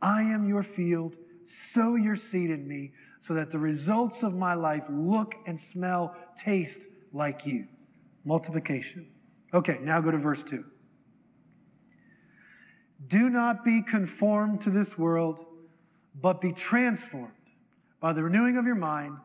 I 0.00 0.22
am 0.22 0.48
your 0.48 0.62
field, 0.62 1.16
sow 1.44 1.94
your 1.94 2.16
seed 2.16 2.50
in 2.50 2.66
me, 2.66 2.92
so 3.20 3.34
that 3.34 3.50
the 3.50 3.58
results 3.58 4.22
of 4.22 4.34
my 4.34 4.54
life 4.54 4.84
look 4.90 5.34
and 5.46 5.58
smell, 5.58 6.14
taste 6.38 6.86
like 7.12 7.46
you. 7.46 7.66
Multiplication. 8.24 9.08
Okay, 9.54 9.78
now 9.82 10.00
go 10.00 10.10
to 10.10 10.18
verse 10.18 10.42
2. 10.42 10.64
Do 13.08 13.30
not 13.30 13.64
be 13.64 13.82
conformed 13.82 14.60
to 14.62 14.70
this 14.70 14.98
world, 14.98 15.44
but 16.20 16.40
be 16.40 16.52
transformed 16.52 17.32
by 18.00 18.12
the 18.12 18.22
renewing 18.22 18.56
of 18.56 18.64
your 18.64 18.74
mind, 18.74 19.16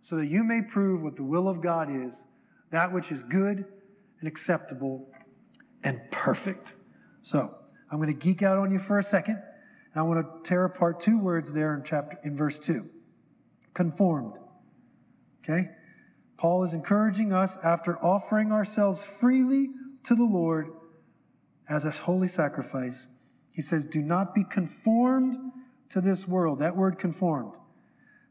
so 0.00 0.16
that 0.16 0.26
you 0.26 0.42
may 0.44 0.60
prove 0.62 1.02
what 1.02 1.16
the 1.16 1.22
will 1.22 1.48
of 1.48 1.60
God 1.60 1.88
is, 1.90 2.24
that 2.70 2.92
which 2.92 3.12
is 3.12 3.22
good 3.22 3.64
and 4.20 4.28
acceptable 4.28 5.08
and 5.84 6.00
perfect. 6.10 6.74
So, 7.22 7.54
I'm 7.90 7.98
going 7.98 8.08
to 8.08 8.14
geek 8.14 8.42
out 8.42 8.58
on 8.58 8.72
you 8.72 8.78
for 8.78 8.98
a 8.98 9.02
second, 9.02 9.40
and 9.94 10.00
I 10.00 10.02
want 10.02 10.20
to 10.20 10.48
tear 10.48 10.64
apart 10.64 11.00
two 11.00 11.18
words 11.18 11.52
there 11.52 11.74
in 11.74 11.82
chapter 11.84 12.18
in 12.24 12.36
verse 12.36 12.58
2. 12.58 12.88
Conformed. 13.74 14.34
Okay? 15.42 15.68
Paul 16.36 16.64
is 16.64 16.72
encouraging 16.72 17.32
us 17.32 17.56
after 17.62 17.98
offering 17.98 18.52
ourselves 18.52 19.04
freely 19.04 19.68
to 20.04 20.14
the 20.14 20.24
Lord 20.24 20.68
as 21.68 21.84
a 21.84 21.90
holy 21.90 22.28
sacrifice 22.28 23.06
he 23.52 23.62
says, 23.62 23.84
Do 23.84 24.00
not 24.00 24.34
be 24.34 24.44
conformed 24.44 25.36
to 25.90 26.00
this 26.00 26.26
world. 26.26 26.60
That 26.60 26.76
word 26.76 26.98
conformed 26.98 27.52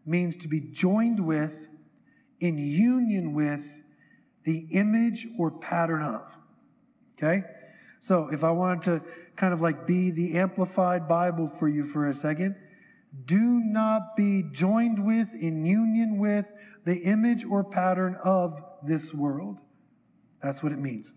means 0.05 0.35
to 0.37 0.47
be 0.47 0.59
joined 0.59 1.19
with, 1.19 1.67
in 2.39 2.57
union 2.57 3.33
with, 3.33 3.83
the 4.43 4.65
image 4.71 5.27
or 5.37 5.51
pattern 5.51 6.01
of. 6.01 6.37
Okay? 7.13 7.43
So 8.01 8.29
if 8.31 8.43
I 8.43 8.49
wanted 8.49 8.81
to 8.85 9.01
kind 9.35 9.53
of 9.53 9.61
like 9.61 9.85
be 9.85 10.09
the 10.09 10.35
amplified 10.37 11.07
Bible 11.07 11.47
for 11.47 11.69
you 11.69 11.85
for 11.85 12.07
a 12.07 12.13
second, 12.13 12.55
do 13.25 13.61
not 13.63 14.15
be 14.17 14.43
joined 14.51 15.05
with, 15.05 15.35
in 15.35 15.65
union 15.67 16.17
with, 16.17 16.51
the 16.83 16.97
image 16.97 17.45
or 17.45 17.63
pattern 17.63 18.17
of 18.23 18.59
this 18.81 19.13
world. 19.13 19.59
That's 20.41 20.63
what 20.63 20.71
it 20.71 20.79
means. 20.79 21.13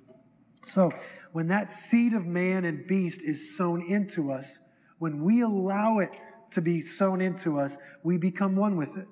So, 0.62 0.92
when 1.32 1.48
that 1.48 1.70
seed 1.70 2.12
of 2.12 2.26
man 2.26 2.66
and 2.66 2.86
beast 2.86 3.22
is 3.22 3.56
sown 3.56 3.80
into 3.80 4.30
us, 4.30 4.58
when 4.98 5.24
we 5.24 5.40
allow 5.40 6.00
it 6.00 6.10
to 6.50 6.60
be 6.60 6.82
sown 6.82 7.22
into 7.22 7.58
us, 7.58 7.78
we 8.02 8.18
become 8.18 8.56
one 8.56 8.76
with 8.76 8.98
it. 8.98 9.08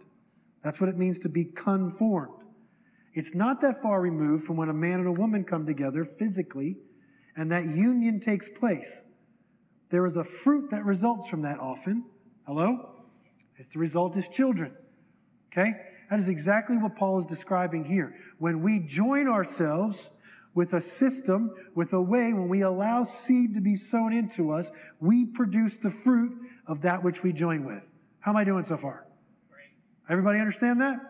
That's 0.62 0.78
what 0.78 0.90
it 0.90 0.98
means 0.98 1.18
to 1.20 1.30
be 1.30 1.46
conformed. 1.46 2.42
It's 3.14 3.34
not 3.34 3.62
that 3.62 3.80
far 3.80 4.02
removed 4.02 4.44
from 4.44 4.58
when 4.58 4.68
a 4.68 4.74
man 4.74 5.00
and 5.00 5.08
a 5.08 5.12
woman 5.12 5.44
come 5.44 5.64
together 5.64 6.04
physically 6.04 6.76
and 7.36 7.50
that 7.50 7.66
union 7.66 8.20
takes 8.20 8.48
place. 8.48 9.04
There 9.90 10.06
is 10.06 10.16
a 10.16 10.24
fruit 10.24 10.70
that 10.70 10.84
results 10.84 11.28
from 11.28 11.42
that 11.42 11.58
often. 11.58 12.04
Hello? 12.46 12.90
It's 13.56 13.70
the 13.70 13.78
result 13.78 14.16
is 14.16 14.28
children. 14.28 14.72
Okay? 15.52 15.72
That 16.10 16.18
is 16.18 16.28
exactly 16.28 16.76
what 16.76 16.96
Paul 16.96 17.18
is 17.18 17.26
describing 17.26 17.84
here. 17.84 18.14
When 18.38 18.62
we 18.62 18.80
join 18.80 19.28
ourselves 19.28 20.10
with 20.54 20.74
a 20.74 20.80
system, 20.80 21.50
with 21.74 21.92
a 21.92 22.00
way, 22.00 22.32
when 22.32 22.48
we 22.48 22.62
allow 22.62 23.02
seed 23.02 23.54
to 23.54 23.60
be 23.60 23.74
sown 23.76 24.12
into 24.12 24.52
us, 24.52 24.70
we 25.00 25.24
produce 25.26 25.76
the 25.76 25.90
fruit 25.90 26.32
of 26.66 26.82
that 26.82 27.02
which 27.02 27.22
we 27.22 27.32
join 27.32 27.64
with. 27.64 27.86
How 28.20 28.32
am 28.32 28.36
I 28.36 28.44
doing 28.44 28.64
so 28.64 28.76
far? 28.76 29.06
Great. 29.50 29.70
Everybody 30.10 30.38
understand 30.38 30.80
that? 30.80 31.00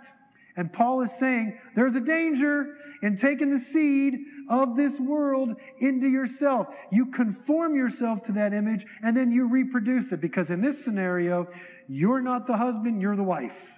And 0.56 0.72
Paul 0.72 1.00
is 1.02 1.12
saying 1.12 1.58
there's 1.74 1.96
a 1.96 2.00
danger 2.00 2.76
in 3.02 3.16
taking 3.16 3.50
the 3.50 3.58
seed 3.58 4.18
of 4.48 4.76
this 4.76 5.00
world 5.00 5.56
into 5.78 6.08
yourself. 6.08 6.68
You 6.90 7.06
conform 7.06 7.74
yourself 7.74 8.22
to 8.24 8.32
that 8.32 8.52
image 8.52 8.86
and 9.02 9.16
then 9.16 9.32
you 9.32 9.48
reproduce 9.48 10.12
it 10.12 10.20
because 10.20 10.50
in 10.50 10.60
this 10.60 10.84
scenario, 10.84 11.48
you're 11.88 12.20
not 12.20 12.46
the 12.46 12.56
husband, 12.56 13.00
you're 13.00 13.16
the 13.16 13.22
wife. 13.22 13.70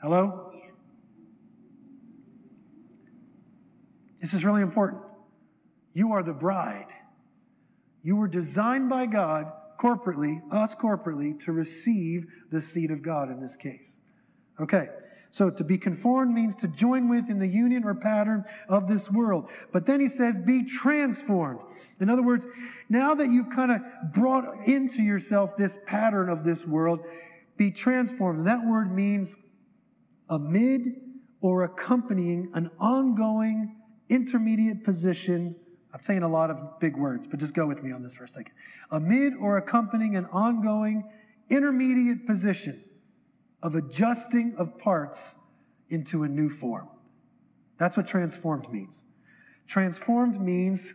Hello? 0.00 0.52
This 4.20 4.34
is 4.34 4.44
really 4.44 4.62
important. 4.62 5.02
You 5.94 6.12
are 6.12 6.22
the 6.22 6.32
bride. 6.32 6.86
You 8.02 8.16
were 8.16 8.28
designed 8.28 8.88
by 8.88 9.06
God 9.06 9.52
corporately, 9.78 10.40
us 10.50 10.74
corporately, 10.74 11.38
to 11.40 11.52
receive 11.52 12.26
the 12.50 12.60
seed 12.60 12.90
of 12.90 13.02
God 13.02 13.30
in 13.30 13.40
this 13.40 13.56
case. 13.56 13.98
Okay, 14.60 14.88
so 15.30 15.48
to 15.48 15.64
be 15.64 15.78
conformed 15.78 16.34
means 16.34 16.56
to 16.56 16.68
join 16.68 17.08
with 17.08 17.30
in 17.30 17.38
the 17.38 17.46
union 17.46 17.84
or 17.84 17.94
pattern 17.94 18.44
of 18.68 18.88
this 18.88 19.10
world. 19.10 19.48
But 19.72 19.86
then 19.86 20.00
he 20.00 20.08
says, 20.08 20.38
be 20.38 20.64
transformed. 20.64 21.60
In 22.00 22.10
other 22.10 22.22
words, 22.22 22.46
now 22.88 23.14
that 23.14 23.30
you've 23.30 23.50
kind 23.50 23.70
of 23.70 23.80
brought 24.12 24.66
into 24.66 25.02
yourself 25.02 25.56
this 25.56 25.78
pattern 25.86 26.28
of 26.28 26.44
this 26.44 26.66
world, 26.66 27.00
be 27.56 27.70
transformed. 27.70 28.38
And 28.38 28.46
that 28.48 28.66
word 28.66 28.92
means 28.92 29.36
amid 30.28 30.88
or 31.40 31.64
accompanying 31.64 32.50
an 32.54 32.70
ongoing 32.80 33.76
intermediate 34.08 34.82
position. 34.82 35.54
I'm 35.94 36.02
saying 36.02 36.22
a 36.22 36.28
lot 36.28 36.50
of 36.50 36.80
big 36.80 36.96
words, 36.96 37.28
but 37.28 37.38
just 37.38 37.54
go 37.54 37.66
with 37.66 37.82
me 37.84 37.92
on 37.92 38.02
this 38.02 38.14
for 38.14 38.24
a 38.24 38.28
second. 38.28 38.52
Amid 38.90 39.34
or 39.40 39.58
accompanying 39.58 40.16
an 40.16 40.26
ongoing 40.26 41.04
intermediate 41.48 42.26
position 42.26 42.84
of 43.62 43.74
adjusting 43.74 44.54
of 44.56 44.78
parts 44.78 45.34
into 45.88 46.22
a 46.22 46.28
new 46.28 46.48
form. 46.48 46.88
That's 47.78 47.96
what 47.96 48.06
transformed 48.06 48.70
means. 48.70 49.04
Transformed 49.66 50.40
means 50.40 50.94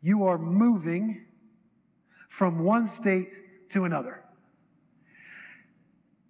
you 0.00 0.24
are 0.24 0.38
moving 0.38 1.26
from 2.28 2.64
one 2.64 2.86
state 2.86 3.30
to 3.70 3.84
another. 3.84 4.22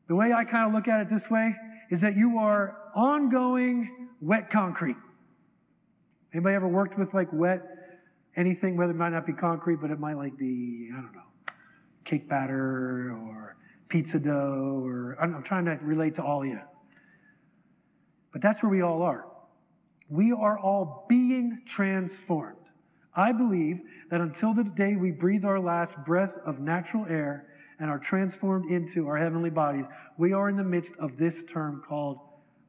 The 0.08 0.14
way 0.14 0.32
I 0.32 0.44
kind 0.44 0.66
of 0.66 0.74
look 0.74 0.88
at 0.88 1.00
it 1.00 1.08
this 1.08 1.30
way 1.30 1.54
is 1.90 2.00
that 2.00 2.16
you 2.16 2.38
are 2.38 2.76
ongoing 2.94 4.08
wet 4.20 4.50
concrete. 4.50 4.96
Anybody 6.34 6.54
ever 6.54 6.68
worked 6.68 6.98
with 6.98 7.14
like 7.14 7.28
wet 7.32 7.62
anything, 8.36 8.76
whether 8.76 8.92
it 8.92 8.96
might 8.96 9.10
not 9.10 9.26
be 9.26 9.32
concrete, 9.32 9.76
but 9.80 9.90
it 9.90 9.98
might 9.98 10.16
like 10.16 10.36
be, 10.36 10.90
I 10.92 11.00
don't 11.00 11.12
know, 11.12 11.22
cake 12.04 12.28
batter 12.28 13.10
or 13.10 13.56
pizza 13.92 14.18
dough, 14.18 14.82
or 14.82 15.18
I'm, 15.20 15.36
I'm 15.36 15.42
trying 15.42 15.66
to 15.66 15.78
relate 15.82 16.14
to 16.14 16.22
all 16.22 16.42
of 16.42 16.48
you. 16.48 16.58
But 18.32 18.40
that's 18.40 18.62
where 18.62 18.70
we 18.70 18.80
all 18.80 19.02
are. 19.02 19.26
We 20.08 20.32
are 20.32 20.58
all 20.58 21.04
being 21.10 21.60
transformed. 21.66 22.56
I 23.14 23.32
believe 23.32 23.82
that 24.10 24.22
until 24.22 24.54
the 24.54 24.64
day 24.64 24.96
we 24.96 25.10
breathe 25.10 25.44
our 25.44 25.60
last 25.60 26.02
breath 26.06 26.38
of 26.46 26.58
natural 26.58 27.04
air 27.06 27.48
and 27.78 27.90
are 27.90 27.98
transformed 27.98 28.70
into 28.70 29.06
our 29.08 29.18
heavenly 29.18 29.50
bodies, 29.50 29.84
we 30.16 30.32
are 30.32 30.48
in 30.48 30.56
the 30.56 30.64
midst 30.64 30.96
of 30.96 31.18
this 31.18 31.44
term 31.44 31.82
called 31.86 32.18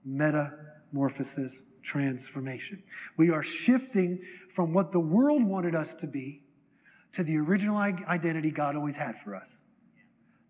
metamorphosis, 0.03 1.61
transformation. 1.84 2.84
We 3.15 3.30
are 3.30 3.43
shifting 3.43 4.19
from 4.53 4.74
what 4.74 4.91
the 4.91 4.99
world 4.99 5.41
wanted 5.41 5.74
us 5.74 5.95
to 5.95 6.07
be 6.07 6.43
to 7.13 7.24
the 7.24 7.38
original 7.38 7.78
identity 7.78 8.51
God 8.51 8.76
always 8.76 8.97
had 8.97 9.17
for 9.17 9.36
us. 9.36 9.61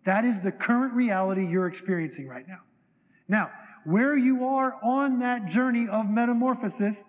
That 0.05 0.25
is 0.25 0.41
the 0.41 0.51
current 0.51 0.93
reality 0.93 1.47
you're 1.47 1.67
experiencing 1.67 2.27
right 2.27 2.47
now. 2.47 2.59
Now, 3.27 3.51
where 3.85 4.17
you 4.17 4.45
are 4.45 4.75
on 4.83 5.19
that 5.19 5.47
journey 5.47 5.87
of 5.87 6.09
metamorphosis, 6.09 7.03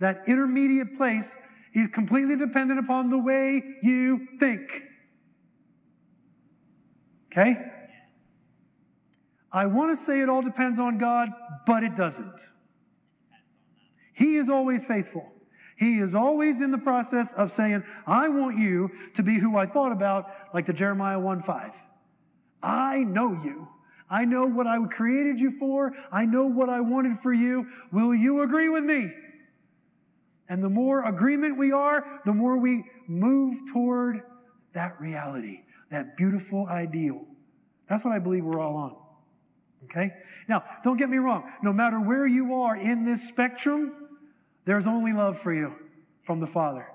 that 0.00 0.22
intermediate 0.26 0.96
place 0.96 1.36
is 1.74 1.88
completely 1.92 2.36
dependent 2.36 2.80
upon 2.80 3.10
the 3.10 3.18
way 3.18 3.62
you 3.82 4.26
think. 4.38 4.82
Okay? 7.30 7.56
I 9.52 9.66
want 9.66 9.96
to 9.96 10.04
say 10.04 10.20
it 10.20 10.28
all 10.28 10.42
depends 10.42 10.78
on 10.78 10.98
God, 10.98 11.30
but 11.66 11.82
it 11.82 11.96
doesn't. 11.96 12.40
He 14.12 14.36
is 14.36 14.48
always 14.48 14.84
faithful. 14.84 15.32
He 15.76 15.98
is 15.98 16.14
always 16.14 16.60
in 16.60 16.72
the 16.72 16.78
process 16.78 17.32
of 17.34 17.52
saying, 17.52 17.84
I 18.06 18.28
want 18.28 18.58
you 18.58 18.90
to 19.14 19.22
be 19.22 19.38
who 19.38 19.56
I 19.56 19.66
thought 19.66 19.92
about, 19.92 20.26
like 20.52 20.66
the 20.66 20.72
Jeremiah 20.72 21.18
1 21.18 21.42
5. 21.42 21.72
I 22.62 23.04
know 23.04 23.32
you. 23.42 23.68
I 24.10 24.24
know 24.24 24.46
what 24.46 24.66
I 24.66 24.78
created 24.86 25.38
you 25.38 25.58
for. 25.58 25.92
I 26.10 26.24
know 26.24 26.46
what 26.46 26.68
I 26.68 26.80
wanted 26.80 27.20
for 27.20 27.32
you. 27.32 27.66
Will 27.92 28.14
you 28.14 28.42
agree 28.42 28.68
with 28.68 28.84
me? 28.84 29.12
And 30.48 30.64
the 30.64 30.70
more 30.70 31.04
agreement 31.04 31.58
we 31.58 31.72
are, 31.72 32.20
the 32.24 32.32
more 32.32 32.56
we 32.56 32.84
move 33.06 33.70
toward 33.70 34.22
that 34.72 34.98
reality, 35.00 35.60
that 35.90 36.16
beautiful 36.16 36.66
ideal. 36.66 37.24
That's 37.88 38.04
what 38.04 38.14
I 38.14 38.18
believe 38.18 38.44
we're 38.44 38.60
all 38.60 38.76
on. 38.76 38.96
Okay? 39.84 40.12
Now, 40.48 40.64
don't 40.82 40.96
get 40.96 41.10
me 41.10 41.18
wrong. 41.18 41.50
No 41.62 41.72
matter 41.72 42.00
where 42.00 42.26
you 42.26 42.54
are 42.54 42.76
in 42.76 43.04
this 43.04 43.26
spectrum, 43.28 43.92
there's 44.64 44.86
only 44.86 45.12
love 45.12 45.38
for 45.40 45.52
you 45.52 45.74
from 46.22 46.40
the 46.40 46.46
Father. 46.46 46.86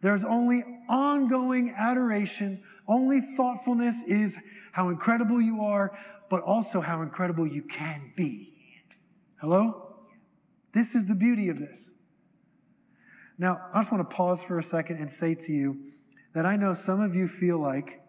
There's 0.00 0.24
only 0.24 0.64
ongoing 0.88 1.74
adoration, 1.76 2.62
only 2.86 3.20
thoughtfulness 3.20 4.02
is 4.06 4.38
how 4.72 4.88
incredible 4.88 5.40
you 5.40 5.62
are, 5.62 5.96
but 6.30 6.42
also 6.42 6.80
how 6.80 7.02
incredible 7.02 7.46
you 7.46 7.62
can 7.62 8.12
be. 8.16 8.54
Hello? 9.40 9.96
This 10.72 10.94
is 10.94 11.06
the 11.06 11.14
beauty 11.14 11.48
of 11.48 11.58
this. 11.58 11.90
Now, 13.38 13.60
I 13.72 13.80
just 13.80 13.92
want 13.92 14.08
to 14.08 14.16
pause 14.16 14.42
for 14.42 14.58
a 14.58 14.62
second 14.62 14.98
and 14.98 15.10
say 15.10 15.34
to 15.34 15.52
you 15.52 15.92
that 16.34 16.46
I 16.46 16.56
know 16.56 16.74
some 16.74 17.00
of 17.00 17.14
you 17.14 17.28
feel 17.28 17.58
like, 17.58 18.00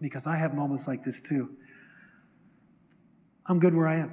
because 0.00 0.26
I 0.26 0.36
have 0.36 0.54
moments 0.54 0.86
like 0.86 1.04
this 1.04 1.20
too, 1.20 1.50
I'm 3.46 3.58
good 3.58 3.74
where 3.74 3.86
I 3.86 3.96
am. 3.96 4.12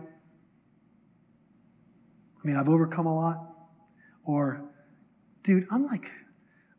I 2.43 2.47
mean, 2.47 2.57
I've 2.57 2.69
overcome 2.69 3.05
a 3.05 3.15
lot. 3.15 3.47
Or, 4.23 4.61
dude, 5.43 5.67
I'm 5.71 5.85
like, 5.85 6.09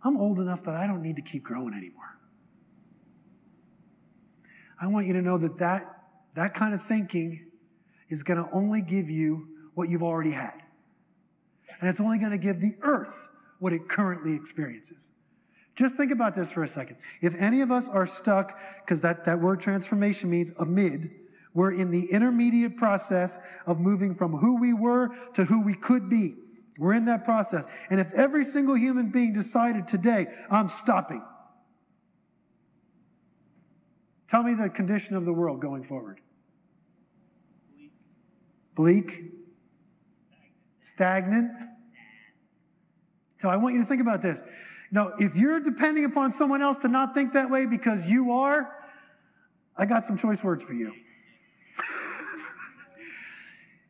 I'm 0.04 0.16
old 0.16 0.38
enough 0.38 0.64
that 0.64 0.74
I 0.74 0.86
don't 0.86 1.02
need 1.02 1.16
to 1.16 1.22
keep 1.22 1.42
growing 1.42 1.74
anymore. 1.74 2.11
I 4.82 4.88
want 4.88 5.06
you 5.06 5.12
to 5.12 5.22
know 5.22 5.38
that 5.38 5.58
that, 5.58 6.02
that 6.34 6.54
kind 6.54 6.74
of 6.74 6.84
thinking 6.86 7.46
is 8.08 8.24
going 8.24 8.42
to 8.42 8.50
only 8.52 8.82
give 8.82 9.08
you 9.08 9.46
what 9.74 9.88
you've 9.88 10.02
already 10.02 10.32
had. 10.32 10.60
And 11.80 11.88
it's 11.88 12.00
only 12.00 12.18
going 12.18 12.32
to 12.32 12.38
give 12.38 12.60
the 12.60 12.74
earth 12.82 13.14
what 13.60 13.72
it 13.72 13.88
currently 13.88 14.34
experiences. 14.34 15.08
Just 15.76 15.96
think 15.96 16.10
about 16.10 16.34
this 16.34 16.50
for 16.50 16.64
a 16.64 16.68
second. 16.68 16.96
If 17.20 17.40
any 17.40 17.60
of 17.60 17.70
us 17.70 17.88
are 17.88 18.06
stuck, 18.06 18.58
because 18.84 19.00
that, 19.02 19.24
that 19.24 19.40
word 19.40 19.60
transformation 19.60 20.28
means 20.28 20.50
amid, 20.58 21.12
we're 21.54 21.72
in 21.72 21.92
the 21.92 22.04
intermediate 22.06 22.76
process 22.76 23.38
of 23.66 23.78
moving 23.78 24.16
from 24.16 24.36
who 24.36 24.56
we 24.56 24.72
were 24.72 25.10
to 25.34 25.44
who 25.44 25.60
we 25.62 25.74
could 25.74 26.10
be. 26.10 26.34
We're 26.78 26.94
in 26.94 27.04
that 27.04 27.24
process. 27.24 27.66
And 27.88 28.00
if 28.00 28.12
every 28.14 28.44
single 28.44 28.74
human 28.74 29.10
being 29.10 29.32
decided 29.32 29.86
today, 29.86 30.26
I'm 30.50 30.68
stopping, 30.68 31.22
tell 34.32 34.42
me 34.42 34.54
the 34.54 34.70
condition 34.70 35.14
of 35.14 35.26
the 35.26 35.32
world 35.32 35.60
going 35.60 35.84
forward. 35.84 36.18
Bleak, 38.74 39.24
stagnant. 40.80 41.58
So 43.40 43.50
I 43.50 43.56
want 43.56 43.74
you 43.74 43.82
to 43.82 43.86
think 43.86 44.00
about 44.00 44.22
this. 44.22 44.40
Now, 44.90 45.12
if 45.18 45.36
you're 45.36 45.60
depending 45.60 46.06
upon 46.06 46.32
someone 46.32 46.62
else 46.62 46.78
to 46.78 46.88
not 46.88 47.12
think 47.12 47.34
that 47.34 47.50
way 47.50 47.66
because 47.66 48.06
you 48.06 48.32
are, 48.32 48.74
I 49.76 49.84
got 49.84 50.02
some 50.02 50.16
choice 50.16 50.42
words 50.42 50.64
for 50.64 50.72
you. 50.72 50.94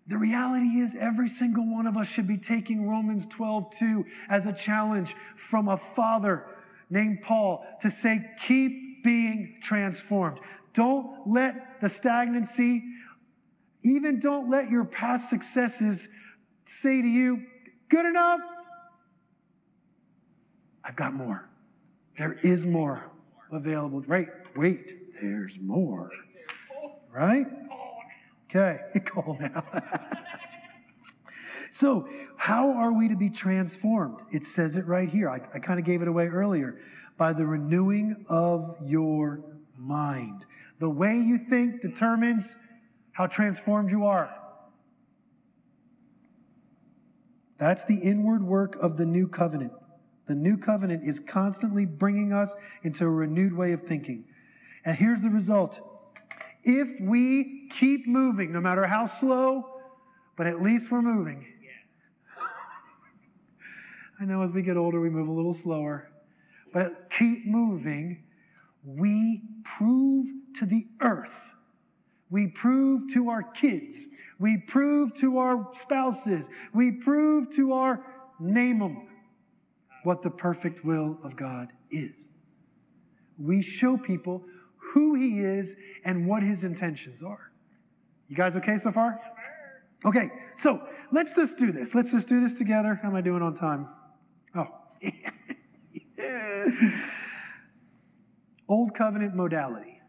The 0.08 0.18
reality 0.18 0.80
is, 0.80 0.96
every 0.98 1.28
single 1.28 1.72
one 1.72 1.86
of 1.86 1.96
us 1.96 2.08
should 2.08 2.26
be 2.26 2.36
taking 2.36 2.88
Romans 2.88 3.24
12 3.28 3.78
2 3.78 4.04
as 4.28 4.46
a 4.46 4.52
challenge 4.52 5.14
from 5.36 5.68
a 5.68 5.76
father 5.76 6.44
named 6.90 7.22
Paul 7.22 7.64
to 7.82 7.88
say, 7.88 8.28
keep 8.44 8.91
being 9.02 9.58
transformed. 9.62 10.40
Don't 10.74 11.26
let 11.26 11.80
the 11.80 11.88
stagnancy, 11.88 12.82
even 13.82 14.20
don't 14.20 14.50
let 14.50 14.70
your 14.70 14.84
past 14.84 15.28
successes 15.28 16.08
say 16.64 17.02
to 17.02 17.08
you, 17.08 17.42
good 17.88 18.06
enough. 18.06 18.40
I've 20.84 20.96
got 20.96 21.14
more. 21.14 21.48
There 22.18 22.34
is 22.42 22.66
more 22.66 23.10
available. 23.50 24.00
Right? 24.02 24.28
Wait, 24.56 25.12
there's 25.20 25.58
more. 25.60 26.10
Right? 27.10 27.46
Okay, 28.46 28.78
call 29.04 29.36
now. 29.40 29.64
so, 31.70 32.08
how 32.36 32.72
are 32.72 32.92
we 32.92 33.08
to 33.08 33.16
be 33.16 33.30
transformed? 33.30 34.20
It 34.30 34.44
says 34.44 34.76
it 34.76 34.86
right 34.86 35.08
here. 35.08 35.28
I, 35.28 35.40
I 35.54 35.58
kind 35.58 35.78
of 35.78 35.84
gave 35.84 36.02
it 36.02 36.08
away 36.08 36.26
earlier. 36.26 36.80
By 37.16 37.32
the 37.32 37.46
renewing 37.46 38.24
of 38.28 38.78
your 38.84 39.44
mind. 39.76 40.46
The 40.78 40.90
way 40.90 41.16
you 41.16 41.38
think 41.38 41.80
determines 41.80 42.56
how 43.12 43.26
transformed 43.26 43.90
you 43.90 44.04
are. 44.06 44.34
That's 47.58 47.84
the 47.84 47.96
inward 47.96 48.42
work 48.42 48.76
of 48.80 48.96
the 48.96 49.06
new 49.06 49.28
covenant. 49.28 49.72
The 50.26 50.34
new 50.34 50.56
covenant 50.56 51.06
is 51.06 51.20
constantly 51.20 51.84
bringing 51.84 52.32
us 52.32 52.54
into 52.82 53.04
a 53.04 53.10
renewed 53.10 53.52
way 53.52 53.72
of 53.72 53.82
thinking. 53.82 54.24
And 54.84 54.96
here's 54.96 55.20
the 55.20 55.30
result 55.30 55.80
if 56.64 56.88
we 57.00 57.68
keep 57.70 58.06
moving, 58.06 58.52
no 58.52 58.60
matter 58.60 58.86
how 58.86 59.06
slow, 59.06 59.80
but 60.36 60.46
at 60.46 60.62
least 60.62 60.90
we're 60.90 61.02
moving. 61.02 61.44
I 64.20 64.24
know 64.24 64.42
as 64.42 64.52
we 64.52 64.62
get 64.62 64.76
older, 64.76 65.00
we 65.00 65.10
move 65.10 65.28
a 65.28 65.32
little 65.32 65.54
slower, 65.54 66.11
but 66.72 67.10
keep 67.10 67.46
moving. 67.46 68.22
We 68.84 69.42
prove 69.64 70.26
to 70.58 70.66
the 70.66 70.86
earth, 71.00 71.30
we 72.30 72.48
prove 72.48 73.12
to 73.12 73.28
our 73.28 73.42
kids, 73.42 74.06
we 74.38 74.56
prove 74.56 75.14
to 75.16 75.38
our 75.38 75.68
spouses, 75.74 76.48
we 76.74 76.90
prove 76.90 77.54
to 77.56 77.72
our 77.72 78.04
name 78.40 78.80
them 78.80 79.08
what 80.02 80.22
the 80.22 80.30
perfect 80.30 80.84
will 80.84 81.18
of 81.22 81.36
God 81.36 81.68
is. 81.90 82.28
We 83.38 83.62
show 83.62 83.96
people 83.96 84.42
who 84.76 85.14
he 85.14 85.40
is 85.40 85.76
and 86.04 86.26
what 86.26 86.42
his 86.42 86.64
intentions 86.64 87.22
are. 87.22 87.52
You 88.28 88.36
guys 88.36 88.56
okay 88.56 88.76
so 88.76 88.90
far? 88.90 89.20
Okay, 90.04 90.30
so 90.56 90.82
let's 91.12 91.34
just 91.34 91.56
do 91.56 91.70
this. 91.70 91.94
Let's 91.94 92.10
just 92.10 92.28
do 92.28 92.40
this 92.40 92.54
together. 92.54 92.98
How 93.00 93.08
am 93.08 93.14
I 93.14 93.20
doing 93.20 93.42
on 93.42 93.54
time? 93.54 93.88
Oh. 94.54 94.68
Old 98.68 98.94
covenant 98.94 99.34
modality. 99.34 100.00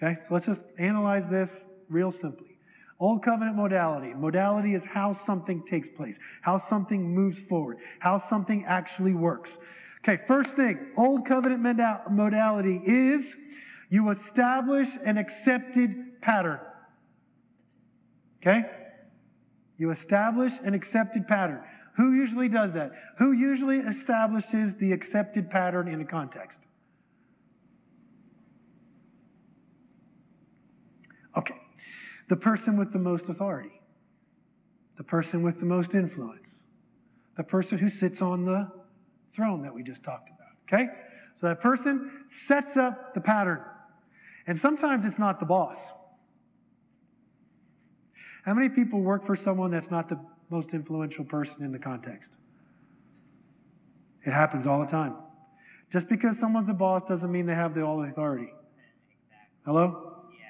Okay, 0.00 0.20
so 0.20 0.34
let's 0.34 0.46
just 0.46 0.64
analyze 0.78 1.28
this 1.28 1.66
real 1.88 2.10
simply. 2.10 2.58
Old 3.00 3.22
covenant 3.22 3.56
modality. 3.56 4.12
Modality 4.14 4.74
is 4.74 4.84
how 4.84 5.12
something 5.12 5.64
takes 5.64 5.88
place, 5.88 6.18
how 6.42 6.56
something 6.56 7.14
moves 7.14 7.38
forward, 7.38 7.78
how 8.00 8.18
something 8.18 8.64
actually 8.64 9.14
works. 9.14 9.56
Okay, 10.00 10.22
first 10.26 10.56
thing, 10.56 10.92
old 10.96 11.26
covenant 11.26 11.60
modality 12.10 12.80
is 12.84 13.36
you 13.90 14.10
establish 14.10 14.88
an 15.04 15.16
accepted 15.16 16.20
pattern. 16.20 16.60
Okay? 18.40 18.64
You 19.76 19.90
establish 19.90 20.52
an 20.64 20.74
accepted 20.74 21.26
pattern. 21.26 21.62
Who 21.98 22.12
usually 22.12 22.48
does 22.48 22.74
that? 22.74 22.92
Who 23.18 23.32
usually 23.32 23.78
establishes 23.78 24.76
the 24.76 24.92
accepted 24.92 25.50
pattern 25.50 25.88
in 25.88 26.00
a 26.00 26.04
context? 26.04 26.60
Okay. 31.36 31.56
The 32.28 32.36
person 32.36 32.76
with 32.76 32.92
the 32.92 33.00
most 33.00 33.28
authority, 33.28 33.80
the 34.96 35.02
person 35.02 35.42
with 35.42 35.58
the 35.58 35.66
most 35.66 35.96
influence, 35.96 36.62
the 37.36 37.42
person 37.42 37.78
who 37.78 37.88
sits 37.88 38.22
on 38.22 38.44
the 38.44 38.70
throne 39.34 39.62
that 39.62 39.74
we 39.74 39.82
just 39.82 40.04
talked 40.04 40.28
about. 40.28 40.52
Okay? 40.68 40.92
So 41.34 41.48
that 41.48 41.60
person 41.60 42.26
sets 42.28 42.76
up 42.76 43.12
the 43.12 43.20
pattern. 43.20 43.60
And 44.46 44.56
sometimes 44.56 45.04
it's 45.04 45.18
not 45.18 45.40
the 45.40 45.46
boss. 45.46 45.92
How 48.44 48.54
many 48.54 48.68
people 48.68 49.00
work 49.00 49.26
for 49.26 49.34
someone 49.34 49.72
that's 49.72 49.90
not 49.90 50.08
the 50.08 50.20
most 50.50 50.74
influential 50.74 51.24
person 51.24 51.64
in 51.64 51.72
the 51.72 51.78
context? 51.78 52.36
It 54.24 54.32
happens 54.32 54.66
all 54.66 54.80
the 54.80 54.86
time. 54.86 55.14
Just 55.90 56.08
because 56.08 56.38
someone's 56.38 56.66
the 56.66 56.74
boss 56.74 57.02
doesn't 57.04 57.32
mean 57.32 57.46
they 57.46 57.54
have 57.54 57.74
the 57.74 57.82
all 57.82 57.98
the 57.98 58.08
authority. 58.08 58.52
Hello? 59.64 60.22
Yeah. 60.38 60.46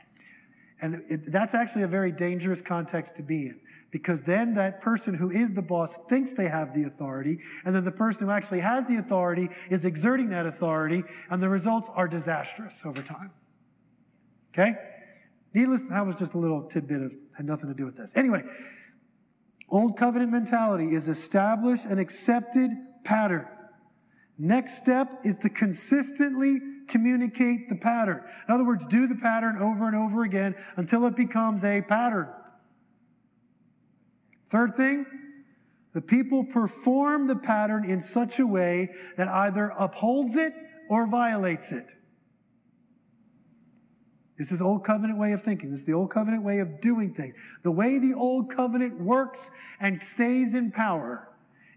And 0.80 1.04
it, 1.08 1.30
that's 1.30 1.54
actually 1.54 1.82
a 1.82 1.88
very 1.88 2.10
dangerous 2.10 2.60
context 2.60 3.16
to 3.16 3.22
be 3.22 3.46
in 3.46 3.60
because 3.90 4.22
then 4.22 4.54
that 4.54 4.80
person 4.80 5.14
who 5.14 5.30
is 5.30 5.52
the 5.52 5.62
boss 5.62 5.98
thinks 6.08 6.34
they 6.34 6.48
have 6.48 6.74
the 6.74 6.84
authority, 6.84 7.38
and 7.64 7.74
then 7.74 7.84
the 7.84 7.92
person 7.92 8.26
who 8.26 8.30
actually 8.30 8.60
has 8.60 8.84
the 8.86 8.96
authority 8.96 9.48
is 9.70 9.84
exerting 9.84 10.28
that 10.28 10.46
authority, 10.46 11.02
and 11.30 11.42
the 11.42 11.48
results 11.48 11.88
are 11.94 12.06
disastrous 12.06 12.82
over 12.84 13.00
time. 13.00 13.30
Okay? 14.52 14.74
Needless, 15.54 15.82
that 15.84 16.04
was 16.04 16.16
just 16.16 16.34
a 16.34 16.38
little 16.38 16.62
tidbit 16.62 17.00
of, 17.00 17.16
had 17.34 17.46
nothing 17.46 17.68
to 17.68 17.74
do 17.74 17.84
with 17.84 17.96
this. 17.96 18.12
Anyway, 18.14 18.42
old 19.68 19.96
covenant 19.96 20.32
mentality 20.32 20.94
is 20.94 21.08
establish 21.08 21.84
an 21.84 21.98
accepted 21.98 22.72
pattern. 23.04 23.46
Next 24.38 24.76
step 24.76 25.20
is 25.24 25.36
to 25.38 25.48
consistently 25.48 26.60
communicate 26.86 27.68
the 27.68 27.74
pattern. 27.74 28.22
In 28.48 28.54
other 28.54 28.64
words, 28.64 28.86
do 28.86 29.06
the 29.06 29.14
pattern 29.14 29.58
over 29.60 29.86
and 29.86 29.96
over 29.96 30.22
again 30.22 30.54
until 30.76 31.06
it 31.06 31.16
becomes 31.16 31.64
a 31.64 31.82
pattern. 31.82 32.28
Third 34.48 34.74
thing, 34.74 35.04
the 35.92 36.00
people 36.00 36.44
perform 36.44 37.26
the 37.26 37.36
pattern 37.36 37.84
in 37.84 38.00
such 38.00 38.38
a 38.38 38.46
way 38.46 38.90
that 39.16 39.28
either 39.28 39.72
upholds 39.78 40.36
it 40.36 40.54
or 40.88 41.06
violates 41.06 41.72
it. 41.72 41.94
This 44.38 44.52
is 44.52 44.62
old 44.62 44.84
covenant 44.84 45.18
way 45.18 45.32
of 45.32 45.42
thinking. 45.42 45.70
This 45.70 45.80
is 45.80 45.86
the 45.86 45.94
old 45.94 46.10
covenant 46.10 46.44
way 46.44 46.60
of 46.60 46.80
doing 46.80 47.12
things. 47.12 47.34
The 47.64 47.72
way 47.72 47.98
the 47.98 48.14
old 48.14 48.54
covenant 48.54 49.00
works 49.00 49.50
and 49.80 50.00
stays 50.00 50.54
in 50.54 50.70
power 50.70 51.28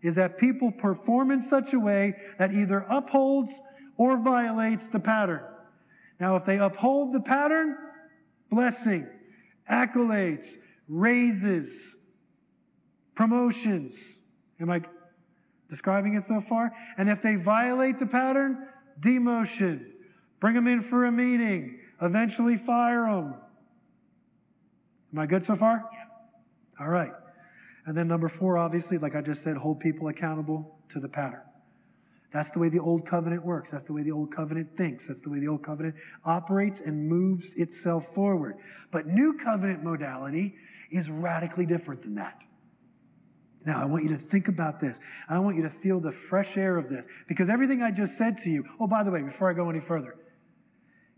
is 0.03 0.16
that 0.16 0.38
people 0.38 0.72
perform 0.72 1.32
in 1.32 1.41
such 1.41 1.74
a 1.74 1.80
way 1.80 2.16
that 2.38 2.53
either 2.53 2.86
upholds 2.89 3.51
or 3.97 4.18
violates 4.18 4.88
the 4.88 4.99
pattern. 4.99 5.41
Now, 6.20 6.36
if 6.36 6.45
they 6.45 6.59
uphold 6.59 7.14
the 7.14 7.20
pattern, 7.20 7.78
blessing, 8.51 9.07
accolades, 9.70 10.45
raises, 10.88 11.95
promotions. 13.16 13.97
Am 14.59 14.70
I 14.70 14.82
describing 15.68 16.16
it 16.16 16.24
so 16.24 16.39
far? 16.39 16.72
And 16.97 17.09
if 17.09 17.22
they 17.24 17.36
violate 17.36 17.99
the 17.99 18.05
pattern, 18.05 18.68
demotion, 18.99 19.86
bring 20.39 20.53
them 20.53 20.68
in 20.68 20.82
for 20.82 21.05
a 21.05 21.12
meeting, 21.12 21.80
eventually 22.02 22.58
fire 22.58 23.06
them. 23.06 23.36
Am 25.14 25.20
I 25.20 25.26
good 25.26 25.43
so 25.43 25.56
far? 25.56 25.84
Yeah. 25.91 26.86
All 26.86 26.89
right. 26.89 27.12
And 27.86 27.97
then 27.97 28.08
number 28.08 28.30
four, 28.30 28.58
obviously, 28.58 28.97
like 28.97 29.16
I 29.16 29.22
just 29.22 29.43
said, 29.43 29.58
hold 29.58 29.80
people 29.80 30.08
accountable 30.08 30.80
to 30.89 30.99
the 30.99 31.10
pattern. 31.10 31.41
That's 32.32 32.49
the 32.52 32.60
way 32.60 32.70
the 32.70 32.80
old 32.80 33.06
covenant 33.06 33.43
works. 33.43 33.72
That's 33.72 33.84
the 33.84 33.93
way 33.93 34.04
the 34.04 34.12
old 34.12 34.34
covenant 34.34 34.78
thinks. 34.78 35.08
That's 35.08 35.20
the 35.20 35.30
way 35.30 35.39
the 35.39 35.49
old 35.49 35.64
covenant 35.64 35.95
operates 36.24 36.80
and 36.80 37.08
moves 37.08 37.54
itself 37.56 38.14
forward. 38.14 38.58
But 38.91 39.08
new 39.08 39.34
covenant 39.34 39.84
modality 39.84 40.56
is 40.91 41.10
radically 41.10 41.66
different 41.66 42.02
than 42.02 42.16
that. 42.16 42.41
Now, 43.66 43.82
I 43.82 43.86
want 43.86 44.04
you 44.04 44.10
to 44.10 44.18
think 44.18 44.47
about 44.47 44.80
this. 44.80 44.99
I 45.30 45.38
want 45.39 45.56
you 45.56 45.64
to 45.64 45.70
feel 45.70 45.99
the 45.99 46.12
fresh 46.12 46.58
air 46.58 46.78
of 46.78 46.89
this 46.89 47.08
because 47.28 47.49
everything 47.49 47.84
I 47.84 47.91
just 47.91 48.18
said 48.18 48.38
to 48.39 48.49
you, 48.49 48.64
oh, 48.80 48.88
by 48.88 49.04
the 49.04 49.12
way, 49.12 49.22
before 49.22 49.49
I 49.49 49.54
go 49.54 49.70
any 49.70 49.82
further, 49.82 50.16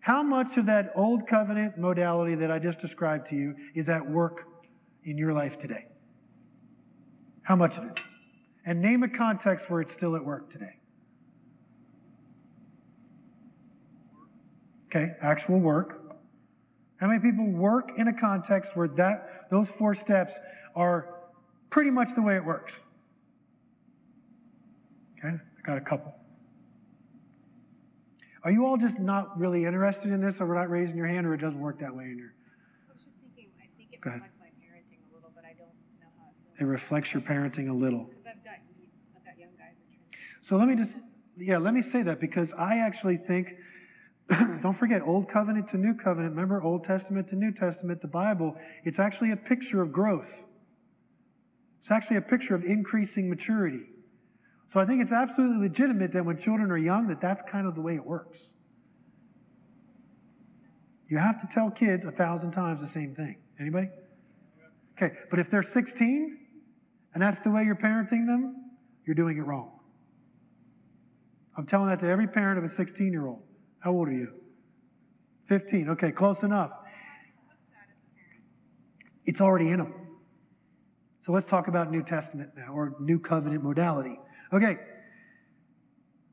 how 0.04 0.22
much 0.22 0.58
of 0.58 0.66
that 0.66 0.92
old 0.96 1.26
covenant 1.26 1.78
modality 1.78 2.36
that 2.36 2.52
I 2.52 2.60
just 2.60 2.78
described 2.78 3.26
to 3.28 3.38
you 3.38 3.56
is 3.74 3.88
at 3.88 4.06
work 4.06 4.50
in 5.06 5.18
your 5.18 5.32
life 5.32 5.58
today? 5.58 5.86
How 7.44 7.56
much 7.56 7.78
of 7.78 7.86
it? 7.86 8.02
And 8.66 8.82
name 8.82 9.04
a 9.04 9.08
context 9.08 9.70
where 9.70 9.80
it's 9.80 9.94
still 9.94 10.18
at 10.18 10.26
work 10.26 10.50
today. 10.50 10.76
Okay, 14.88 15.14
actual 15.22 15.62
work. 15.62 16.18
How 16.98 17.08
many 17.08 17.22
people 17.22 17.50
work 17.50 17.94
in 17.98 18.10
a 18.10 18.14
context 18.14 18.76
where 18.76 18.90
that 18.90 19.50
those 19.50 19.72
four 19.72 19.96
steps 19.96 20.38
are 20.76 21.14
pretty 21.70 21.92
much 21.92 22.14
the 22.14 22.22
way 22.22 22.36
it 22.36 22.44
works. 22.44 22.82
Okay, 25.18 25.36
I 25.36 25.62
got 25.62 25.78
a 25.78 25.82
couple. 25.82 26.14
Are 28.44 28.52
you 28.52 28.66
all 28.66 28.76
just 28.76 29.00
not 29.00 29.40
really 29.40 29.64
interested 29.64 30.12
in 30.12 30.20
this, 30.20 30.42
or 30.42 30.46
we're 30.46 30.56
not 30.56 30.70
raising 30.70 30.98
your 30.98 31.08
hand, 31.08 31.26
or 31.26 31.34
it 31.34 31.40
doesn't 31.40 31.62
work 31.62 31.80
that 31.80 31.96
way 31.96 32.06
in 32.06 32.18
your? 32.18 32.34
I 32.90 32.94
was 32.94 33.04
just 33.04 33.16
thinking, 33.18 33.50
I 33.58 33.68
think 33.78 33.94
it 33.94 34.06
reflects 34.06 34.34
my 34.38 34.48
parenting 34.48 35.00
a 35.10 35.16
little, 35.16 35.32
but 35.34 35.46
I 35.46 35.54
don't 35.54 35.72
know 36.02 36.08
how 36.20 36.28
it 36.28 36.36
feels. 36.58 36.60
It 36.60 36.66
reflects 36.66 37.14
your 37.14 37.22
parenting 37.22 37.70
a 37.70 37.74
little. 37.74 38.04
Because 38.04 38.26
I've 38.28 38.44
got, 38.44 38.54
I've 39.16 39.26
got 39.26 39.40
young 39.40 39.52
guys 39.58 39.76
in 39.90 40.18
So 40.42 40.58
let 40.58 40.68
me 40.68 40.76
just, 40.76 40.98
yeah, 41.38 41.58
let 41.58 41.74
me 41.74 41.82
say 41.82 42.04
that 42.04 42.20
because 42.20 42.52
I 42.54 42.80
actually 42.80 43.16
think, 43.16 43.54
don't 44.62 44.76
forget, 44.76 45.02
Old 45.06 45.30
Covenant 45.30 45.70
to 45.70 45.78
New 45.78 45.94
Covenant. 45.94 46.32
Remember, 46.32 46.62
Old 46.62 46.84
Testament 46.84 47.30
to 47.30 47.38
New 47.38 47.54
Testament, 47.54 48.02
the 48.02 48.10
Bible, 48.10 48.58
it's 48.84 49.00
actually 49.00 49.32
a 49.32 49.38
picture 49.38 49.82
of 49.82 49.94
growth. 49.94 50.46
It's 51.82 51.92
actually 51.92 52.18
a 52.18 52.22
picture 52.22 52.56
of 52.56 52.66
increasing 52.66 53.30
maturity. 53.30 53.84
So 54.68 54.80
I 54.80 54.86
think 54.86 55.02
it's 55.02 55.12
absolutely 55.12 55.68
legitimate 55.68 56.14
that 56.14 56.26
when 56.26 56.38
children 56.38 56.72
are 56.72 56.78
young, 56.78 57.08
that 57.08 57.22
that's 57.22 57.42
kind 57.42 57.68
of 57.68 57.76
the 57.76 57.82
way 57.82 57.96
it 57.96 58.06
works. 58.06 58.48
You 61.08 61.18
have 61.18 61.40
to 61.42 61.48
tell 61.48 61.70
kids 61.70 62.06
a 62.06 62.12
thousand 62.12 62.52
times 62.52 62.82
the 62.82 62.88
same 62.88 63.14
thing. 63.14 63.38
Anybody? 63.60 63.90
Okay, 64.98 65.16
but 65.30 65.40
if 65.40 65.50
they're 65.50 65.64
16 65.64 66.40
and 67.14 67.22
that's 67.22 67.40
the 67.42 67.52
way 67.52 67.64
you're 67.64 67.76
parenting 67.76 68.26
them, 68.26 68.72
you're 69.06 69.16
doing 69.16 69.38
it 69.38 69.42
wrong. 69.42 69.80
I'm 71.56 71.66
telling 71.66 71.90
that 71.90 72.00
to 72.00 72.08
every 72.08 72.28
parent 72.28 72.58
of 72.58 72.64
a 72.64 72.70
16 72.70 73.12
year 73.12 73.28
old. 73.28 73.44
How 73.80 73.92
old 73.92 74.08
are 74.08 74.14
you? 74.14 74.34
15. 75.46 75.90
Okay, 75.90 76.12
close 76.12 76.44
enough. 76.44 76.72
It's 79.26 79.42
already 79.42 79.70
in 79.70 79.78
them. 79.78 79.94
So 81.20 81.32
let's 81.32 81.48
talk 81.48 81.68
about 81.68 81.92
New 81.92 82.04
Testament 82.04 82.52
now, 82.58 82.74
or 82.74 82.96
New 83.00 83.20
Covenant 83.20 83.64
modality. 83.64 84.20
Okay. 84.54 84.78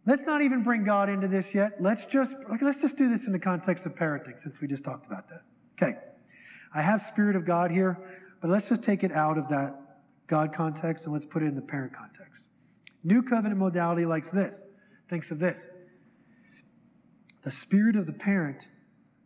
Let's 0.07 0.25
not 0.25 0.43
even 0.43 0.63
bring 0.63 0.85
God 0.85 1.09
into 1.09 1.29
this 1.29 1.55
yet. 1.55 1.73
Let's 1.81 2.05
just 2.05 2.35
let's 2.61 2.81
just 2.81 2.97
do 2.97 3.09
this 3.09 3.27
in 3.27 3.33
the 3.33 3.39
context 3.39 3.87
of 3.87 3.95
parenting, 3.95 4.41
since 4.41 4.61
we 4.61 4.69
just 4.69 4.85
talked 4.85 5.07
about 5.07 5.29
that. 5.29 5.43
Okay. 5.81 5.97
I 6.75 6.83
have 6.83 7.01
Spirit 7.01 7.37
of 7.37 7.45
God 7.45 7.71
here, 7.71 7.99
but 8.41 8.51
let's 8.51 8.69
just 8.69 8.83
take 8.83 9.05
it 9.05 9.13
out 9.13 9.39
of 9.39 9.49
that 9.49 10.01
God 10.27 10.53
context 10.53 11.07
and 11.07 11.13
let's 11.13 11.27
put 11.27 11.43
it 11.43 11.47
in 11.47 11.55
the 11.55 11.63
parent 11.63 11.93
context. 11.93 12.49
New 13.03 13.23
covenant 13.23 13.59
modality 13.59 14.05
likes 14.05 14.31
this, 14.31 14.63
thinks 15.09 15.31
of 15.31 15.39
this. 15.39 15.61
The 17.43 17.51
spirit 17.51 17.97
of 17.97 18.07
the 18.07 18.13
parent 18.13 18.69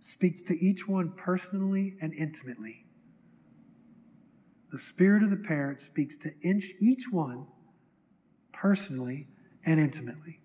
speaks 0.00 0.40
to 0.42 0.58
each 0.64 0.86
one 0.86 1.12
personally 1.16 1.96
and 2.00 2.14
intimately. 2.14 2.86
The 4.70 4.78
spirit 4.78 5.22
of 5.22 5.30
the 5.30 5.36
parent 5.36 5.80
speaks 5.80 6.16
to 6.18 6.30
each 6.42 7.06
one 7.10 7.46
personally 8.54 9.26
and 9.66 9.80
intimately. 9.80 10.40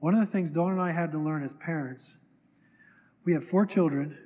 One 0.00 0.14
of 0.14 0.20
the 0.20 0.26
things 0.26 0.50
Dawn 0.50 0.72
and 0.72 0.80
I 0.80 0.92
had 0.92 1.12
to 1.12 1.18
learn 1.18 1.42
as 1.42 1.54
parents, 1.54 2.16
we 3.24 3.32
have 3.32 3.44
four 3.44 3.66
children, 3.66 4.16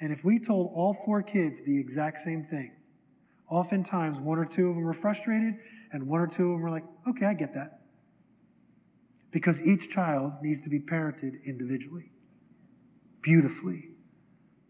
and 0.00 0.12
if 0.12 0.24
we 0.24 0.38
told 0.38 0.72
all 0.74 0.92
four 0.92 1.22
kids 1.22 1.60
the 1.64 1.78
exact 1.78 2.20
same 2.20 2.44
thing, 2.44 2.72
oftentimes 3.48 4.20
one 4.20 4.38
or 4.38 4.44
two 4.44 4.68
of 4.68 4.74
them 4.74 4.86
are 4.86 4.92
frustrated, 4.92 5.54
and 5.92 6.06
one 6.06 6.20
or 6.20 6.26
two 6.26 6.52
of 6.52 6.58
them 6.58 6.66
are 6.66 6.70
like, 6.70 6.84
okay, 7.08 7.26
I 7.26 7.34
get 7.34 7.54
that. 7.54 7.80
Because 9.30 9.62
each 9.62 9.90
child 9.90 10.32
needs 10.42 10.60
to 10.62 10.68
be 10.68 10.78
parented 10.78 11.44
individually, 11.44 12.12
beautifully, 13.22 13.90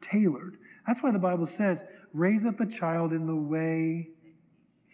tailored. 0.00 0.58
That's 0.86 1.02
why 1.02 1.10
the 1.10 1.18
Bible 1.18 1.46
says, 1.46 1.82
raise 2.12 2.44
up 2.44 2.60
a 2.60 2.66
child 2.66 3.12
in 3.12 3.26
the 3.26 3.36
way 3.36 4.10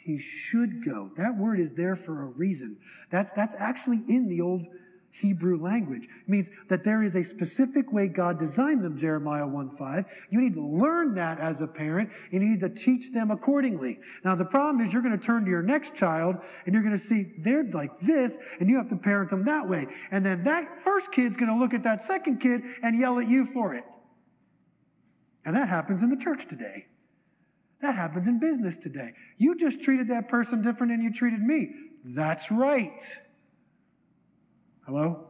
he 0.09 0.19
should 0.19 0.83
go. 0.83 1.11
That 1.19 1.37
word 1.37 1.61
is 1.61 1.75
there 1.75 1.95
for 1.95 2.23
a 2.23 2.27
reason. 2.27 2.79
That's, 3.11 3.31
that's 3.33 3.55
actually 3.59 4.03
in 4.09 4.27
the 4.27 4.41
old 4.41 4.67
Hebrew 5.11 5.61
language. 5.61 6.05
It 6.05 6.29
means 6.29 6.51
that 6.69 6.83
there 6.83 7.03
is 7.03 7.15
a 7.15 7.23
specific 7.23 7.93
way 7.93 8.09
God 8.09 8.39
designed 8.39 8.83
them, 8.83 8.97
Jeremiah 8.97 9.47
1 9.47 9.71
5. 9.71 10.05
You 10.31 10.41
need 10.41 10.55
to 10.55 10.67
learn 10.67 11.15
that 11.17 11.41
as 11.41 11.61
a 11.61 11.67
parent, 11.67 12.09
and 12.33 12.43
you 12.43 12.49
need 12.49 12.61
to 12.61 12.71
teach 12.71 13.13
them 13.13 13.31
accordingly. 13.31 14.01
Now, 14.25 14.35
the 14.35 14.47
problem 14.47 14.85
is 14.85 14.95
you're 14.95 15.03
going 15.03 15.19
to 15.19 15.25
turn 15.25 15.45
to 15.45 15.51
your 15.51 15.63
next 15.63 15.95
child 15.95 16.37
and 16.65 16.73
you're 16.73 16.83
going 16.83 16.97
to 16.97 17.03
see 17.03 17.35
they're 17.39 17.65
like 17.65 18.01
this, 18.01 18.39
and 18.61 18.71
you 18.71 18.79
have 18.79 18.89
to 18.89 18.97
parent 18.97 19.29
them 19.29 19.45
that 19.45 19.69
way. 19.69 19.89
And 20.11 20.25
then 20.25 20.43
that 20.45 20.81
first 20.83 21.13
kid's 21.13 21.37
going 21.37 21.53
to 21.53 21.59
look 21.59 21.75
at 21.75 21.83
that 21.83 22.03
second 22.03 22.39
kid 22.39 22.63
and 22.83 22.99
yell 22.99 23.19
at 23.19 23.29
you 23.29 23.45
for 23.45 23.75
it. 23.75 23.85
And 25.45 25.55
that 25.55 25.69
happens 25.69 26.03
in 26.03 26.09
the 26.09 26.17
church 26.17 26.47
today. 26.47 26.87
That 27.81 27.95
happens 27.95 28.27
in 28.27 28.41
business 28.41 28.77
today. 28.77 29.13
You 29.37 29.57
just 29.57 29.81
treated 29.81 30.09
that 30.09 30.29
person 30.29 30.63
different 30.63 30.93
than 30.93 31.01
you 31.01 31.13
treated 31.13 31.41
me. 31.41 31.71
That's 32.05 32.51
right. 32.51 33.03
Hello? 34.85 35.27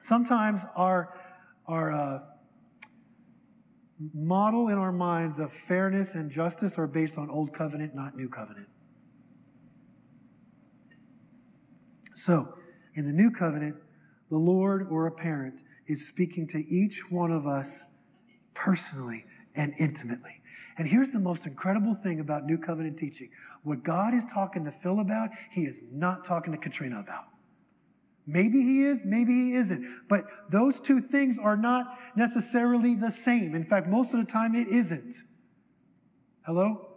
Sometimes 0.00 0.66
our, 0.76 1.18
our 1.66 1.92
uh, 1.92 2.18
model 4.12 4.68
in 4.68 4.76
our 4.76 4.92
minds 4.92 5.38
of 5.38 5.50
fairness 5.50 6.14
and 6.14 6.30
justice 6.30 6.76
are 6.76 6.86
based 6.86 7.16
on 7.16 7.30
old 7.30 7.54
covenant, 7.54 7.94
not 7.94 8.14
new 8.14 8.28
covenant. 8.28 8.66
So, 12.14 12.54
in 12.94 13.06
the 13.06 13.12
new 13.12 13.30
covenant, 13.30 13.76
the 14.30 14.36
Lord 14.36 14.88
or 14.90 15.06
a 15.06 15.10
parent 15.10 15.62
is 15.86 16.06
speaking 16.06 16.46
to 16.48 16.58
each 16.66 17.10
one 17.10 17.30
of 17.30 17.46
us 17.46 17.84
personally 18.52 19.24
and 19.54 19.74
intimately. 19.78 20.40
And 20.76 20.88
here's 20.88 21.10
the 21.10 21.20
most 21.20 21.46
incredible 21.46 21.94
thing 21.94 22.20
about 22.20 22.44
New 22.44 22.58
Covenant 22.58 22.98
teaching 22.98 23.30
what 23.62 23.82
God 23.82 24.12
is 24.12 24.24
talking 24.26 24.64
to 24.64 24.72
Phil 24.72 25.00
about, 25.00 25.30
he 25.50 25.62
is 25.62 25.82
not 25.90 26.24
talking 26.24 26.52
to 26.52 26.58
Katrina 26.58 27.00
about. 27.00 27.24
Maybe 28.26 28.62
he 28.62 28.84
is, 28.84 29.02
maybe 29.04 29.32
he 29.32 29.54
isn't. 29.54 29.86
But 30.08 30.24
those 30.50 30.80
two 30.80 31.00
things 31.00 31.38
are 31.38 31.56
not 31.56 31.98
necessarily 32.16 32.94
the 32.94 33.10
same. 33.10 33.54
In 33.54 33.64
fact, 33.64 33.88
most 33.88 34.12
of 34.12 34.20
the 34.20 34.30
time 34.30 34.54
it 34.54 34.68
isn't. 34.68 35.14
Hello? 36.42 36.88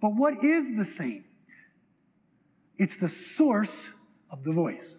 But 0.00 0.14
what 0.14 0.44
is 0.44 0.76
the 0.76 0.84
same? 0.84 1.24
It's 2.78 2.96
the 2.96 3.08
source 3.08 3.88
of 4.30 4.44
the 4.44 4.52
voice. 4.52 4.98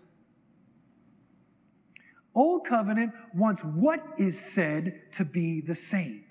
Old 2.35 2.65
covenant 2.65 3.11
wants 3.33 3.61
what 3.61 4.03
is 4.17 4.39
said 4.39 5.11
to 5.13 5.25
be 5.25 5.61
the 5.61 5.75
same. 5.75 6.26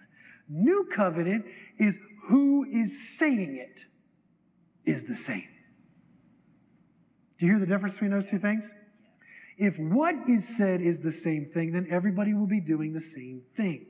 New 0.49 0.85
covenant 0.85 1.45
is 1.79 1.99
who 2.29 2.65
is 2.65 3.19
saying 3.19 3.57
it 3.57 3.85
is 4.89 5.05
the 5.05 5.15
same. 5.15 5.49
Do 7.39 7.47
you 7.47 7.53
hear 7.53 7.61
the 7.61 7.67
difference 7.67 7.95
between 7.95 8.13
those 8.13 8.27
two 8.27 8.39
things? 8.39 8.73
If 9.59 9.79
what 9.79 10.15
is 10.29 10.57
said 10.57 10.81
is 10.81 11.01
the 11.01 11.11
same 11.11 11.47
thing, 11.47 11.73
then 11.73 11.87
everybody 11.91 12.35
will 12.35 12.47
be 12.47 12.61
doing 12.61 12.93
the 12.93 13.01
same 13.01 13.43
thing. 13.57 13.87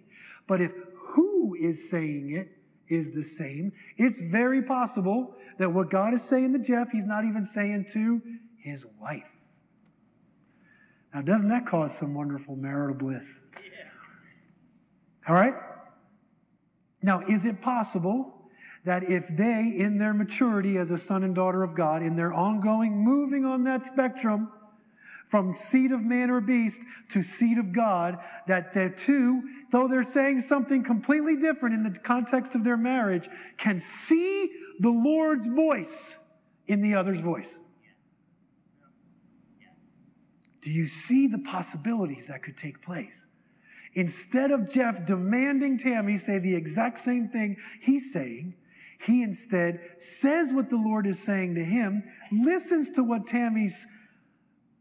But 0.47 0.61
if 0.61 0.73
who 0.95 1.55
is 1.55 1.91
saying 1.91 2.33
it 2.33 2.49
is 2.89 3.13
the 3.13 3.23
same, 3.23 3.73
it's 3.97 4.21
very 4.21 4.63
possible 4.63 5.35
that 5.59 5.73
what 5.73 5.91
God 5.91 6.15
is 6.15 6.23
saying 6.23 6.53
to 6.53 6.59
Jeff, 6.59 6.91
he's 6.91 7.07
not 7.07 7.25
even 7.25 7.49
saying 7.53 7.87
to 7.93 8.23
his 8.59 8.85
wife. 9.01 9.31
Now, 11.15 11.23
doesn't 11.23 11.49
that 11.49 11.67
cause 11.67 11.97
some 11.97 12.15
wonderful 12.15 12.57
marital 12.57 12.95
bliss? 12.95 13.25
Yeah. 13.55 13.71
All 15.29 15.35
right? 15.35 15.55
Now, 17.03 17.21
is 17.29 17.45
it 17.45 17.61
possible 17.61 18.51
that 18.85 19.05
if 19.11 19.29
they, 19.29 19.75
in 19.77 19.99
their 19.99 20.15
maturity 20.15 20.79
as 20.79 20.91
a 20.91 20.99
son 20.99 21.25
and 21.25 21.35
daughter 21.35 21.63
of 21.63 21.75
God, 21.75 22.03
in 22.03 22.17
their 22.17 22.33
ongoing 22.33 22.97
moving 22.97 23.45
on 23.45 23.65
that 23.65 23.85
spectrum 23.85 24.51
from 25.29 25.57
seed 25.57 25.91
of 25.91 26.03
man 26.03 26.31
or 26.31 26.41
beast 26.41 26.83
to 27.11 27.23
seed 27.23 27.59
of 27.59 27.73
God, 27.73 28.19
that 28.47 28.73
the 28.73 28.91
two, 28.91 29.43
though 29.73 29.89
they're 29.89 30.05
saying 30.05 30.41
something 30.41 30.85
completely 30.85 31.37
different 31.37 31.75
in 31.75 31.83
the 31.83 31.99
context 31.99 32.55
of 32.55 32.63
their 32.63 32.77
marriage, 32.77 33.29
can 33.57 33.81
see 33.81 34.53
the 34.79 34.91
Lord's 34.91 35.49
voice 35.49 36.15
in 36.69 36.81
the 36.81 36.95
other's 36.95 37.21
voice? 37.21 37.59
Do 40.61 40.71
you 40.71 40.87
see 40.87 41.27
the 41.27 41.39
possibilities 41.39 42.29
that 42.29 42.43
could 42.43 42.57
take 42.57 42.81
place? 42.83 43.27
Instead 43.97 44.53
of 44.53 44.71
Jeff 44.71 45.07
demanding 45.07 45.79
Tammy 45.79 46.19
say 46.19 46.39
the 46.39 46.55
exact 46.55 47.01
same 47.01 47.29
thing 47.29 47.57
he's 47.81 48.13
saying, 48.13 48.55
he 49.01 49.23
instead 49.23 49.81
says 49.97 50.53
what 50.53 50.69
the 50.69 50.77
Lord 50.77 51.07
is 51.07 51.19
saying 51.19 51.55
to 51.55 51.65
him, 51.65 52.05
listens 52.31 52.91
to 52.91 53.03
what 53.03 53.27
Tammy's 53.27 53.87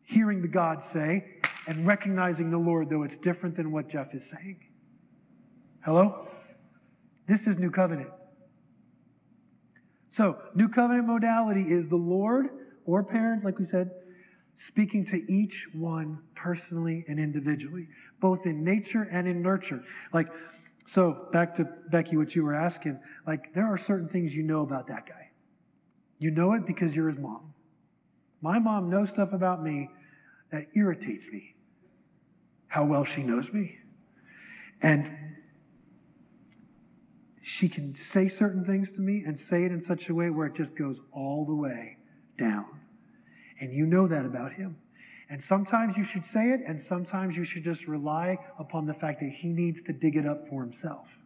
hearing 0.04 0.42
the 0.42 0.50
God 0.50 0.84
say, 0.84 1.26
and 1.68 1.88
recognizing 1.88 2.52
the 2.52 2.58
Lord, 2.58 2.90
though 2.90 3.04
it's 3.04 3.16
different 3.16 3.56
than 3.56 3.72
what 3.72 3.88
Jeff 3.88 4.14
is 4.14 4.30
saying. 4.30 4.60
Hello? 5.84 6.28
This 7.26 7.48
is 7.48 7.58
New 7.58 7.72
Covenant. 7.72 8.10
So, 10.10 10.38
New 10.54 10.68
Covenant 10.68 11.08
modality 11.08 11.64
is 11.64 11.88
the 11.88 11.96
Lord 11.96 12.48
or 12.86 13.04
parent, 13.04 13.46
like 13.46 13.60
we 13.60 13.66
said, 13.66 13.92
speaking 14.56 15.06
to 15.06 15.32
each 15.32 15.68
one 15.74 16.18
personally 16.34 17.06
and 17.08 17.20
individually, 17.20 17.88
both 18.20 18.46
in 18.46 18.64
nature 18.64 19.08
and 19.12 19.28
in 19.28 19.42
nurture. 19.42 19.84
Like, 20.14 20.30
so 20.86 21.28
back 21.32 21.54
to 21.56 21.68
Becky, 21.92 22.16
what 22.18 22.36
you 22.36 22.44
were 22.44 22.54
asking, 22.54 23.00
like, 23.28 23.54
there 23.54 23.66
are 23.66 23.78
certain 23.78 24.08
things 24.08 24.36
you 24.36 24.44
know 24.44 24.62
about 24.62 24.88
that 24.88 25.06
guy. 25.06 25.32
You 26.20 26.32
know 26.32 26.54
it 26.54 26.66
because 26.66 26.96
you're 26.96 27.10
his 27.10 27.18
mom. 27.18 27.54
My 28.42 28.58
mom 28.58 28.90
knows 28.90 29.10
stuff 29.10 29.34
about 29.34 29.62
me 29.62 29.90
that 30.52 30.68
irritates 30.74 31.28
me, 31.28 31.56
how 32.68 32.86
well 32.86 33.04
she 33.04 33.24
knows 33.24 33.52
me. 33.52 33.78
And 34.82 35.12
she 37.42 37.68
can 37.68 37.94
say 37.96 38.28
certain 38.28 38.64
things 38.64 38.92
to 38.94 39.02
me 39.02 39.24
and 39.26 39.38
say 39.38 39.66
it 39.66 39.72
in 39.72 39.82
such 39.82 40.10
a 40.10 40.16
way 40.16 40.30
where 40.30 40.48
it 40.48 40.56
just 40.56 40.76
goes 40.76 41.02
all 41.12 41.46
the 41.46 41.56
way 41.56 41.98
down. 42.38 42.66
And 43.60 43.74
you 43.74 43.86
know 43.86 44.08
that 44.08 44.26
about 44.26 44.54
him. 44.54 44.78
And 45.30 45.44
sometimes 45.44 45.98
you 45.98 46.04
should 46.04 46.26
say 46.26 46.52
it, 46.52 46.62
and 46.68 46.80
sometimes 46.80 47.36
you 47.36 47.44
should 47.44 47.64
just 47.64 47.88
rely 47.88 48.38
upon 48.60 48.86
the 48.86 48.94
fact 48.94 49.20
that 49.22 49.32
he 49.32 49.48
needs 49.48 49.82
to 49.84 49.94
dig 49.94 50.16
it 50.16 50.26
up 50.26 50.48
for 50.48 50.62
himself. 50.62 51.20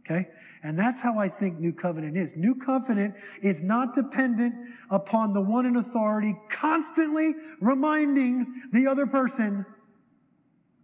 Okay? 0.00 0.28
And 0.62 0.78
that's 0.78 1.00
how 1.00 1.18
I 1.18 1.28
think 1.28 1.58
New 1.58 1.72
Covenant 1.72 2.16
is. 2.16 2.34
New 2.36 2.54
Covenant 2.54 3.14
is 3.42 3.62
not 3.62 3.94
dependent 3.94 4.54
upon 4.90 5.34
the 5.34 5.40
one 5.40 5.66
in 5.66 5.76
authority 5.76 6.34
constantly 6.50 7.34
reminding 7.60 8.62
the 8.72 8.86
other 8.86 9.06
person 9.06 9.66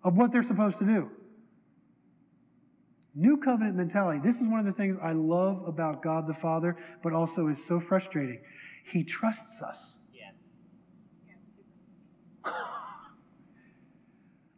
of 0.02 0.18
what 0.18 0.30
they're 0.30 0.42
supposed 0.42 0.78
to 0.80 0.84
do. 0.84 1.10
New 3.14 3.36
covenant 3.36 3.76
mentality. 3.76 4.20
This 4.22 4.40
is 4.40 4.48
one 4.48 4.58
of 4.58 4.66
the 4.66 4.72
things 4.72 4.96
I 5.00 5.12
love 5.12 5.62
about 5.66 6.02
God 6.02 6.26
the 6.26 6.34
Father, 6.34 6.76
but 7.02 7.12
also 7.12 7.46
is 7.46 7.64
so 7.64 7.78
frustrating. 7.78 8.40
He 8.90 9.04
trusts 9.04 9.62
us. 9.62 9.98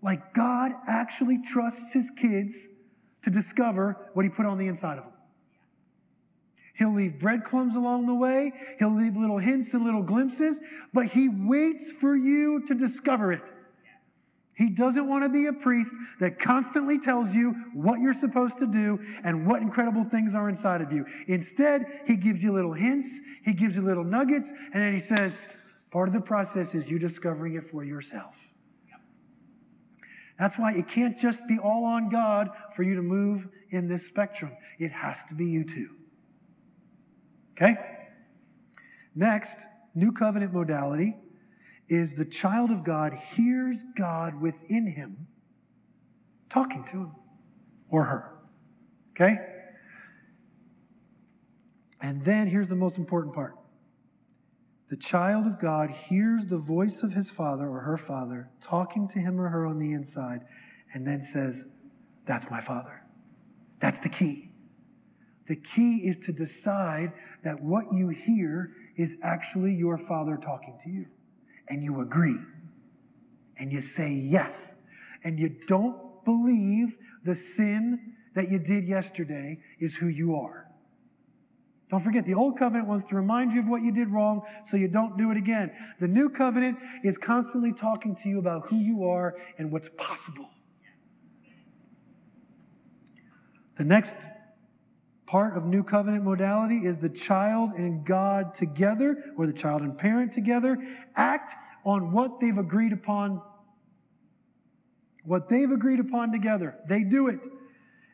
Like 0.06 0.32
God 0.34 0.70
actually 0.86 1.42
trusts 1.42 1.92
his 1.92 2.10
kids 2.10 2.68
to 3.22 3.30
discover 3.30 4.08
what 4.14 4.24
he 4.24 4.28
put 4.28 4.46
on 4.46 4.56
the 4.56 4.68
inside 4.68 4.98
of 4.98 5.04
them. 5.04 5.12
He'll 6.74 6.94
leave 6.94 7.18
breadcrumbs 7.18 7.74
along 7.74 8.06
the 8.06 8.14
way. 8.14 8.52
He'll 8.78 8.94
leave 8.94 9.16
little 9.16 9.38
hints 9.38 9.74
and 9.74 9.84
little 9.84 10.04
glimpses, 10.04 10.60
but 10.94 11.06
he 11.06 11.28
waits 11.28 11.90
for 11.90 12.14
you 12.14 12.64
to 12.68 12.74
discover 12.74 13.32
it. 13.32 13.52
He 14.54 14.70
doesn't 14.70 15.08
want 15.08 15.24
to 15.24 15.28
be 15.28 15.46
a 15.46 15.52
priest 15.52 15.96
that 16.20 16.38
constantly 16.38 17.00
tells 17.00 17.34
you 17.34 17.56
what 17.74 18.00
you're 18.00 18.14
supposed 18.14 18.58
to 18.58 18.66
do 18.68 19.00
and 19.24 19.44
what 19.44 19.60
incredible 19.60 20.04
things 20.04 20.36
are 20.36 20.48
inside 20.48 20.82
of 20.82 20.92
you. 20.92 21.04
Instead, 21.26 22.02
he 22.06 22.14
gives 22.14 22.44
you 22.44 22.52
little 22.52 22.72
hints, 22.72 23.08
he 23.44 23.52
gives 23.52 23.74
you 23.74 23.82
little 23.82 24.04
nuggets, 24.04 24.52
and 24.72 24.80
then 24.84 24.94
he 24.94 25.00
says, 25.00 25.48
part 25.90 26.06
of 26.06 26.14
the 26.14 26.20
process 26.20 26.76
is 26.76 26.88
you 26.88 27.00
discovering 27.00 27.56
it 27.56 27.68
for 27.68 27.82
yourself. 27.82 28.36
That's 30.38 30.58
why 30.58 30.74
it 30.74 30.88
can't 30.88 31.18
just 31.18 31.46
be 31.46 31.58
all 31.58 31.84
on 31.84 32.10
God 32.10 32.50
for 32.74 32.82
you 32.82 32.94
to 32.94 33.02
move 33.02 33.48
in 33.70 33.88
this 33.88 34.06
spectrum. 34.06 34.52
It 34.78 34.92
has 34.92 35.24
to 35.24 35.34
be 35.34 35.46
you 35.46 35.64
too. 35.64 35.90
Okay? 37.52 37.76
Next, 39.14 39.58
new 39.94 40.12
covenant 40.12 40.52
modality 40.52 41.16
is 41.88 42.14
the 42.14 42.24
child 42.24 42.70
of 42.70 42.84
God 42.84 43.14
hears 43.14 43.84
God 43.96 44.40
within 44.40 44.86
him 44.86 45.26
talking 46.48 46.84
to 46.84 46.96
him 46.98 47.12
or 47.88 48.04
her. 48.04 48.32
Okay? 49.12 49.38
And 52.02 52.22
then 52.22 52.46
here's 52.46 52.68
the 52.68 52.76
most 52.76 52.98
important 52.98 53.34
part 53.34 53.56
the 54.88 54.96
child 54.96 55.46
of 55.46 55.58
God 55.58 55.90
hears 55.90 56.46
the 56.46 56.58
voice 56.58 57.02
of 57.02 57.12
his 57.12 57.30
father 57.30 57.68
or 57.68 57.80
her 57.80 57.98
father 57.98 58.48
talking 58.60 59.08
to 59.08 59.18
him 59.18 59.40
or 59.40 59.48
her 59.48 59.66
on 59.66 59.78
the 59.78 59.92
inside 59.92 60.42
and 60.94 61.06
then 61.06 61.20
says, 61.20 61.66
That's 62.24 62.50
my 62.50 62.60
Father. 62.60 63.02
That's 63.80 63.98
the 63.98 64.08
key. 64.08 64.50
The 65.48 65.56
key 65.56 66.08
is 66.08 66.16
to 66.18 66.32
decide 66.32 67.12
that 67.44 67.60
what 67.62 67.92
you 67.92 68.08
hear 68.08 68.72
is 68.96 69.18
actually 69.22 69.74
your 69.74 69.98
Father 69.98 70.36
talking 70.36 70.76
to 70.82 70.90
you. 70.90 71.06
And 71.68 71.82
you 71.82 72.00
agree. 72.00 72.38
And 73.58 73.72
you 73.72 73.80
say 73.80 74.10
yes. 74.10 74.74
And 75.24 75.38
you 75.38 75.56
don't 75.66 76.24
believe 76.24 76.96
the 77.24 77.34
sin 77.34 78.14
that 78.34 78.50
you 78.50 78.58
did 78.58 78.86
yesterday 78.86 79.58
is 79.78 79.96
who 79.96 80.08
you 80.08 80.34
are. 80.36 80.65
Don't 81.88 82.00
forget, 82.00 82.24
the 82.24 82.34
old 82.34 82.58
covenant 82.58 82.88
wants 82.88 83.04
to 83.06 83.16
remind 83.16 83.52
you 83.52 83.60
of 83.60 83.68
what 83.68 83.82
you 83.82 83.92
did 83.92 84.08
wrong 84.08 84.42
so 84.64 84.76
you 84.76 84.88
don't 84.88 85.16
do 85.16 85.30
it 85.30 85.36
again. 85.36 85.70
The 86.00 86.08
new 86.08 86.28
covenant 86.28 86.78
is 87.04 87.16
constantly 87.16 87.72
talking 87.72 88.16
to 88.16 88.28
you 88.28 88.38
about 88.38 88.66
who 88.66 88.76
you 88.76 89.04
are 89.04 89.36
and 89.58 89.70
what's 89.70 89.88
possible. 89.96 90.50
The 93.76 93.84
next 93.84 94.16
part 95.26 95.56
of 95.56 95.66
new 95.66 95.84
covenant 95.84 96.24
modality 96.24 96.86
is 96.86 96.98
the 96.98 97.08
child 97.08 97.72
and 97.72 98.04
God 98.04 98.54
together, 98.54 99.22
or 99.36 99.46
the 99.46 99.52
child 99.52 99.82
and 99.82 99.96
parent 99.96 100.32
together, 100.32 100.78
act 101.14 101.54
on 101.84 102.10
what 102.10 102.40
they've 102.40 102.56
agreed 102.56 102.92
upon. 102.92 103.42
What 105.24 105.48
they've 105.48 105.70
agreed 105.70 106.00
upon 106.00 106.32
together. 106.32 106.76
They 106.88 107.02
do 107.02 107.28
it. 107.28 107.46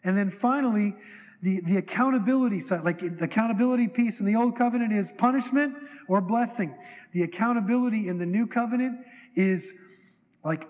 And 0.05 0.17
then 0.17 0.31
finally, 0.31 0.95
the, 1.43 1.61
the 1.63 1.77
accountability 1.79 2.61
side, 2.61 2.85
like 2.85 3.01
the 3.01 3.25
accountability 3.25 3.89
piece 3.89 4.21
in 4.21 4.27
the 4.27 4.37
old 4.37 4.57
covenant 4.57 4.93
is 4.93 5.11
punishment 5.11 5.75
or 6.07 6.21
blessing. 6.21 6.75
The 7.13 7.25
accountability 7.25 8.09
in 8.09 8.19
the 8.19 8.27
new 8.27 8.47
covenant 8.47 9.01
is 9.35 9.75
like, 10.45 10.69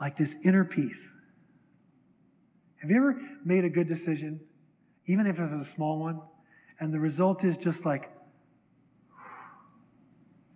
like 0.00 0.16
this 0.16 0.36
inner 0.44 0.64
peace. 0.64 1.14
Have 2.80 2.90
you 2.90 2.96
ever 2.96 3.20
made 3.44 3.64
a 3.64 3.70
good 3.70 3.86
decision, 3.86 4.40
even 5.06 5.26
if 5.26 5.38
it 5.38 5.42
was 5.42 5.52
a 5.52 5.64
small 5.64 6.00
one, 6.00 6.20
and 6.80 6.92
the 6.92 7.00
result 7.00 7.44
is 7.44 7.56
just 7.56 7.86
like, 7.86 8.10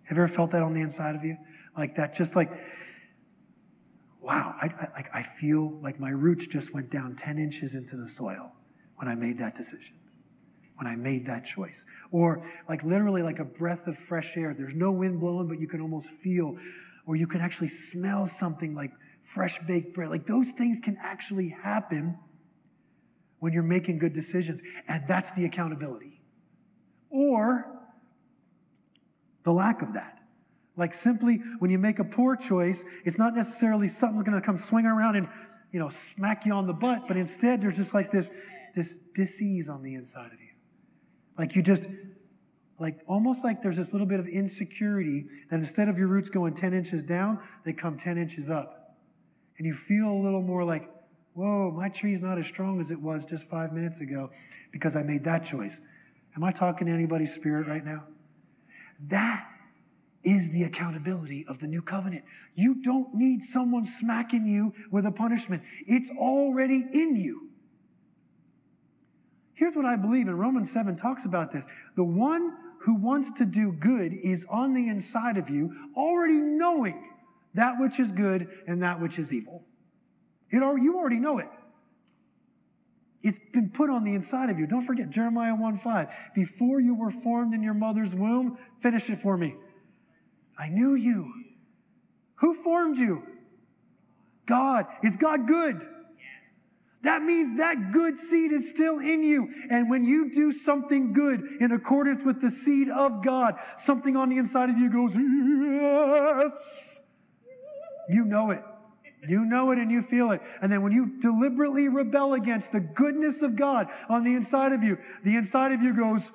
have 0.03 0.17
you 0.17 0.23
ever 0.23 0.27
felt 0.27 0.51
that 0.51 0.61
on 0.61 0.73
the 0.73 0.81
inside 0.81 1.15
of 1.15 1.23
you? 1.23 1.37
Like 1.77 1.95
that, 1.95 2.13
just 2.13 2.35
like, 2.35 2.51
wow, 4.19 4.53
I, 4.61 4.67
I, 4.67 4.87
like 4.93 5.09
I 5.15 5.23
feel 5.23 5.79
like 5.81 6.01
my 6.01 6.09
roots 6.09 6.47
just 6.47 6.73
went 6.73 6.89
down 6.89 7.15
10 7.15 7.39
inches 7.39 7.75
into 7.75 7.95
the 7.95 8.09
soil 8.09 8.51
when 9.01 9.09
I 9.09 9.15
made 9.15 9.39
that 9.39 9.55
decision, 9.55 9.95
when 10.75 10.85
I 10.85 10.95
made 10.95 11.25
that 11.25 11.43
choice. 11.43 11.85
Or 12.11 12.47
like 12.69 12.83
literally 12.83 13.23
like 13.23 13.39
a 13.39 13.43
breath 13.43 13.87
of 13.87 13.97
fresh 13.97 14.37
air. 14.37 14.53
There's 14.55 14.75
no 14.75 14.91
wind 14.91 15.19
blowing, 15.19 15.47
but 15.47 15.59
you 15.59 15.67
can 15.67 15.81
almost 15.81 16.09
feel, 16.09 16.55
or 17.07 17.15
you 17.15 17.25
can 17.25 17.41
actually 17.41 17.69
smell 17.69 18.27
something 18.27 18.75
like 18.75 18.91
fresh 19.23 19.59
baked 19.67 19.95
bread. 19.95 20.11
Like 20.11 20.27
those 20.27 20.51
things 20.51 20.79
can 20.79 20.97
actually 21.01 21.49
happen 21.49 22.15
when 23.39 23.53
you're 23.53 23.63
making 23.63 23.97
good 23.97 24.13
decisions. 24.13 24.61
And 24.87 25.03
that's 25.07 25.31
the 25.31 25.45
accountability. 25.45 26.21
Or 27.09 27.65
the 29.41 29.51
lack 29.51 29.81
of 29.81 29.93
that. 29.93 30.19
Like 30.77 30.93
simply 30.93 31.37
when 31.57 31.71
you 31.71 31.79
make 31.79 31.97
a 31.97 32.03
poor 32.03 32.35
choice, 32.35 32.85
it's 33.03 33.17
not 33.17 33.35
necessarily 33.35 33.87
something's 33.87 34.25
to 34.25 34.41
come 34.41 34.57
swing 34.57 34.85
around 34.85 35.15
and, 35.15 35.27
you 35.71 35.79
know, 35.79 35.89
smack 35.89 36.45
you 36.45 36.53
on 36.53 36.67
the 36.67 36.73
butt, 36.73 37.07
but 37.07 37.17
instead 37.17 37.61
there's 37.61 37.77
just 37.77 37.95
like 37.95 38.11
this 38.11 38.29
this 38.73 38.99
disease 39.13 39.69
on 39.69 39.83
the 39.83 39.95
inside 39.95 40.31
of 40.33 40.39
you. 40.39 40.49
Like 41.37 41.55
you 41.55 41.61
just, 41.61 41.87
like 42.79 42.99
almost 43.07 43.43
like 43.43 43.61
there's 43.61 43.77
this 43.77 43.91
little 43.91 44.07
bit 44.07 44.19
of 44.19 44.27
insecurity 44.27 45.25
that 45.49 45.57
instead 45.57 45.87
of 45.89 45.97
your 45.97 46.07
roots 46.07 46.29
going 46.29 46.53
10 46.53 46.73
inches 46.73 47.03
down, 47.03 47.39
they 47.63 47.73
come 47.73 47.97
10 47.97 48.17
inches 48.17 48.49
up. 48.49 48.95
And 49.57 49.67
you 49.67 49.73
feel 49.73 50.07
a 50.07 50.21
little 50.21 50.41
more 50.41 50.63
like, 50.63 50.89
whoa, 51.33 51.71
my 51.71 51.89
tree's 51.89 52.21
not 52.21 52.37
as 52.37 52.47
strong 52.47 52.81
as 52.81 52.91
it 52.91 52.99
was 52.99 53.25
just 53.25 53.47
five 53.47 53.73
minutes 53.73 54.01
ago 54.01 54.29
because 54.71 54.95
I 54.95 55.03
made 55.03 55.23
that 55.25 55.45
choice. 55.45 55.79
Am 56.35 56.43
I 56.43 56.51
talking 56.51 56.87
to 56.87 56.93
anybody's 56.93 57.33
spirit 57.33 57.67
right 57.67 57.85
now? 57.85 58.03
That 59.07 59.47
is 60.23 60.51
the 60.51 60.63
accountability 60.63 61.45
of 61.47 61.59
the 61.59 61.67
new 61.67 61.81
covenant. 61.81 62.23
You 62.55 62.75
don't 62.83 63.13
need 63.15 63.41
someone 63.41 63.85
smacking 63.85 64.45
you 64.45 64.73
with 64.91 65.05
a 65.05 65.11
punishment, 65.11 65.63
it's 65.87 66.09
already 66.11 66.85
in 66.93 67.15
you. 67.15 67.50
Here's 69.61 69.75
what 69.75 69.85
I 69.85 69.95
believe, 69.95 70.27
and 70.27 70.39
Romans 70.39 70.71
7 70.71 70.95
talks 70.95 71.25
about 71.25 71.51
this. 71.51 71.67
The 71.95 72.03
one 72.03 72.57
who 72.79 72.95
wants 72.95 73.31
to 73.33 73.45
do 73.45 73.71
good 73.73 74.11
is 74.11 74.43
on 74.49 74.73
the 74.73 74.87
inside 74.87 75.37
of 75.37 75.51
you, 75.51 75.71
already 75.95 76.33
knowing 76.33 77.11
that 77.53 77.79
which 77.79 77.99
is 77.99 78.11
good 78.11 78.47
and 78.65 78.81
that 78.81 78.99
which 78.99 79.19
is 79.19 79.31
evil. 79.31 79.61
It, 80.49 80.63
you 80.81 80.97
already 80.97 81.19
know 81.19 81.37
it. 81.37 81.47
It's 83.21 83.37
been 83.53 83.69
put 83.69 83.91
on 83.91 84.03
the 84.03 84.15
inside 84.15 84.49
of 84.49 84.57
you. 84.57 84.65
Don't 84.65 84.81
forget 84.83 85.11
Jeremiah 85.11 85.53
1 85.53 85.77
5. 85.77 86.07
Before 86.33 86.81
you 86.81 86.95
were 86.95 87.11
formed 87.11 87.53
in 87.53 87.61
your 87.61 87.75
mother's 87.75 88.15
womb, 88.15 88.57
finish 88.79 89.11
it 89.11 89.21
for 89.21 89.37
me. 89.37 89.55
I 90.57 90.69
knew 90.69 90.95
you. 90.95 91.31
Who 92.37 92.55
formed 92.55 92.97
you? 92.97 93.21
God. 94.47 94.87
Is 95.03 95.17
God 95.17 95.45
good? 95.45 95.85
That 97.03 97.23
means 97.23 97.57
that 97.57 97.91
good 97.91 98.17
seed 98.17 98.51
is 98.51 98.69
still 98.69 98.99
in 98.99 99.23
you. 99.23 99.51
And 99.71 99.89
when 99.89 100.05
you 100.05 100.31
do 100.31 100.51
something 100.51 101.13
good 101.13 101.57
in 101.59 101.71
accordance 101.71 102.23
with 102.23 102.41
the 102.41 102.51
seed 102.51 102.89
of 102.89 103.23
God, 103.23 103.55
something 103.77 104.15
on 104.15 104.29
the 104.29 104.37
inside 104.37 104.69
of 104.69 104.77
you 104.77 104.89
goes, 104.91 105.15
Yes. 105.15 106.99
You 108.09 108.25
know 108.25 108.51
it. 108.51 108.63
You 109.27 109.45
know 109.45 109.71
it 109.71 109.79
and 109.79 109.91
you 109.91 110.03
feel 110.03 110.31
it. 110.31 110.41
And 110.61 110.71
then 110.71 110.81
when 110.83 110.91
you 110.91 111.19
deliberately 111.19 111.87
rebel 111.87 112.33
against 112.33 112.71
the 112.71 112.79
goodness 112.79 113.41
of 113.41 113.55
God 113.55 113.87
on 114.09 114.23
the 114.23 114.35
inside 114.35 114.71
of 114.71 114.83
you, 114.83 114.97
the 115.23 115.35
inside 115.35 115.71
of 115.71 115.81
you 115.81 115.95
goes, 115.95 116.31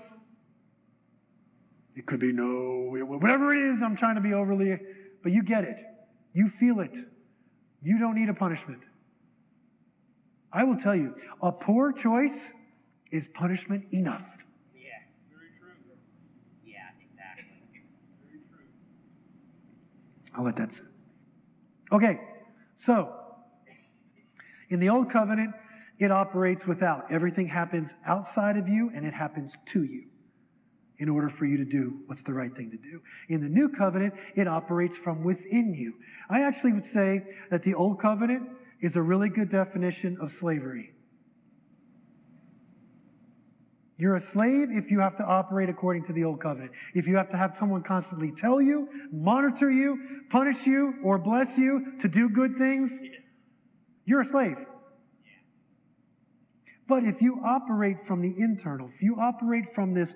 It 1.94 2.06
could 2.06 2.20
be 2.20 2.32
no, 2.32 2.88
whatever 2.90 3.54
it 3.54 3.60
is, 3.72 3.82
I'm 3.82 3.96
trying 3.96 4.16
to 4.16 4.20
be 4.20 4.34
overly, 4.34 4.78
but 5.22 5.30
you 5.30 5.44
get 5.44 5.62
it. 5.62 5.80
You 6.32 6.48
feel 6.48 6.80
it. 6.80 6.96
You 7.82 7.98
don't 7.98 8.16
need 8.16 8.28
a 8.28 8.34
punishment. 8.34 8.82
I 10.52 10.64
will 10.64 10.76
tell 10.76 10.94
you, 10.94 11.14
a 11.42 11.52
poor 11.52 11.92
choice 11.92 12.52
is 13.10 13.28
punishment 13.28 13.84
enough. 13.92 14.36
Yeah, 14.74 14.90
very 15.30 15.50
true. 15.58 15.74
Yeah, 16.64 16.78
exactly. 17.00 17.44
Very 18.26 18.40
true. 18.50 18.66
I'll 20.34 20.44
let 20.44 20.56
that 20.56 20.72
sit. 20.72 20.86
Okay, 21.92 22.20
so 22.74 23.12
in 24.70 24.80
the 24.80 24.88
old 24.88 25.10
covenant, 25.10 25.54
it 25.98 26.10
operates 26.10 26.66
without. 26.66 27.10
Everything 27.10 27.46
happens 27.46 27.94
outside 28.04 28.56
of 28.56 28.68
you 28.68 28.90
and 28.94 29.06
it 29.06 29.14
happens 29.14 29.56
to 29.66 29.84
you 29.84 30.08
in 30.98 31.08
order 31.08 31.28
for 31.28 31.44
you 31.46 31.56
to 31.58 31.64
do 31.64 32.00
what's 32.06 32.22
the 32.22 32.32
right 32.32 32.54
thing 32.54 32.70
to 32.70 32.76
do. 32.76 33.00
In 33.28 33.40
the 33.40 33.48
new 33.48 33.68
covenant, 33.68 34.14
it 34.34 34.48
operates 34.48 34.96
from 34.96 35.22
within 35.22 35.74
you. 35.74 35.94
I 36.28 36.42
actually 36.42 36.72
would 36.72 36.84
say 36.84 37.22
that 37.50 37.62
the 37.62 37.74
old 37.74 38.00
covenant 38.00 38.48
is 38.80 38.96
a 38.96 39.02
really 39.02 39.28
good 39.28 39.48
definition 39.48 40.18
of 40.20 40.30
slavery. 40.30 40.92
You're 43.98 44.16
a 44.16 44.20
slave 44.20 44.68
if 44.70 44.90
you 44.90 45.00
have 45.00 45.16
to 45.16 45.24
operate 45.24 45.70
according 45.70 46.04
to 46.04 46.12
the 46.12 46.24
old 46.24 46.40
covenant. 46.40 46.72
If 46.94 47.08
you 47.08 47.16
have 47.16 47.30
to 47.30 47.36
have 47.36 47.56
someone 47.56 47.82
constantly 47.82 48.30
tell 48.30 48.60
you, 48.60 48.88
monitor 49.10 49.70
you, 49.70 50.20
punish 50.28 50.66
you, 50.66 50.94
or 51.02 51.18
bless 51.18 51.56
you 51.56 51.98
to 52.00 52.08
do 52.08 52.28
good 52.28 52.56
things, 52.56 53.00
you're 54.04 54.20
a 54.20 54.24
slave. 54.24 54.58
But 56.86 57.04
if 57.04 57.22
you 57.22 57.40
operate 57.44 58.06
from 58.06 58.20
the 58.20 58.34
internal, 58.38 58.88
if 58.88 59.02
you 59.02 59.16
operate 59.18 59.74
from 59.74 59.94
this 59.94 60.14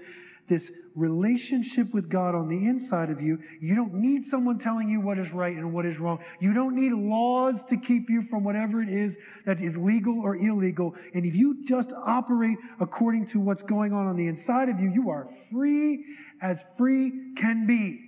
this 0.49 0.73
relationship 0.95 1.93
with 1.95 2.09
God 2.09 2.35
on 2.35 2.49
the 2.49 2.67
inside 2.67 3.11
of 3.11 3.21
you, 3.21 3.39
you 3.61 3.75
don't 3.75 3.95
need 3.95 4.25
someone 4.25 4.59
telling 4.59 4.89
you 4.89 5.01
what 5.01 5.19
is 5.19 5.33
right 5.33 5.57
and 5.57 5.73
what 5.73 5.87
is 5.87 6.01
wrong. 6.01 6.19
You 6.41 6.53
don't 6.53 6.75
need 6.75 6.93
laws 6.93 7.65
to 7.65 7.77
keep 7.77 8.11
you 8.11 8.23
from 8.23 8.45
whatever 8.45 8.83
it 8.83 8.89
is 8.89 9.19
that 9.47 9.61
is 9.61 9.77
legal 9.77 10.21
or 10.21 10.37
illegal. 10.37 10.95
And 11.15 11.25
if 11.25 11.35
you 11.35 11.65
just 11.65 11.93
operate 11.93 12.59
according 12.81 13.27
to 13.27 13.41
what's 13.41 13.63
going 13.63 13.93
on 13.93 14.07
on 14.07 14.17
the 14.17 14.27
inside 14.27 14.69
of 14.69 14.81
you, 14.81 14.91
you 14.91 15.11
are 15.11 15.29
free 15.53 16.05
as 16.43 16.65
free 16.77 17.35
can 17.37 17.67
be. 17.67 18.07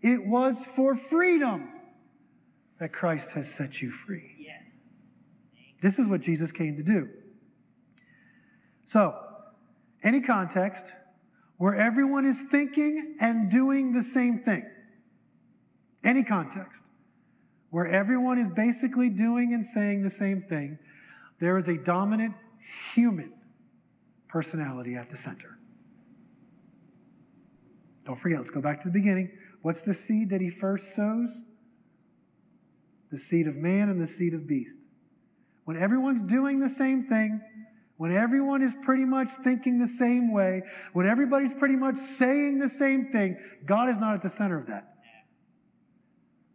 It 0.00 0.24
was 0.24 0.64
for 0.76 0.96
freedom 0.96 1.68
that 2.78 2.92
Christ 2.92 3.32
has 3.32 3.52
set 3.52 3.80
you 3.80 3.90
free. 3.90 4.32
This 5.82 5.98
is 5.98 6.06
what 6.06 6.20
Jesus 6.20 6.52
came 6.52 6.76
to 6.76 6.82
do. 6.82 7.08
So, 8.84 9.18
any 10.02 10.20
context, 10.20 10.92
where 11.62 11.76
everyone 11.76 12.26
is 12.26 12.42
thinking 12.50 13.14
and 13.20 13.48
doing 13.48 13.92
the 13.92 14.02
same 14.02 14.40
thing. 14.40 14.68
Any 16.02 16.24
context. 16.24 16.82
Where 17.70 17.86
everyone 17.86 18.40
is 18.40 18.50
basically 18.50 19.08
doing 19.08 19.54
and 19.54 19.64
saying 19.64 20.02
the 20.02 20.10
same 20.10 20.42
thing, 20.42 20.76
there 21.38 21.56
is 21.58 21.68
a 21.68 21.76
dominant 21.76 22.34
human 22.92 23.32
personality 24.26 24.96
at 24.96 25.08
the 25.08 25.16
center. 25.16 25.56
Don't 28.06 28.18
forget, 28.18 28.38
let's 28.40 28.50
go 28.50 28.60
back 28.60 28.80
to 28.82 28.88
the 28.88 28.92
beginning. 28.92 29.30
What's 29.60 29.82
the 29.82 29.94
seed 29.94 30.30
that 30.30 30.40
he 30.40 30.50
first 30.50 30.96
sows? 30.96 31.44
The 33.12 33.18
seed 33.18 33.46
of 33.46 33.56
man 33.56 33.88
and 33.88 34.00
the 34.00 34.06
seed 34.08 34.34
of 34.34 34.48
beast. 34.48 34.80
when 35.66 35.76
everyone's 35.76 36.22
doing 36.22 36.58
the 36.58 36.68
same 36.68 37.04
thing, 37.04 37.40
when 38.02 38.10
everyone 38.10 38.62
is 38.62 38.74
pretty 38.82 39.04
much 39.04 39.28
thinking 39.44 39.78
the 39.78 39.86
same 39.86 40.32
way, 40.32 40.60
when 40.92 41.06
everybody's 41.06 41.54
pretty 41.54 41.76
much 41.76 41.94
saying 41.94 42.58
the 42.58 42.68
same 42.68 43.12
thing, 43.12 43.36
God 43.64 43.88
is 43.88 43.96
not 43.96 44.12
at 44.14 44.22
the 44.22 44.28
center 44.28 44.58
of 44.58 44.66
that. 44.66 44.96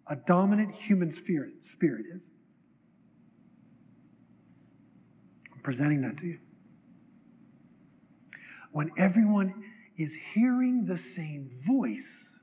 A 0.07 0.17
dominant 0.17 0.75
human 0.75 1.09
spirit, 1.09 1.63
spirit 1.65 2.05
is. 2.13 2.31
I'm 5.55 5.61
presenting 5.61 6.01
that 6.01 6.17
to 6.17 6.25
you. 6.25 6.39
When 8.73 8.91
everyone 8.97 9.53
is 9.95 10.17
hearing 10.33 10.83
the 10.85 10.97
same 10.97 11.49
voice, 11.65 12.36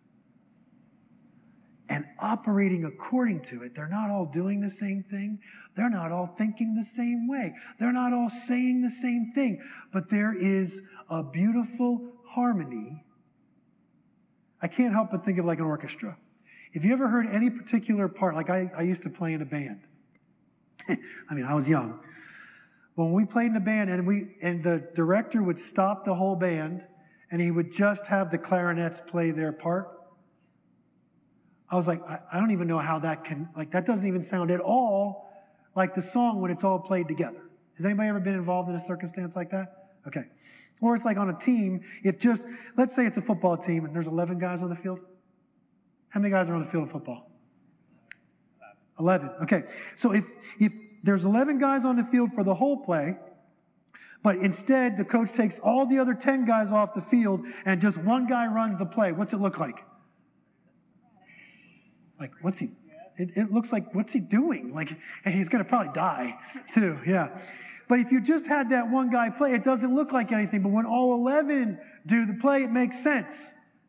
and 1.89 2.05
operating 2.19 2.85
according 2.87 3.43
to 3.43 3.63
it. 3.63 3.75
They're 3.75 3.89
not 3.89 4.11
all 4.11 4.27
doing 4.27 4.61
the 4.61 4.71
same 4.71 5.03
thing. 5.03 5.39
They're 5.77 5.91
not 5.91 6.13
all 6.13 6.35
thinking 6.39 6.75
the 6.75 6.85
same 6.85 7.29
way. 7.29 7.53
They're 7.79 7.93
not 7.93 8.13
all 8.13 8.31
saying 8.31 8.83
the 8.83 8.91
same 8.91 9.33
thing. 9.35 9.63
But 9.93 10.09
there 10.09 10.35
is 10.35 10.81
a 11.11 11.23
beautiful 11.23 12.13
harmony. 12.27 13.05
I 14.63 14.69
can't 14.69 14.95
help 14.95 15.11
but 15.11 15.25
think 15.25 15.39
of 15.39 15.45
like 15.45 15.59
an 15.59 15.67
orchestra. 15.67 16.17
Have 16.73 16.85
you 16.85 16.93
ever 16.93 17.09
heard 17.09 17.27
any 17.27 17.51
particular 17.51 18.09
part? 18.09 18.35
Like 18.35 18.51
I, 18.51 18.71
I 18.77 18.83
used 18.83 19.03
to 19.03 19.11
play 19.11 19.33
in 19.35 19.43
a 19.43 19.47
band. 19.47 19.83
I 20.89 21.35
mean, 21.35 21.45
I 21.45 21.55
was 21.55 21.69
young. 21.69 22.01
When 22.95 23.13
we 23.13 23.25
played 23.25 23.51
in 23.51 23.57
a 23.57 23.61
band 23.61 23.91
and 23.91 24.07
we 24.07 24.37
and 24.41 24.63
the 24.63 24.89
director 24.95 25.43
would 25.43 25.59
stop 25.59 26.05
the 26.05 26.15
whole 26.15 26.37
band 26.37 26.85
and 27.31 27.41
he 27.41 27.51
would 27.51 27.73
just 27.73 28.07
have 28.07 28.31
the 28.31 28.39
clarinets 28.39 29.01
play 29.01 29.33
their 29.33 29.53
part 29.53 29.89
I 31.75 31.77
was 31.77 31.89
like, 31.89 32.09
I, 32.09 32.21
I 32.33 32.39
don't 32.39 32.53
even 32.53 32.69
know 32.69 32.79
how 32.79 33.01
that 33.01 33.25
can, 33.25 33.49
like, 33.57 33.73
that 33.73 33.85
doesn't 33.85 34.07
even 34.07 34.21
sound 34.21 34.53
at 34.53 34.61
all 34.61 35.29
like 35.75 35.93
the 35.93 36.03
song 36.03 36.41
when 36.41 36.53
it's 36.53 36.63
all 36.63 36.79
played 36.79 37.09
together. 37.09 37.51
Has 37.77 37.85
anybody 37.85 38.09
ever 38.11 38.21
been 38.21 38.37
involved 38.37 38.69
in 38.69 38.77
a 38.77 38.81
circumstance 38.81 39.35
like 39.35 39.51
that? 39.51 39.89
Okay. 40.07 40.23
Or 40.81 40.95
it's 40.95 41.05
like 41.05 41.17
on 41.17 41.31
a 41.31 41.37
team, 41.37 41.81
if 42.05 42.21
just, 42.21 42.47
let's 42.77 42.95
say 42.95 43.07
it's 43.07 43.17
a 43.17 43.21
football 43.21 43.57
team 43.57 43.85
and 43.85 43.93
there's 43.93 44.07
11 44.07 44.39
guys 44.39 44.63
on 44.63 44.69
the 44.69 44.77
field. 44.77 45.01
How 46.11 46.21
many 46.21 46.31
guys 46.31 46.49
are 46.49 46.55
on 46.55 46.61
the 46.61 46.69
field 46.69 46.85
of 46.85 46.93
football? 46.93 47.29
11. 49.01 49.31
Okay. 49.43 49.65
So 49.97 50.13
if, 50.13 50.27
if 50.61 50.73
there's 51.03 51.25
11 51.25 51.59
guys 51.59 51.85
on 51.85 51.97
the 51.97 52.05
field 52.05 52.33
for 52.33 52.45
the 52.45 52.55
whole 52.55 52.85
play, 52.85 53.17
but 54.23 54.37
instead 54.37 54.97
the 54.97 55.05
coach 55.05 55.33
takes 55.33 55.59
all 55.59 55.87
the 55.87 55.99
other 55.99 56.15
10 56.15 56.45
guys 56.45 56.71
off 56.71 56.95
the 56.95 57.01
field 57.01 57.45
and 57.65 57.81
just 57.81 57.99
one 57.99 58.29
guy 58.29 58.47
runs 58.47 58.79
the 58.79 58.87
play, 58.87 59.11
what's 59.11 59.33
it 59.33 59.41
look 59.41 59.59
like? 59.59 59.85
Like, 62.25 62.33
what's 62.41 62.59
he? 62.59 62.71
It, 63.19 63.37
it 63.37 63.53
looks 63.53 63.71
like, 63.71 63.95
what's 63.95 64.15
he 64.15 64.19
doing? 64.19 64.73
Like, 64.75 64.91
and 65.27 65.35
he's 65.35 65.51
going 65.51 65.63
to 65.63 65.69
probably 65.69 65.93
die 65.93 66.39
too. 66.71 66.99
Yeah. 67.07 67.39
But 67.87 68.01
if 68.01 68.11
you 68.11 68.23
just 68.23 68.47
had 68.47 68.71
that 68.71 68.91
one 68.91 69.11
guy 69.11 69.29
play, 69.29 69.53
it 69.53 69.63
doesn't 69.63 69.95
look 69.95 70.11
like 70.11 70.33
anything. 70.33 70.63
But 70.63 70.71
when 70.71 70.87
all 70.87 71.13
11 71.13 71.79
do 72.07 72.25
the 72.25 72.33
play, 72.33 72.63
it 72.63 72.71
makes 72.71 73.03
sense. 73.03 73.35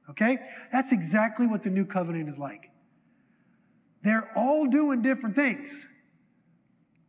Okay? 0.10 0.38
That's 0.70 0.92
exactly 0.92 1.48
what 1.48 1.64
the 1.64 1.70
new 1.70 1.86
covenant 1.86 2.28
is 2.28 2.38
like. 2.38 2.72
They're 4.04 4.30
all 4.36 4.68
doing 4.68 5.02
different 5.02 5.38
things. 5.38 5.70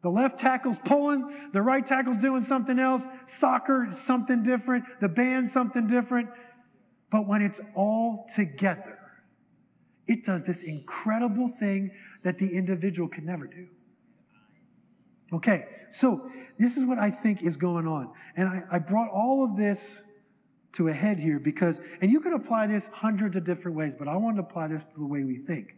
The 0.02 0.10
left 0.10 0.38
tackle's 0.38 0.76
pulling, 0.84 1.50
the 1.52 1.60
right 1.60 1.84
tackle's 1.84 2.18
doing 2.18 2.42
something 2.42 2.78
else, 2.78 3.02
soccer 3.24 3.88
something 3.90 4.44
different, 4.44 4.84
the 5.00 5.08
band 5.08 5.48
something 5.48 5.88
different. 5.88 6.28
But 7.10 7.26
when 7.26 7.42
it's 7.42 7.60
all 7.74 8.28
together, 8.32 8.95
it 10.06 10.24
does 10.24 10.46
this 10.46 10.62
incredible 10.62 11.48
thing 11.48 11.90
that 12.22 12.38
the 12.38 12.48
individual 12.48 13.08
can 13.08 13.24
never 13.24 13.46
do. 13.46 13.66
Okay, 15.32 15.66
so 15.90 16.30
this 16.58 16.76
is 16.76 16.84
what 16.84 16.98
I 16.98 17.10
think 17.10 17.42
is 17.42 17.56
going 17.56 17.86
on. 17.86 18.12
And 18.36 18.48
I, 18.48 18.62
I, 18.70 18.78
brought 18.78 19.10
all 19.10 19.44
of 19.44 19.56
this 19.56 20.02
to 20.72 20.88
a 20.88 20.92
head 20.92 21.18
here 21.18 21.40
because, 21.40 21.80
and 22.00 22.10
you 22.10 22.20
could 22.20 22.32
apply 22.32 22.68
this 22.68 22.88
hundreds 22.92 23.36
of 23.36 23.44
different 23.44 23.76
ways, 23.76 23.94
but 23.98 24.06
I 24.06 24.16
want 24.16 24.36
to 24.36 24.42
apply 24.42 24.68
this 24.68 24.84
to 24.84 24.96
the 24.96 25.06
way 25.06 25.24
we 25.24 25.36
think. 25.36 25.74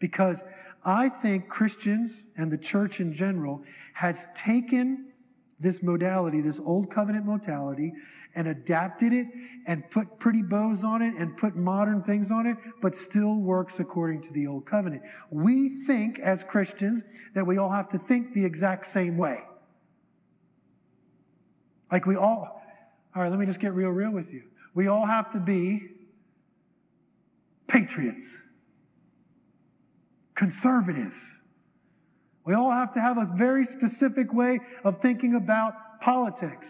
Because 0.00 0.42
I 0.84 1.08
think 1.08 1.48
Christians 1.48 2.26
and 2.36 2.50
the 2.50 2.58
church 2.58 3.00
in 3.00 3.12
general 3.12 3.62
has 3.92 4.26
taken 4.34 5.12
this 5.60 5.82
modality, 5.82 6.40
this 6.40 6.60
old 6.60 6.90
covenant 6.90 7.26
modality, 7.26 7.92
and 8.34 8.48
adapted 8.48 9.12
it 9.12 9.26
and 9.66 9.88
put 9.90 10.18
pretty 10.18 10.42
bows 10.42 10.84
on 10.84 11.02
it 11.02 11.14
and 11.14 11.36
put 11.36 11.56
modern 11.56 12.02
things 12.02 12.30
on 12.30 12.46
it, 12.46 12.56
but 12.80 12.94
still 12.94 13.36
works 13.36 13.80
according 13.80 14.20
to 14.22 14.32
the 14.32 14.46
old 14.46 14.66
covenant. 14.66 15.02
We 15.30 15.84
think 15.84 16.18
as 16.18 16.44
Christians 16.44 17.02
that 17.34 17.46
we 17.46 17.58
all 17.58 17.70
have 17.70 17.88
to 17.88 17.98
think 17.98 18.34
the 18.34 18.44
exact 18.44 18.86
same 18.86 19.16
way. 19.16 19.42
Like 21.92 22.06
we 22.06 22.16
all, 22.16 22.62
all 23.14 23.22
right, 23.22 23.30
let 23.30 23.38
me 23.38 23.46
just 23.46 23.60
get 23.60 23.72
real, 23.72 23.90
real 23.90 24.10
with 24.10 24.32
you. 24.32 24.42
We 24.74 24.88
all 24.88 25.06
have 25.06 25.30
to 25.32 25.38
be 25.38 25.90
patriots, 27.68 28.36
conservative. 30.34 31.14
We 32.44 32.54
all 32.54 32.70
have 32.70 32.92
to 32.92 33.00
have 33.00 33.16
a 33.16 33.30
very 33.36 33.64
specific 33.64 34.34
way 34.34 34.60
of 34.82 35.00
thinking 35.00 35.36
about 35.36 36.00
politics 36.00 36.68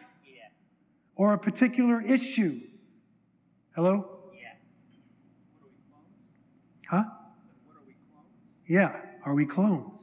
or 1.17 1.33
a 1.33 1.39
particular 1.39 2.01
issue. 2.01 2.61
Hello? 3.75 4.31
Yeah. 4.35 4.49
Huh? 6.89 7.05
Yeah. 8.67 8.97
Are 9.25 9.35
we 9.35 9.47
clones? 9.47 10.01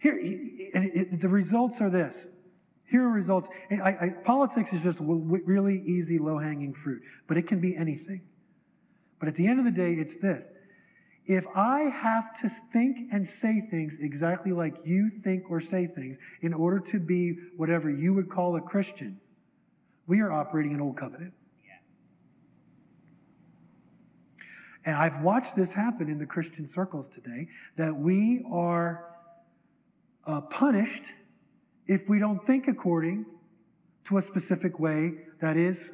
Here, 0.00 0.16
and 0.74 0.84
it, 0.84 1.20
the 1.20 1.28
results 1.28 1.80
are 1.80 1.90
this. 1.90 2.26
Here 2.84 3.02
are 3.02 3.10
results. 3.10 3.48
I, 3.70 3.90
I, 3.90 4.08
politics 4.24 4.72
is 4.72 4.80
just 4.80 5.00
really 5.00 5.82
easy, 5.82 6.18
low 6.18 6.38
hanging 6.38 6.72
fruit, 6.72 7.02
but 7.26 7.36
it 7.36 7.42
can 7.42 7.60
be 7.60 7.76
anything. 7.76 8.22
But 9.18 9.28
at 9.28 9.34
the 9.34 9.46
end 9.46 9.58
of 9.58 9.64
the 9.64 9.70
day, 9.70 9.92
it's 9.92 10.16
this. 10.16 10.48
If 11.26 11.44
I 11.54 11.80
have 11.82 12.32
to 12.40 12.48
think 12.48 13.12
and 13.12 13.26
say 13.26 13.60
things 13.60 13.98
exactly 14.00 14.52
like 14.52 14.76
you 14.84 15.10
think 15.10 15.50
or 15.50 15.60
say 15.60 15.86
things 15.86 16.16
in 16.40 16.54
order 16.54 16.78
to 16.80 16.98
be 16.98 17.36
whatever 17.56 17.90
you 17.90 18.14
would 18.14 18.30
call 18.30 18.56
a 18.56 18.60
Christian, 18.62 19.20
we 20.08 20.20
are 20.20 20.32
operating 20.32 20.72
in 20.72 20.80
Old 20.80 20.96
Covenant. 20.96 21.32
And 24.84 24.96
I've 24.96 25.20
watched 25.20 25.54
this 25.54 25.74
happen 25.74 26.08
in 26.08 26.18
the 26.18 26.24
Christian 26.24 26.66
circles 26.66 27.10
today 27.10 27.48
that 27.76 27.94
we 27.94 28.42
are 28.50 29.04
uh, 30.26 30.40
punished 30.40 31.12
if 31.86 32.08
we 32.08 32.18
don't 32.18 32.44
think 32.46 32.68
according 32.68 33.26
to 34.04 34.16
a 34.16 34.22
specific 34.22 34.80
way 34.80 35.12
that 35.42 35.58
is 35.58 35.92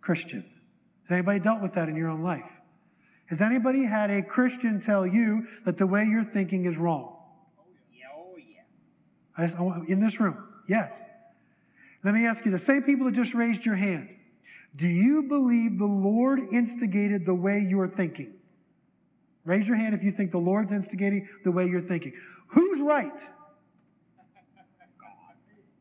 Christian. 0.00 0.44
Has 1.08 1.14
anybody 1.14 1.40
dealt 1.40 1.60
with 1.60 1.72
that 1.72 1.88
in 1.88 1.96
your 1.96 2.10
own 2.10 2.22
life? 2.22 2.48
Has 3.26 3.42
anybody 3.42 3.82
had 3.82 4.10
a 4.10 4.22
Christian 4.22 4.78
tell 4.78 5.04
you 5.04 5.48
that 5.64 5.78
the 5.78 5.86
way 5.86 6.04
you're 6.04 6.22
thinking 6.22 6.66
is 6.66 6.76
wrong? 6.76 7.16
Yeah, 7.92 8.04
oh 8.16 8.36
yeah. 8.36 8.60
I 9.36 9.46
just, 9.46 9.58
I 9.58 9.62
want, 9.62 9.88
in 9.88 9.98
this 9.98 10.20
room, 10.20 10.36
yes. 10.68 10.94
Let 12.04 12.14
me 12.14 12.26
ask 12.26 12.44
you 12.44 12.50
the 12.50 12.58
same 12.58 12.82
people 12.82 13.06
that 13.06 13.14
just 13.14 13.34
raised 13.34 13.64
your 13.64 13.76
hand. 13.76 14.08
Do 14.76 14.88
you 14.88 15.24
believe 15.24 15.78
the 15.78 15.84
Lord 15.84 16.40
instigated 16.52 17.24
the 17.24 17.34
way 17.34 17.60
you're 17.68 17.88
thinking? 17.88 18.34
Raise 19.44 19.68
your 19.68 19.76
hand 19.76 19.94
if 19.94 20.02
you 20.02 20.10
think 20.10 20.30
the 20.30 20.38
Lord's 20.38 20.72
instigating 20.72 21.28
the 21.44 21.50
way 21.50 21.66
you're 21.66 21.80
thinking. 21.80 22.12
Who's 22.48 22.80
right? 22.80 23.20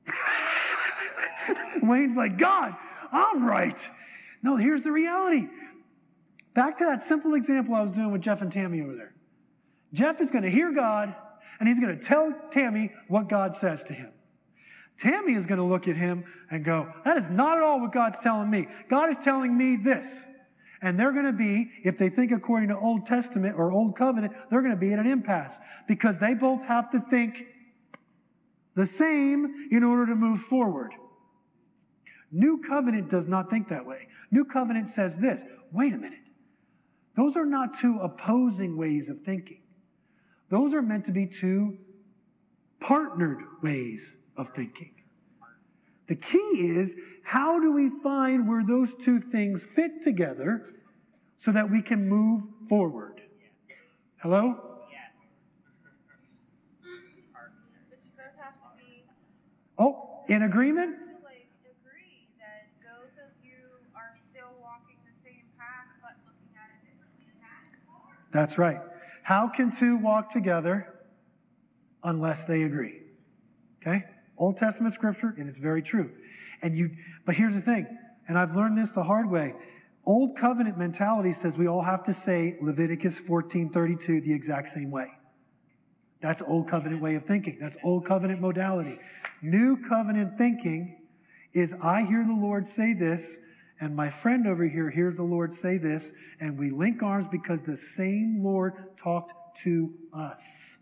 Wayne's 1.84 2.15
like, 2.15 2.38
God, 2.38 2.76
I'm 3.11 3.45
right. 3.45 3.80
No, 4.43 4.55
here's 4.57 4.82
the 4.82 4.91
reality. 4.91 5.47
Back 6.53 6.78
to 6.78 6.86
that 6.86 7.01
simple 7.01 7.36
example 7.36 7.76
I 7.76 7.82
was 7.82 7.91
doing 7.91 8.11
with 8.11 8.22
Jeff 8.22 8.41
and 8.41 8.51
Tammy 8.51 8.82
over 8.82 8.95
there. 8.95 9.13
Jeff 9.93 10.19
is 10.22 10.32
going 10.32 10.43
to 10.43 10.51
hear 10.51 10.72
God 10.72 11.15
and 11.59 11.69
he's 11.69 11.80
going 11.80 11.97
to 11.97 12.03
tell 12.03 12.34
Tammy 12.51 12.91
what 13.07 13.30
God 13.30 13.55
says 13.55 13.84
to 13.86 13.93
him. 13.93 14.11
Tammy 15.02 15.34
is 15.34 15.47
going 15.47 15.58
to 15.58 15.66
look 15.66 15.88
at 15.88 15.95
him 15.95 16.24
and 16.52 16.64
go, 16.64 16.88
That 17.04 17.18
is 17.18 17.28
not 17.28 17.58
at 17.58 17.64
all 17.64 17.82
what 17.82 17.91
God's 17.91 18.20
telling 18.22 18.52
me. 18.52 18.68
God 18.88 19.10
is 19.10 19.18
telling 19.18 19.58
me 19.58 19.76
this. 19.76 20.22
And 20.84 20.99
they're 20.99 21.12
going 21.12 21.26
to 21.26 21.34
be, 21.34 21.72
if 21.84 21.97
they 21.97 22.10
think 22.10 22.32
according 22.32 22.70
to 22.70 22.78
Old 22.78 23.06
Testament 23.08 23.56
or 23.58 23.72
Old 23.72 23.95
Covenant, 23.95 24.34
they're 24.49 24.62
going 24.62 24.74
to 24.74 24.80
be 24.80 24.93
at 24.93 24.99
an 24.99 25.08
impasse 25.08 25.58
because 25.88 26.20
they 26.20 26.34
both 26.36 26.64
have 26.66 26.89
to 26.91 26.99
think 26.99 27.45
the 28.76 28.86
same 28.86 29.68
in 29.72 29.84
order 29.84 30.06
to 30.06 30.16
move 30.16 30.41
forward. 30.41 30.93
New 32.32 32.60
Covenant 32.60 33.10
does 33.10 33.28
not 33.28 33.49
think 33.49 33.70
that 33.70 33.86
way. 33.86 34.08
New 34.30 34.45
Covenant 34.45 34.88
says 34.88 35.18
this 35.18 35.41
wait 35.72 35.93
a 35.93 35.97
minute. 35.97 36.20
Those 37.16 37.36
are 37.36 37.45
not 37.45 37.78
two 37.78 37.99
opposing 37.99 38.78
ways 38.78 39.10
of 39.10 39.22
thinking, 39.22 39.62
those 40.49 40.76
are 40.76 40.82
meant 40.84 41.06
to 41.06 41.12
be 41.12 41.26
two 41.26 41.78
partnered 42.80 43.39
ways 43.64 44.16
of 44.38 44.53
thinking. 44.53 44.91
The 46.07 46.15
key 46.15 46.38
is 46.57 46.95
how 47.23 47.59
do 47.59 47.71
we 47.71 47.89
find 48.03 48.47
where 48.47 48.63
those 48.63 48.95
two 48.95 49.19
things 49.19 49.63
fit 49.63 50.01
together 50.01 50.67
so 51.39 51.51
that 51.51 51.69
we 51.69 51.82
can 51.82 52.09
move 52.09 52.43
forward? 52.67 53.21
Hello? 54.17 54.71
Oh, 59.77 60.23
in 60.27 60.43
agreement? 60.43 60.95
To 60.95 61.25
like 61.25 61.47
agree 61.65 62.27
that 62.38 62.67
both 62.84 63.17
of 63.17 63.32
you 63.43 63.55
are 63.95 64.15
still 64.29 64.51
walking 64.61 64.97
the 65.05 65.27
same 65.27 65.45
path, 65.57 65.88
but 66.01 66.17
looking 66.27 66.53
at 66.55 66.69
it 66.75 66.86
differently, 66.86 67.25
and 67.32 67.41
that's 67.41 67.69
hard. 67.88 68.17
That's 68.32 68.57
right. 68.57 68.79
How 69.23 69.47
can 69.47 69.71
two 69.71 69.97
walk 69.97 70.29
together 70.29 70.93
unless 72.03 72.45
they 72.45 72.63
agree? 72.63 73.01
Okay? 73.82 74.03
Old 74.42 74.58
Testament 74.58 74.96
scripture, 74.96 75.36
and 75.38 75.48
it's 75.48 75.60
very 75.60 75.84
true. 75.84 76.12
And 76.64 76.76
you, 76.76 76.89
but 77.26 77.36
here's 77.36 77.54
the 77.54 77.62
thing, 77.62 77.86
and 78.28 78.39
I've 78.39 78.56
learned 78.56 78.76
this 78.76 78.89
the 78.89 79.04
hard 79.04 79.30
way. 79.30 79.54
Old 80.04 80.36
covenant 80.36 80.80
mentality 80.80 81.32
says 81.32 81.60
we 81.60 81.68
all 81.68 81.84
have 81.84 82.02
to 82.06 82.14
say 82.14 82.58
Leviticus 82.60 83.20
14:32 83.20 84.24
the 84.24 84.34
exact 84.34 84.70
same 84.70 84.89
way. 84.89 85.08
That's 86.22 86.42
old 86.42 86.68
covenant 86.68 87.04
way 87.04 87.14
of 87.14 87.24
thinking. 87.24 87.60
That's 87.62 87.78
old 87.84 88.08
covenant 88.08 88.42
modality. 88.42 88.98
New 89.44 89.78
covenant 89.78 90.39
thinking 90.39 91.02
is 91.54 91.76
I 91.84 92.02
hear 92.04 92.26
the 92.26 92.34
Lord 92.34 92.66
say 92.66 92.94
this, 92.94 93.38
and 93.80 93.96
my 93.96 94.10
friend 94.10 94.48
over 94.48 94.68
here 94.68 94.89
hears 94.89 95.16
the 95.16 95.24
Lord 95.24 95.54
say 95.54 95.78
this, 95.78 96.12
and 96.39 96.58
we 96.58 96.72
link 96.72 97.04
arms 97.04 97.28
because 97.28 97.62
the 97.62 97.78
same 97.78 98.42
Lord 98.44 98.74
talked 98.98 99.34
to 99.64 99.94
us. 100.14 100.78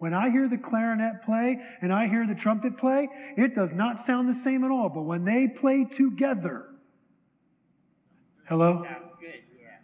When 0.00 0.14
I 0.14 0.30
hear 0.30 0.48
the 0.48 0.56
clarinet 0.56 1.20
play 1.22 1.60
and 1.82 1.92
I 1.92 2.08
hear 2.08 2.26
the 2.26 2.34
trumpet 2.34 2.78
play, 2.78 3.06
it 3.36 3.54
does 3.54 3.70
not 3.72 3.98
sound 3.98 4.30
the 4.30 4.34
same 4.34 4.64
at 4.64 4.70
all. 4.70 4.88
But 4.88 5.02
when 5.02 5.26
they 5.26 5.46
play 5.46 5.84
together, 5.84 6.64
hello? 8.48 8.82
Sounds 8.82 9.12
good, 9.20 9.42
yeah. 9.60 9.76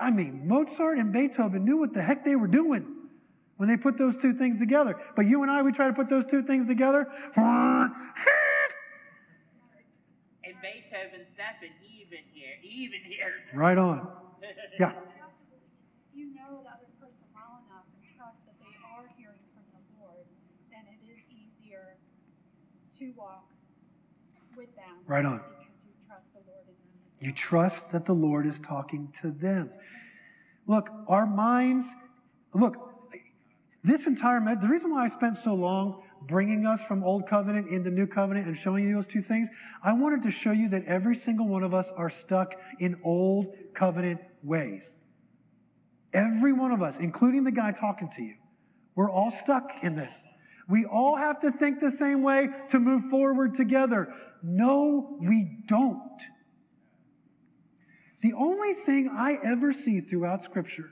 I 0.00 0.10
mean, 0.10 0.48
Mozart 0.48 0.96
and 0.96 1.12
Beethoven 1.12 1.66
knew 1.66 1.76
what 1.76 1.92
the 1.92 2.00
heck 2.00 2.24
they 2.24 2.36
were 2.36 2.46
doing 2.46 2.86
when 3.58 3.68
they 3.68 3.76
put 3.76 3.98
those 3.98 4.16
two 4.16 4.32
things 4.32 4.56
together. 4.56 4.98
But 5.14 5.26
you 5.26 5.42
and 5.42 5.50
I, 5.50 5.60
we 5.60 5.72
try 5.72 5.88
to 5.88 5.92
put 5.92 6.08
those 6.08 6.24
two 6.24 6.42
things 6.42 6.66
together. 6.66 7.06
And 7.36 7.92
Beethoven's 10.62 11.28
nothing 11.36 11.76
even 11.84 12.24
here, 12.32 12.56
even 12.62 13.00
here. 13.04 13.34
Right 13.52 13.76
on. 13.76 14.08
Yeah. 14.80 14.92
you 16.18 16.34
know 16.34 16.64
the 16.64 16.70
other 16.72 16.90
person 16.98 17.22
well 17.30 17.62
enough 17.62 17.86
and 17.94 18.02
trust 18.18 18.42
that 18.42 18.58
they 18.58 18.74
are 18.82 19.06
hearing 19.14 19.38
from 19.54 19.62
the 19.70 19.82
Lord, 20.02 20.26
then 20.74 20.82
it 20.90 20.98
is 21.06 21.22
easier 21.30 21.94
to 22.98 23.12
walk 23.16 23.44
with 24.56 24.74
them. 24.74 24.96
Right 25.06 25.24
on. 25.24 25.38
Because 25.38 25.84
you 25.84 25.92
trust 26.06 26.26
the 26.34 26.40
Lord 26.50 26.66
in 26.68 26.74
them. 26.74 27.26
You 27.28 27.32
trust 27.32 27.92
that 27.92 28.04
the 28.04 28.14
Lord 28.14 28.46
is 28.46 28.58
talking 28.58 29.12
to 29.20 29.30
them. 29.30 29.70
Look, 30.66 30.90
our 31.06 31.26
minds, 31.26 31.94
look, 32.54 32.76
this 33.84 34.06
entire, 34.06 34.40
me- 34.40 34.54
the 34.60 34.68
reason 34.68 34.90
why 34.90 35.04
I 35.04 35.06
spent 35.06 35.36
so 35.36 35.54
long 35.54 36.02
bringing 36.22 36.66
us 36.66 36.82
from 36.82 37.04
Old 37.04 37.26
Covenant 37.26 37.68
into 37.68 37.90
New 37.90 38.06
Covenant 38.06 38.46
and 38.46 38.56
showing 38.58 38.86
you 38.86 38.94
those 38.94 39.06
two 39.06 39.22
things, 39.22 39.48
I 39.82 39.92
wanted 39.92 40.22
to 40.24 40.30
show 40.30 40.50
you 40.50 40.68
that 40.70 40.84
every 40.86 41.14
single 41.14 41.46
one 41.46 41.62
of 41.62 41.72
us 41.72 41.90
are 41.96 42.10
stuck 42.10 42.54
in 42.80 43.00
Old 43.04 43.54
Covenant 43.74 44.20
ways. 44.42 44.98
Every 46.12 46.52
one 46.52 46.72
of 46.72 46.82
us, 46.82 46.98
including 46.98 47.44
the 47.44 47.52
guy 47.52 47.70
talking 47.70 48.10
to 48.16 48.22
you, 48.22 48.34
we're 48.96 49.10
all 49.10 49.30
stuck 49.30 49.70
in 49.82 49.94
this. 49.94 50.24
We 50.68 50.84
all 50.84 51.16
have 51.16 51.40
to 51.40 51.50
think 51.50 51.80
the 51.80 51.90
same 51.90 52.22
way 52.22 52.48
to 52.68 52.78
move 52.78 53.04
forward 53.10 53.54
together. 53.54 54.12
No, 54.42 55.18
we 55.20 55.62
don't. 55.66 56.20
The 58.22 58.32
only 58.34 58.74
thing 58.74 59.08
I 59.08 59.38
ever 59.44 59.72
see 59.72 60.00
throughout 60.00 60.42
Scripture 60.42 60.90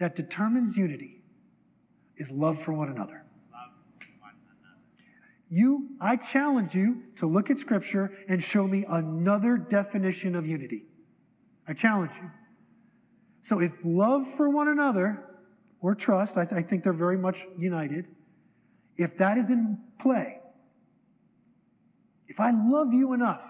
that 0.00 0.16
determines 0.16 0.76
unity 0.76 1.22
is 2.16 2.30
love 2.30 2.60
for 2.60 2.72
one 2.72 2.88
another. 2.88 3.24
You, 5.48 5.90
I 6.00 6.16
challenge 6.16 6.74
you 6.74 7.02
to 7.16 7.26
look 7.26 7.50
at 7.50 7.58
Scripture 7.58 8.10
and 8.28 8.42
show 8.42 8.66
me 8.66 8.84
another 8.88 9.56
definition 9.56 10.34
of 10.34 10.46
unity. 10.46 10.86
I 11.68 11.74
challenge 11.74 12.12
you. 12.20 12.28
So 13.42 13.60
if 13.60 13.72
love 13.84 14.26
for 14.36 14.48
one 14.48 14.68
another 14.68 15.22
or 15.80 15.94
trust, 15.94 16.36
I, 16.36 16.44
th- 16.44 16.58
I 16.58 16.62
think 16.66 16.82
they're 16.82 16.92
very 16.92 17.18
much 17.18 17.44
united, 17.56 18.06
if 18.96 19.16
that 19.18 19.38
is 19.38 19.50
in 19.50 19.78
play, 19.98 20.40
if 22.28 22.40
I 22.40 22.50
love 22.50 22.92
you 22.92 23.12
enough, 23.12 23.42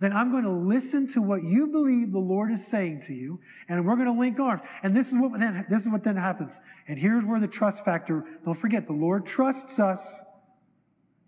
then 0.00 0.14
I'm 0.14 0.30
going 0.30 0.44
to 0.44 0.50
listen 0.50 1.06
to 1.08 1.20
what 1.20 1.42
you 1.42 1.66
believe 1.66 2.10
the 2.10 2.18
Lord 2.18 2.50
is 2.50 2.66
saying 2.66 3.02
to 3.02 3.14
you, 3.14 3.38
and 3.68 3.84
we're 3.84 3.96
going 3.96 4.06
to 4.06 4.18
link 4.18 4.40
arms. 4.40 4.62
And 4.82 4.96
this 4.96 5.12
is 5.12 5.18
what 5.18 5.38
then 5.38 5.66
this 5.68 5.82
is 5.82 5.88
what 5.90 6.02
then 6.02 6.16
happens. 6.16 6.58
And 6.88 6.98
here's 6.98 7.24
where 7.24 7.38
the 7.38 7.46
trust 7.46 7.84
factor. 7.84 8.24
Don't 8.44 8.54
forget, 8.54 8.86
the 8.86 8.94
Lord 8.94 9.26
trusts 9.26 9.78
us. 9.78 10.20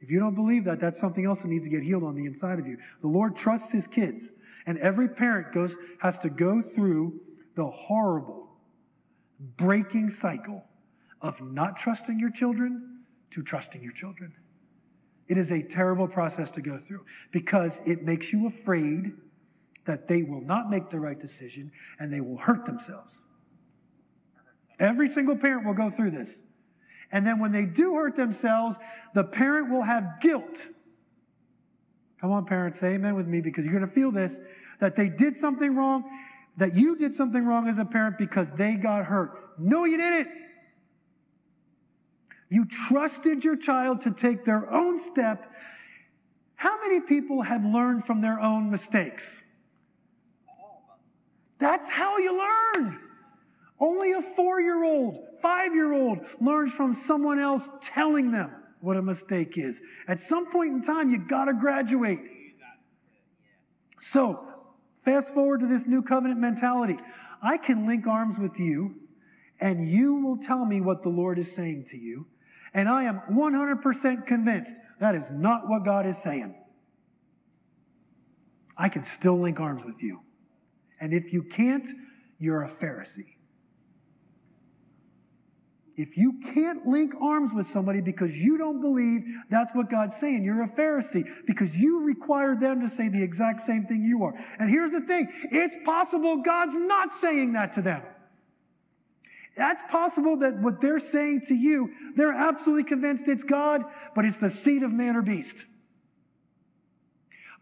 If 0.01 0.11
you 0.11 0.19
don't 0.19 0.35
believe 0.35 0.65
that, 0.65 0.81
that's 0.81 0.99
something 0.99 1.27
else 1.27 1.43
that 1.43 1.49
needs 1.49 1.65
to 1.65 1.71
get 1.71 1.83
healed 1.83 2.03
on 2.03 2.17
the 2.17 2.25
inside 2.25 2.59
of 2.59 2.67
you. 2.67 2.79
The 3.03 3.09
Lord 3.09 3.37
trusts 3.37 3.71
His 3.71 3.87
kids, 3.87 4.33
and 4.67 4.79
every 4.79 5.09
parent 5.09 5.53
goes 5.53 5.77
has 6.01 6.19
to 6.21 6.31
go 6.31 6.63
through 6.63 7.21
the 7.55 7.67
horrible, 7.67 8.49
breaking 9.59 10.09
cycle 10.09 10.65
of 11.23 11.41
not 11.41 11.77
trusting 11.77 12.19
your 12.19 12.31
children 12.31 12.99
to 13.31 13.43
trusting 13.43 13.83
your 13.83 13.93
children. 13.93 14.35
It 15.29 15.39
is 15.39 15.53
a 15.53 15.63
terrible 15.63 16.09
process 16.09 16.51
to 16.53 16.61
go 16.61 16.79
through 16.79 17.07
because 17.31 17.81
it 17.87 18.03
makes 18.03 18.33
you 18.33 18.47
afraid 18.47 19.13
that 19.85 20.07
they 20.07 20.23
will 20.23 20.43
not 20.43 20.69
make 20.69 20.91
the 20.91 21.01
right 21.01 21.19
decision 21.19 21.71
and 21.99 22.13
they 22.13 22.21
will 22.21 22.37
hurt 22.37 22.67
themselves. 22.67 23.23
Every 24.79 25.09
single 25.09 25.37
parent 25.37 25.65
will 25.65 25.75
go 25.75 25.91
through 25.91 26.11
this. 26.11 26.43
And 27.13 27.27
then 27.27 27.39
when 27.39 27.53
they 27.53 27.67
do 27.67 27.95
hurt 27.95 28.17
themselves, 28.17 28.77
the 29.15 29.25
parent 29.25 29.71
will 29.71 29.83
have 29.83 30.21
guilt. 30.21 30.67
Come 32.21 32.33
on, 32.33 32.45
parents, 32.47 32.79
say 32.79 32.95
amen 32.95 33.15
with 33.15 33.27
me 33.27 33.41
because 33.41 33.65
you're 33.65 33.75
going 33.75 33.87
to 33.87 33.95
feel 33.95 34.11
this 34.11 34.41
that 34.81 34.97
they 34.97 35.09
did 35.09 35.37
something 35.37 35.77
wrong, 35.77 36.03
that 36.57 36.75
you 36.75 36.97
did 36.97 37.15
something 37.15 37.45
wrong 37.45 37.69
as 37.69 37.79
a 37.79 37.85
parent 37.85 38.19
because 38.19 38.51
they 38.51 38.75
got 38.75 39.05
hurt. 39.05 39.39
No, 39.59 39.85
you 39.85 39.97
didn't. 39.97 40.29
You 42.53 42.67
trusted 42.67 43.45
your 43.45 43.57
child 43.57 44.03
to 44.03 44.11
take 44.11 44.45
their 44.45 44.71
own 44.71 44.99
step. 44.99 45.51
How 46.55 46.79
many 46.83 47.01
people 47.01 47.41
have 47.41 47.65
learned 47.65 48.05
from 48.05 48.21
their 48.21 48.39
own 48.39 48.71
mistakes? 48.71 49.41
That's 51.57 51.89
how 51.89 52.19
you 52.19 52.39
learn. 52.39 53.01
Only 53.81 54.13
a 54.13 54.21
four 54.37 54.61
year 54.61 54.85
old, 54.85 55.29
five 55.41 55.75
year 55.75 55.95
old 55.95 56.19
learns 56.43 56.75
from 56.75 56.93
someone 56.93 57.39
else 57.39 57.71
telling 57.81 58.31
them 58.31 58.51
what 58.83 58.99
a 58.99 59.03
mistake 59.03 59.57
is. 59.57 59.81
At 60.07 60.21
some 60.21 60.53
point 60.53 60.73
in 60.73 60.83
time, 60.83 61.09
you 61.09 61.21
got 61.27 61.47
to 61.47 61.55
graduate. 61.55 62.21
So, 63.99 64.47
fast 65.07 65.33
forward 65.33 65.61
to 65.61 65.67
this 65.67 65.87
new 65.87 66.03
covenant 66.03 66.39
mentality. 66.39 66.99
I 67.43 67.57
can 67.57 67.87
link 67.87 68.07
arms 68.07 68.39
with 68.39 68.61
you, 68.61 68.97
and 69.59 69.89
you 69.89 70.17
will 70.17 70.37
tell 70.37 70.67
me 70.67 70.83
what 70.83 71.03
the 71.03 71.09
Lord 71.09 71.39
is 71.39 71.51
saying 71.51 71.85
to 71.85 71.97
you. 71.97 72.27
And 72.75 72.89
I 72.89 73.05
am 73.05 73.21
100% 73.31 74.27
convinced 74.27 74.77
that 74.99 75.15
is 75.15 75.31
not 75.31 75.69
what 75.69 75.85
God 75.85 76.07
is 76.07 76.17
saying. 76.17 76.55
I 78.77 78.89
can 78.89 79.05
still 79.05 79.39
link 79.39 79.61
arms 79.61 79.85
with 79.85 80.03
you. 80.03 80.21
And 81.01 81.13
if 81.13 81.33
you 81.33 81.43
can't, 81.43 81.87
you're 82.39 82.63
a 82.63 82.71
Pharisee. 82.71 83.37
If 85.97 86.17
you 86.17 86.41
can't 86.55 86.87
link 86.87 87.13
arms 87.21 87.53
with 87.53 87.67
somebody 87.67 88.01
because 88.01 88.37
you 88.37 88.57
don't 88.57 88.81
believe 88.81 89.23
that's 89.51 89.75
what 89.75 89.91
God's 89.91 90.17
saying, 90.17 90.43
you're 90.43 90.63
a 90.63 90.69
Pharisee 90.69 91.29
because 91.47 91.77
you 91.77 92.05
require 92.05 92.57
them 92.57 92.81
to 92.81 92.89
say 92.89 93.09
the 93.09 93.23
exact 93.23 93.61
same 93.61 93.85
thing 93.85 94.03
you 94.03 94.25
are. 94.25 94.33
And 94.59 94.71
here's 94.71 94.91
the 94.91 95.03
thing 95.03 95.29
it's 95.51 95.77
possible 95.85 96.43
God's 96.43 96.75
not 96.77 97.13
saying 97.13 97.53
that 97.53 97.75
to 97.75 97.83
them. 97.83 98.03
That's 99.57 99.83
possible 99.91 100.39
that 100.39 100.59
what 100.61 100.81
they're 100.81 100.99
saying 100.99 101.43
to 101.49 101.55
you, 101.55 101.91
they're 102.17 102.33
absolutely 102.33 102.85
convinced 102.85 103.29
it's 103.29 103.45
God, 103.45 103.85
but 104.15 104.25
it's 104.25 104.39
the 104.39 104.51
seed 104.51 104.83
of 104.83 104.93
man 104.93 105.17
or 105.17 105.23
beast. 105.23 105.57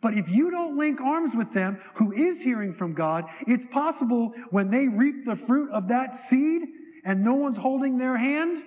But 0.01 0.15
if 0.17 0.29
you 0.29 0.51
don't 0.51 0.79
link 0.79 1.01
arms 1.01 1.35
with 1.35 1.53
them 1.53 1.81
who 1.95 2.13
is 2.13 2.41
hearing 2.41 2.73
from 2.73 2.95
God, 2.95 3.25
it's 3.47 3.67
possible 3.67 4.33
when 4.51 4.71
they 4.71 4.89
reap 4.89 5.27
the 5.27 5.37
fruit 5.37 5.71
of 5.73 5.89
that 5.89 6.15
seed 6.15 6.63
and 7.05 7.23
no 7.23 7.35
one's 7.35 7.57
holding 7.57 7.99
their 7.99 8.17
hand, 8.17 8.63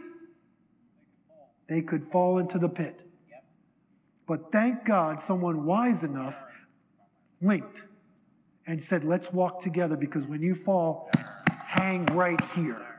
they 1.67 1.81
could 1.81 2.11
fall 2.11 2.37
into 2.37 2.59
the 2.59 2.69
pit. 2.69 2.99
But 4.27 4.51
thank 4.51 4.85
God 4.85 5.19
someone 5.19 5.65
wise 5.65 6.03
enough 6.03 6.43
linked 7.41 7.83
and 8.67 8.81
said, 8.81 9.03
Let's 9.03 9.31
walk 9.31 9.61
together 9.61 9.95
because 9.95 10.27
when 10.27 10.41
you 10.41 10.55
fall, 10.55 11.09
hang 11.65 12.05
right 12.07 12.39
here. 12.55 12.92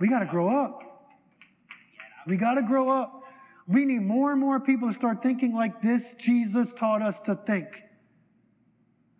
We 0.00 0.08
got 0.08 0.20
to 0.20 0.26
grow 0.26 0.48
up. 0.48 0.80
We 2.26 2.36
got 2.36 2.54
to 2.54 2.62
grow 2.62 2.90
up. 2.90 3.22
We 3.66 3.84
need 3.84 4.02
more 4.02 4.32
and 4.32 4.40
more 4.40 4.60
people 4.60 4.88
to 4.88 4.94
start 4.94 5.22
thinking 5.22 5.54
like 5.54 5.80
this 5.80 6.14
Jesus 6.18 6.72
taught 6.72 7.02
us 7.02 7.20
to 7.20 7.34
think. 7.46 7.68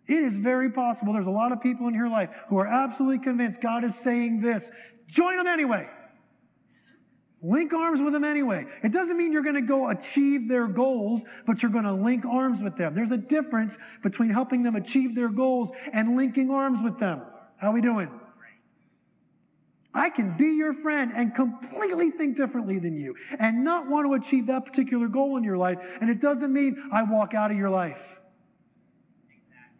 It 0.07 0.23
is 0.23 0.37
very 0.37 0.71
possible. 0.71 1.13
There's 1.13 1.25
a 1.25 1.31
lot 1.31 1.51
of 1.51 1.61
people 1.61 1.87
in 1.87 1.95
your 1.95 2.09
life 2.09 2.29
who 2.47 2.57
are 2.59 2.67
absolutely 2.67 3.19
convinced 3.19 3.61
God 3.61 3.83
is 3.83 3.95
saying 3.95 4.41
this. 4.41 4.69
Join 5.07 5.37
them 5.37 5.47
anyway. 5.47 5.87
Link 7.41 7.73
arms 7.73 8.01
with 8.01 8.13
them 8.13 8.23
anyway. 8.23 8.65
It 8.83 8.91
doesn't 8.91 9.17
mean 9.17 9.31
you're 9.31 9.43
going 9.43 9.55
to 9.55 9.61
go 9.61 9.89
achieve 9.89 10.47
their 10.47 10.67
goals, 10.67 11.23
but 11.45 11.61
you're 11.61 11.71
going 11.71 11.83
to 11.85 11.93
link 11.93 12.25
arms 12.25 12.61
with 12.61 12.75
them. 12.75 12.95
There's 12.95 13.11
a 13.11 13.17
difference 13.17 13.77
between 14.03 14.29
helping 14.29 14.63
them 14.63 14.75
achieve 14.75 15.15
their 15.15 15.29
goals 15.29 15.71
and 15.91 16.15
linking 16.15 16.49
arms 16.49 16.81
with 16.83 16.99
them. 16.99 17.21
How 17.57 17.71
we 17.71 17.81
doing? 17.81 18.09
I 19.95 20.09
can 20.09 20.35
be 20.37 20.47
your 20.47 20.73
friend 20.73 21.13
and 21.15 21.33
completely 21.33 22.11
think 22.11 22.35
differently 22.35 22.79
than 22.79 22.97
you 22.97 23.15
and 23.39 23.63
not 23.63 23.87
want 23.89 24.05
to 24.05 24.13
achieve 24.13 24.47
that 24.47 24.65
particular 24.65 25.07
goal 25.07 25.37
in 25.37 25.43
your 25.43 25.57
life. 25.57 25.77
And 26.01 26.09
it 26.09 26.19
doesn't 26.19 26.51
mean 26.51 26.89
I 26.91 27.03
walk 27.03 27.33
out 27.33 27.49
of 27.49 27.57
your 27.57 27.69
life. 27.69 28.01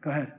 Go 0.02 0.10
ahead. 0.10 0.32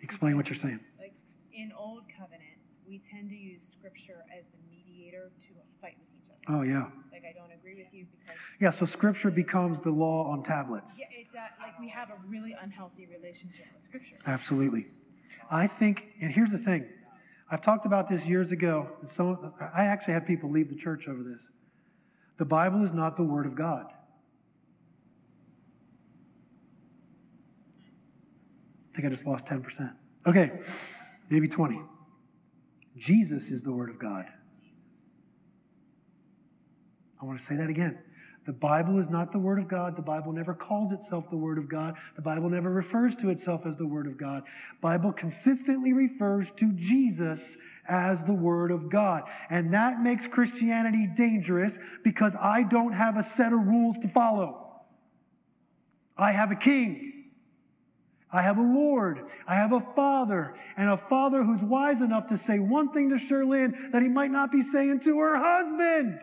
Explain 0.00 0.36
what 0.36 0.48
you're 0.50 0.54
saying. 0.54 0.80
Like 0.98 1.14
in 1.52 1.72
old 1.76 2.04
covenant, 2.16 2.58
we 2.86 3.00
tend 3.10 3.30
to 3.30 3.36
use 3.36 3.62
scripture 3.76 4.22
as 4.30 4.44
the 4.52 4.58
mediator 4.70 5.32
to 5.40 5.54
fight 5.80 5.96
with. 5.98 6.13
Oh, 6.48 6.62
yeah. 6.62 6.86
Like 7.12 7.22
I 7.28 7.32
don't 7.32 7.52
agree 7.52 7.74
with 7.76 7.92
you 7.92 8.06
because 8.20 8.36
Yeah, 8.60 8.70
so 8.70 8.86
scripture 8.86 9.30
becomes 9.30 9.80
the 9.80 9.90
law 9.90 10.30
on 10.30 10.42
tablets. 10.42 10.96
yeah, 10.98 11.06
it 11.10 11.26
uh, 11.34 11.40
like 11.62 11.78
we 11.80 11.88
have 11.88 12.10
a 12.10 12.16
really 12.28 12.54
unhealthy 12.62 13.06
relationship 13.06 13.66
with 13.74 13.84
scripture. 13.84 14.16
Absolutely. 14.26 14.86
I 15.50 15.66
think, 15.66 16.08
and 16.20 16.30
here's 16.30 16.50
the 16.50 16.58
thing 16.58 16.86
I've 17.50 17.60
talked 17.60 17.86
about 17.86 18.08
this 18.08 18.26
years 18.26 18.52
ago. 18.52 18.88
and 19.00 19.08
Some, 19.08 19.52
I 19.60 19.84
actually 19.84 20.14
had 20.14 20.26
people 20.26 20.50
leave 20.50 20.68
the 20.68 20.76
church 20.76 21.08
over 21.08 21.22
this. 21.22 21.46
The 22.36 22.44
Bible 22.44 22.82
is 22.84 22.92
not 22.92 23.16
the 23.16 23.22
Word 23.22 23.46
of 23.46 23.54
God. 23.54 23.86
I 28.92 28.96
think 28.96 29.06
I 29.06 29.10
just 29.10 29.26
lost 29.26 29.46
10%. 29.46 29.92
Okay, 30.26 30.52
maybe 31.30 31.48
20. 31.48 31.80
Jesus 32.96 33.50
is 33.50 33.62
the 33.62 33.72
Word 33.72 33.90
of 33.90 33.98
God. 33.98 34.26
I 37.24 37.26
want 37.26 37.38
to 37.38 37.44
say 37.44 37.56
that 37.56 37.70
again. 37.70 37.98
The 38.44 38.52
Bible 38.52 38.98
is 38.98 39.08
not 39.08 39.32
the 39.32 39.38
Word 39.38 39.58
of 39.58 39.66
God. 39.66 39.96
The 39.96 40.02
Bible 40.02 40.30
never 40.30 40.52
calls 40.52 40.92
itself 40.92 41.30
the 41.30 41.36
Word 41.38 41.56
of 41.56 41.70
God. 41.70 41.94
The 42.16 42.20
Bible 42.20 42.50
never 42.50 42.70
refers 42.70 43.16
to 43.16 43.30
itself 43.30 43.64
as 43.64 43.76
the 43.76 43.86
Word 43.86 44.06
of 44.06 44.18
God. 44.18 44.42
Bible 44.82 45.10
consistently 45.10 45.94
refers 45.94 46.50
to 46.56 46.70
Jesus 46.72 47.56
as 47.88 48.22
the 48.24 48.34
Word 48.34 48.70
of 48.70 48.90
God. 48.90 49.22
And 49.48 49.72
that 49.72 50.02
makes 50.02 50.26
Christianity 50.26 51.08
dangerous 51.16 51.78
because 52.02 52.36
I 52.38 52.64
don't 52.64 52.92
have 52.92 53.16
a 53.16 53.22
set 53.22 53.54
of 53.54 53.60
rules 53.60 53.96
to 53.98 54.08
follow. 54.08 54.82
I 56.18 56.32
have 56.32 56.50
a 56.50 56.56
king. 56.56 57.30
I 58.30 58.42
have 58.42 58.58
a 58.58 58.62
Lord. 58.62 59.30
I 59.48 59.54
have 59.54 59.72
a 59.72 59.80
Father. 59.96 60.54
And 60.76 60.90
a 60.90 60.98
Father 60.98 61.42
who's 61.42 61.62
wise 61.62 62.02
enough 62.02 62.26
to 62.26 62.36
say 62.36 62.58
one 62.58 62.92
thing 62.92 63.08
to 63.08 63.16
Sherlyn 63.16 63.92
that 63.92 64.02
he 64.02 64.08
might 64.08 64.30
not 64.30 64.52
be 64.52 64.60
saying 64.60 65.00
to 65.00 65.18
her 65.20 65.38
husband. 65.38 66.20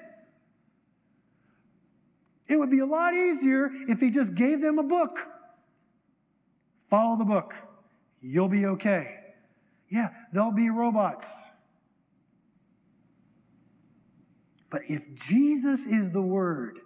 It 2.52 2.60
would 2.60 2.70
be 2.70 2.80
a 2.80 2.86
lot 2.86 3.14
easier 3.14 3.72
if 3.88 4.02
he 4.02 4.10
just 4.10 4.36
gave 4.36 4.60
them 4.60 4.78
a 4.78 4.84
book. 4.84 5.26
Follow 6.90 7.16
the 7.16 7.24
book. 7.24 7.54
You'll 8.22 8.50
be 8.50 8.66
okay. 8.66 9.20
Yeah, 9.88 10.10
they'll 10.34 10.52
be 10.52 10.70
robots. 10.70 11.32
But 14.70 14.82
if 14.90 15.02
Jesus 15.16 15.86
is 15.86 16.12
the 16.12 16.22
Word, 16.22 16.80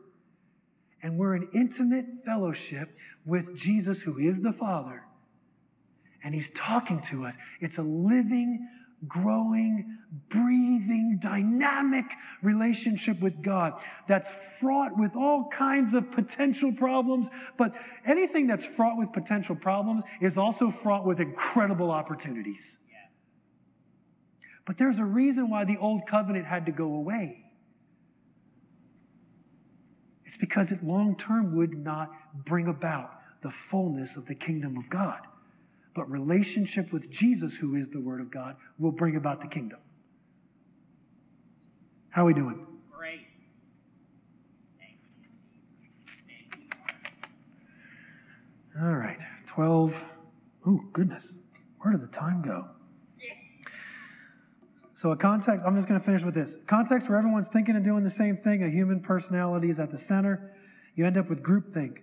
and 1.01 1.17
we're 1.17 1.35
in 1.35 1.49
intimate 1.51 2.05
fellowship 2.23 2.95
with 3.25 3.57
Jesus, 3.57 4.03
who 4.03 4.19
is 4.19 4.41
the 4.41 4.53
Father, 4.53 5.01
and 6.23 6.35
He's 6.35 6.51
talking 6.51 7.01
to 7.09 7.25
us, 7.25 7.35
it's 7.59 7.79
a 7.79 7.83
living, 7.83 8.67
growing, 9.07 9.98
breathing, 10.30 11.19
dynamic 11.22 12.06
relationship 12.41 13.19
with 13.19 13.41
God 13.41 13.73
that's 14.07 14.32
fraught 14.60 14.98
with 14.98 15.15
all 15.15 15.48
kinds 15.49 15.94
of 15.94 16.11
potential 16.11 16.72
problems. 16.72 17.27
But 17.57 17.73
anything 18.06 18.48
that's 18.48 18.65
fraught 18.65 18.98
with 18.98 19.11
potential 19.14 19.56
problems 19.56 20.03
is 20.22 20.38
also 20.38 20.72
fraught 20.72 21.06
with 21.06 21.19
incredible 21.19 21.91
opportunities. 21.91 22.77
But 24.65 24.77
there's 24.80 24.98
a 24.98 25.06
reason 25.06 25.49
why 25.49 25.64
the 25.64 25.77
old 25.77 26.07
covenant 26.07 26.48
had 26.48 26.65
to 26.65 26.72
go 26.72 26.95
away. 26.95 27.44
It's 30.26 30.38
because 30.38 30.72
it 30.72 30.84
long 30.84 31.15
term 31.15 31.56
would 31.56 31.77
not 31.77 32.11
bring 32.45 32.68
about 32.68 33.11
the 33.41 33.52
fullness 33.52 34.18
of 34.18 34.26
the 34.26 34.34
kingdom 34.34 34.76
of 34.76 34.90
God. 34.90 35.19
But 35.95 36.11
relationship 36.11 36.93
with 36.93 37.09
Jesus, 37.09 37.55
who 37.55 37.76
is 37.76 37.89
the 37.89 37.99
Word 37.99 38.22
of 38.22 38.30
God, 38.30 38.57
will 38.77 38.91
bring 38.91 39.15
about 39.15 39.41
the 39.41 39.47
kingdom. 39.47 39.80
How 42.09 42.23
are 42.23 42.26
we 42.26 42.34
doing? 42.34 42.67
Great. 42.91 43.22
Thank 44.77 44.97
you. 48.76 48.81
All 48.81 48.95
right, 48.95 49.22
12. 49.47 50.05
Oh, 50.67 50.81
goodness. 50.91 51.35
Where 51.80 51.93
did 51.93 52.01
the 52.01 52.07
time 52.07 52.41
go? 52.41 52.67
So, 54.97 55.11
a 55.11 55.15
context, 55.15 55.65
I'm 55.65 55.76
just 55.76 55.89
going 55.89 55.99
to 55.99 56.05
finish 56.05 56.23
with 56.23 56.34
this. 56.34 56.57
Context 56.67 57.09
where 57.09 57.17
everyone's 57.17 57.49
thinking 57.49 57.76
and 57.76 57.84
doing 57.84 58.03
the 58.03 58.09
same 58.09 58.38
thing, 58.38 58.63
a 58.63 58.69
human 58.69 59.01
personality 59.01 59.69
is 59.69 59.80
at 59.80 59.91
the 59.91 59.97
center. 59.97 60.55
You 60.95 61.05
end 61.05 61.17
up 61.17 61.30
with 61.30 61.43
groupthink. 61.43 61.99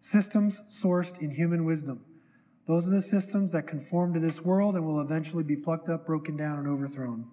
Systems 0.00 0.62
sourced 0.68 1.20
in 1.20 1.30
human 1.30 1.64
wisdom. 1.64 2.02
Those 2.66 2.86
are 2.86 2.90
the 2.90 3.02
systems 3.02 3.52
that 3.52 3.66
conform 3.66 4.14
to 4.14 4.20
this 4.20 4.40
world 4.40 4.74
and 4.74 4.84
will 4.84 5.00
eventually 5.00 5.44
be 5.44 5.56
plucked 5.56 5.88
up, 5.88 6.06
broken 6.06 6.36
down, 6.36 6.58
and 6.58 6.66
overthrown. 6.66 7.26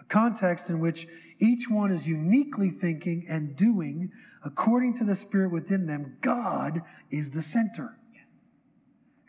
A 0.00 0.04
context 0.04 0.70
in 0.70 0.80
which 0.80 1.06
each 1.38 1.70
one 1.70 1.92
is 1.92 2.06
uniquely 2.06 2.70
thinking 2.70 3.26
and 3.28 3.54
doing 3.56 4.10
according 4.44 4.94
to 4.94 5.04
the 5.04 5.14
spirit 5.14 5.52
within 5.52 5.86
them. 5.86 6.16
God 6.20 6.82
is 7.10 7.30
the 7.30 7.42
center. 7.42 7.96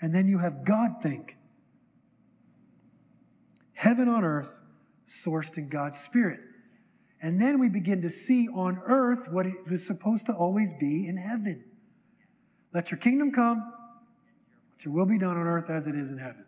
And 0.02 0.14
then 0.14 0.28
you 0.28 0.40
have 0.40 0.66
God 0.66 0.96
think. 1.04 1.38
Heaven 3.74 4.10
on 4.10 4.24
earth, 4.24 4.58
sourced 5.08 5.58
in 5.58 5.70
God's 5.70 6.00
spirit. 6.00 6.40
And 7.22 7.40
then 7.40 7.60
we 7.60 7.70
begin 7.70 8.02
to 8.02 8.10
see 8.10 8.48
on 8.48 8.82
earth 8.88 9.28
what 9.30 9.46
it 9.46 9.70
was 9.70 9.86
supposed 9.86 10.26
to 10.26 10.34
always 10.34 10.74
be 10.80 11.08
in 11.08 11.18
heaven. 11.18 11.66
Let 12.74 12.92
your 12.92 12.98
kingdom 12.98 13.32
come, 13.32 13.74
let 14.72 14.86
your 14.86 14.94
will 14.94 15.06
be 15.06 15.18
done 15.18 15.38
on 15.38 15.46
earth 15.46 15.70
as 15.70 15.88
it 15.88 15.96
is 15.96 16.12
in 16.12 16.18
heaven. 16.18 16.46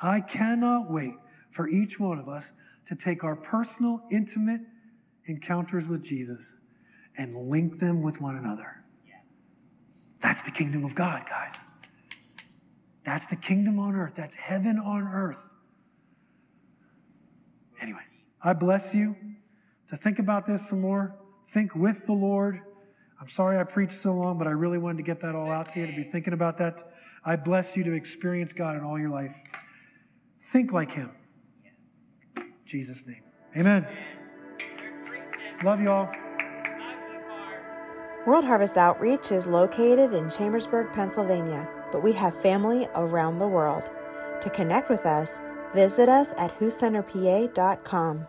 I 0.00 0.20
cannot 0.20 0.90
wait 0.90 1.14
for 1.50 1.68
each 1.68 2.00
one 2.00 2.18
of 2.18 2.28
us 2.28 2.52
to 2.86 2.94
take 2.94 3.24
our 3.24 3.36
personal, 3.36 4.02
intimate 4.10 4.60
encounters 5.26 5.86
with 5.86 6.02
Jesus 6.02 6.42
and 7.16 7.36
link 7.48 7.78
them 7.78 8.02
with 8.02 8.20
one 8.20 8.36
another. 8.36 8.84
That's 10.24 10.40
the 10.40 10.50
kingdom 10.50 10.86
of 10.86 10.94
God, 10.94 11.24
guys. 11.28 11.54
That's 13.04 13.26
the 13.26 13.36
kingdom 13.36 13.78
on 13.78 13.94
earth. 13.94 14.14
That's 14.16 14.34
heaven 14.34 14.78
on 14.78 15.02
earth. 15.02 15.36
Anyway, 17.80 18.00
I 18.42 18.54
bless 18.54 18.94
you 18.94 19.14
to 19.88 19.96
think 19.98 20.18
about 20.18 20.46
this 20.46 20.66
some 20.66 20.80
more. 20.80 21.14
Think 21.48 21.74
with 21.74 22.06
the 22.06 22.14
Lord. 22.14 22.62
I'm 23.20 23.28
sorry 23.28 23.58
I 23.58 23.64
preached 23.64 24.00
so 24.00 24.12
long, 24.12 24.38
but 24.38 24.46
I 24.46 24.50
really 24.50 24.78
wanted 24.78 24.98
to 24.98 25.02
get 25.02 25.20
that 25.20 25.34
all 25.34 25.50
out 25.50 25.70
to 25.72 25.80
you, 25.80 25.86
to 25.86 25.92
be 25.92 26.02
thinking 26.02 26.32
about 26.32 26.58
that. 26.58 26.82
I 27.24 27.36
bless 27.36 27.76
you 27.76 27.84
to 27.84 27.92
experience 27.92 28.52
God 28.52 28.76
in 28.76 28.82
all 28.82 28.98
your 28.98 29.10
life. 29.10 29.34
Think 30.50 30.72
like 30.72 30.90
Him. 30.90 31.10
In 32.36 32.52
Jesus' 32.64 33.06
name. 33.06 33.22
Amen. 33.56 33.86
Love 35.62 35.80
you 35.80 35.90
all. 35.90 36.04
Love 36.04 36.14
you, 36.14 37.20
Mark. 37.28 38.26
World 38.26 38.44
Harvest 38.44 38.76
Outreach 38.76 39.32
is 39.32 39.46
located 39.46 40.12
in 40.12 40.28
Chambersburg, 40.28 40.92
Pennsylvania, 40.92 41.68
but 41.92 42.02
we 42.02 42.12
have 42.12 42.34
family 42.34 42.88
around 42.94 43.38
the 43.38 43.48
world. 43.48 43.88
To 44.40 44.50
connect 44.50 44.90
with 44.90 45.06
us, 45.06 45.40
visit 45.72 46.08
us 46.08 46.34
at 46.36 46.58
whocenterpa.com. 46.58 48.26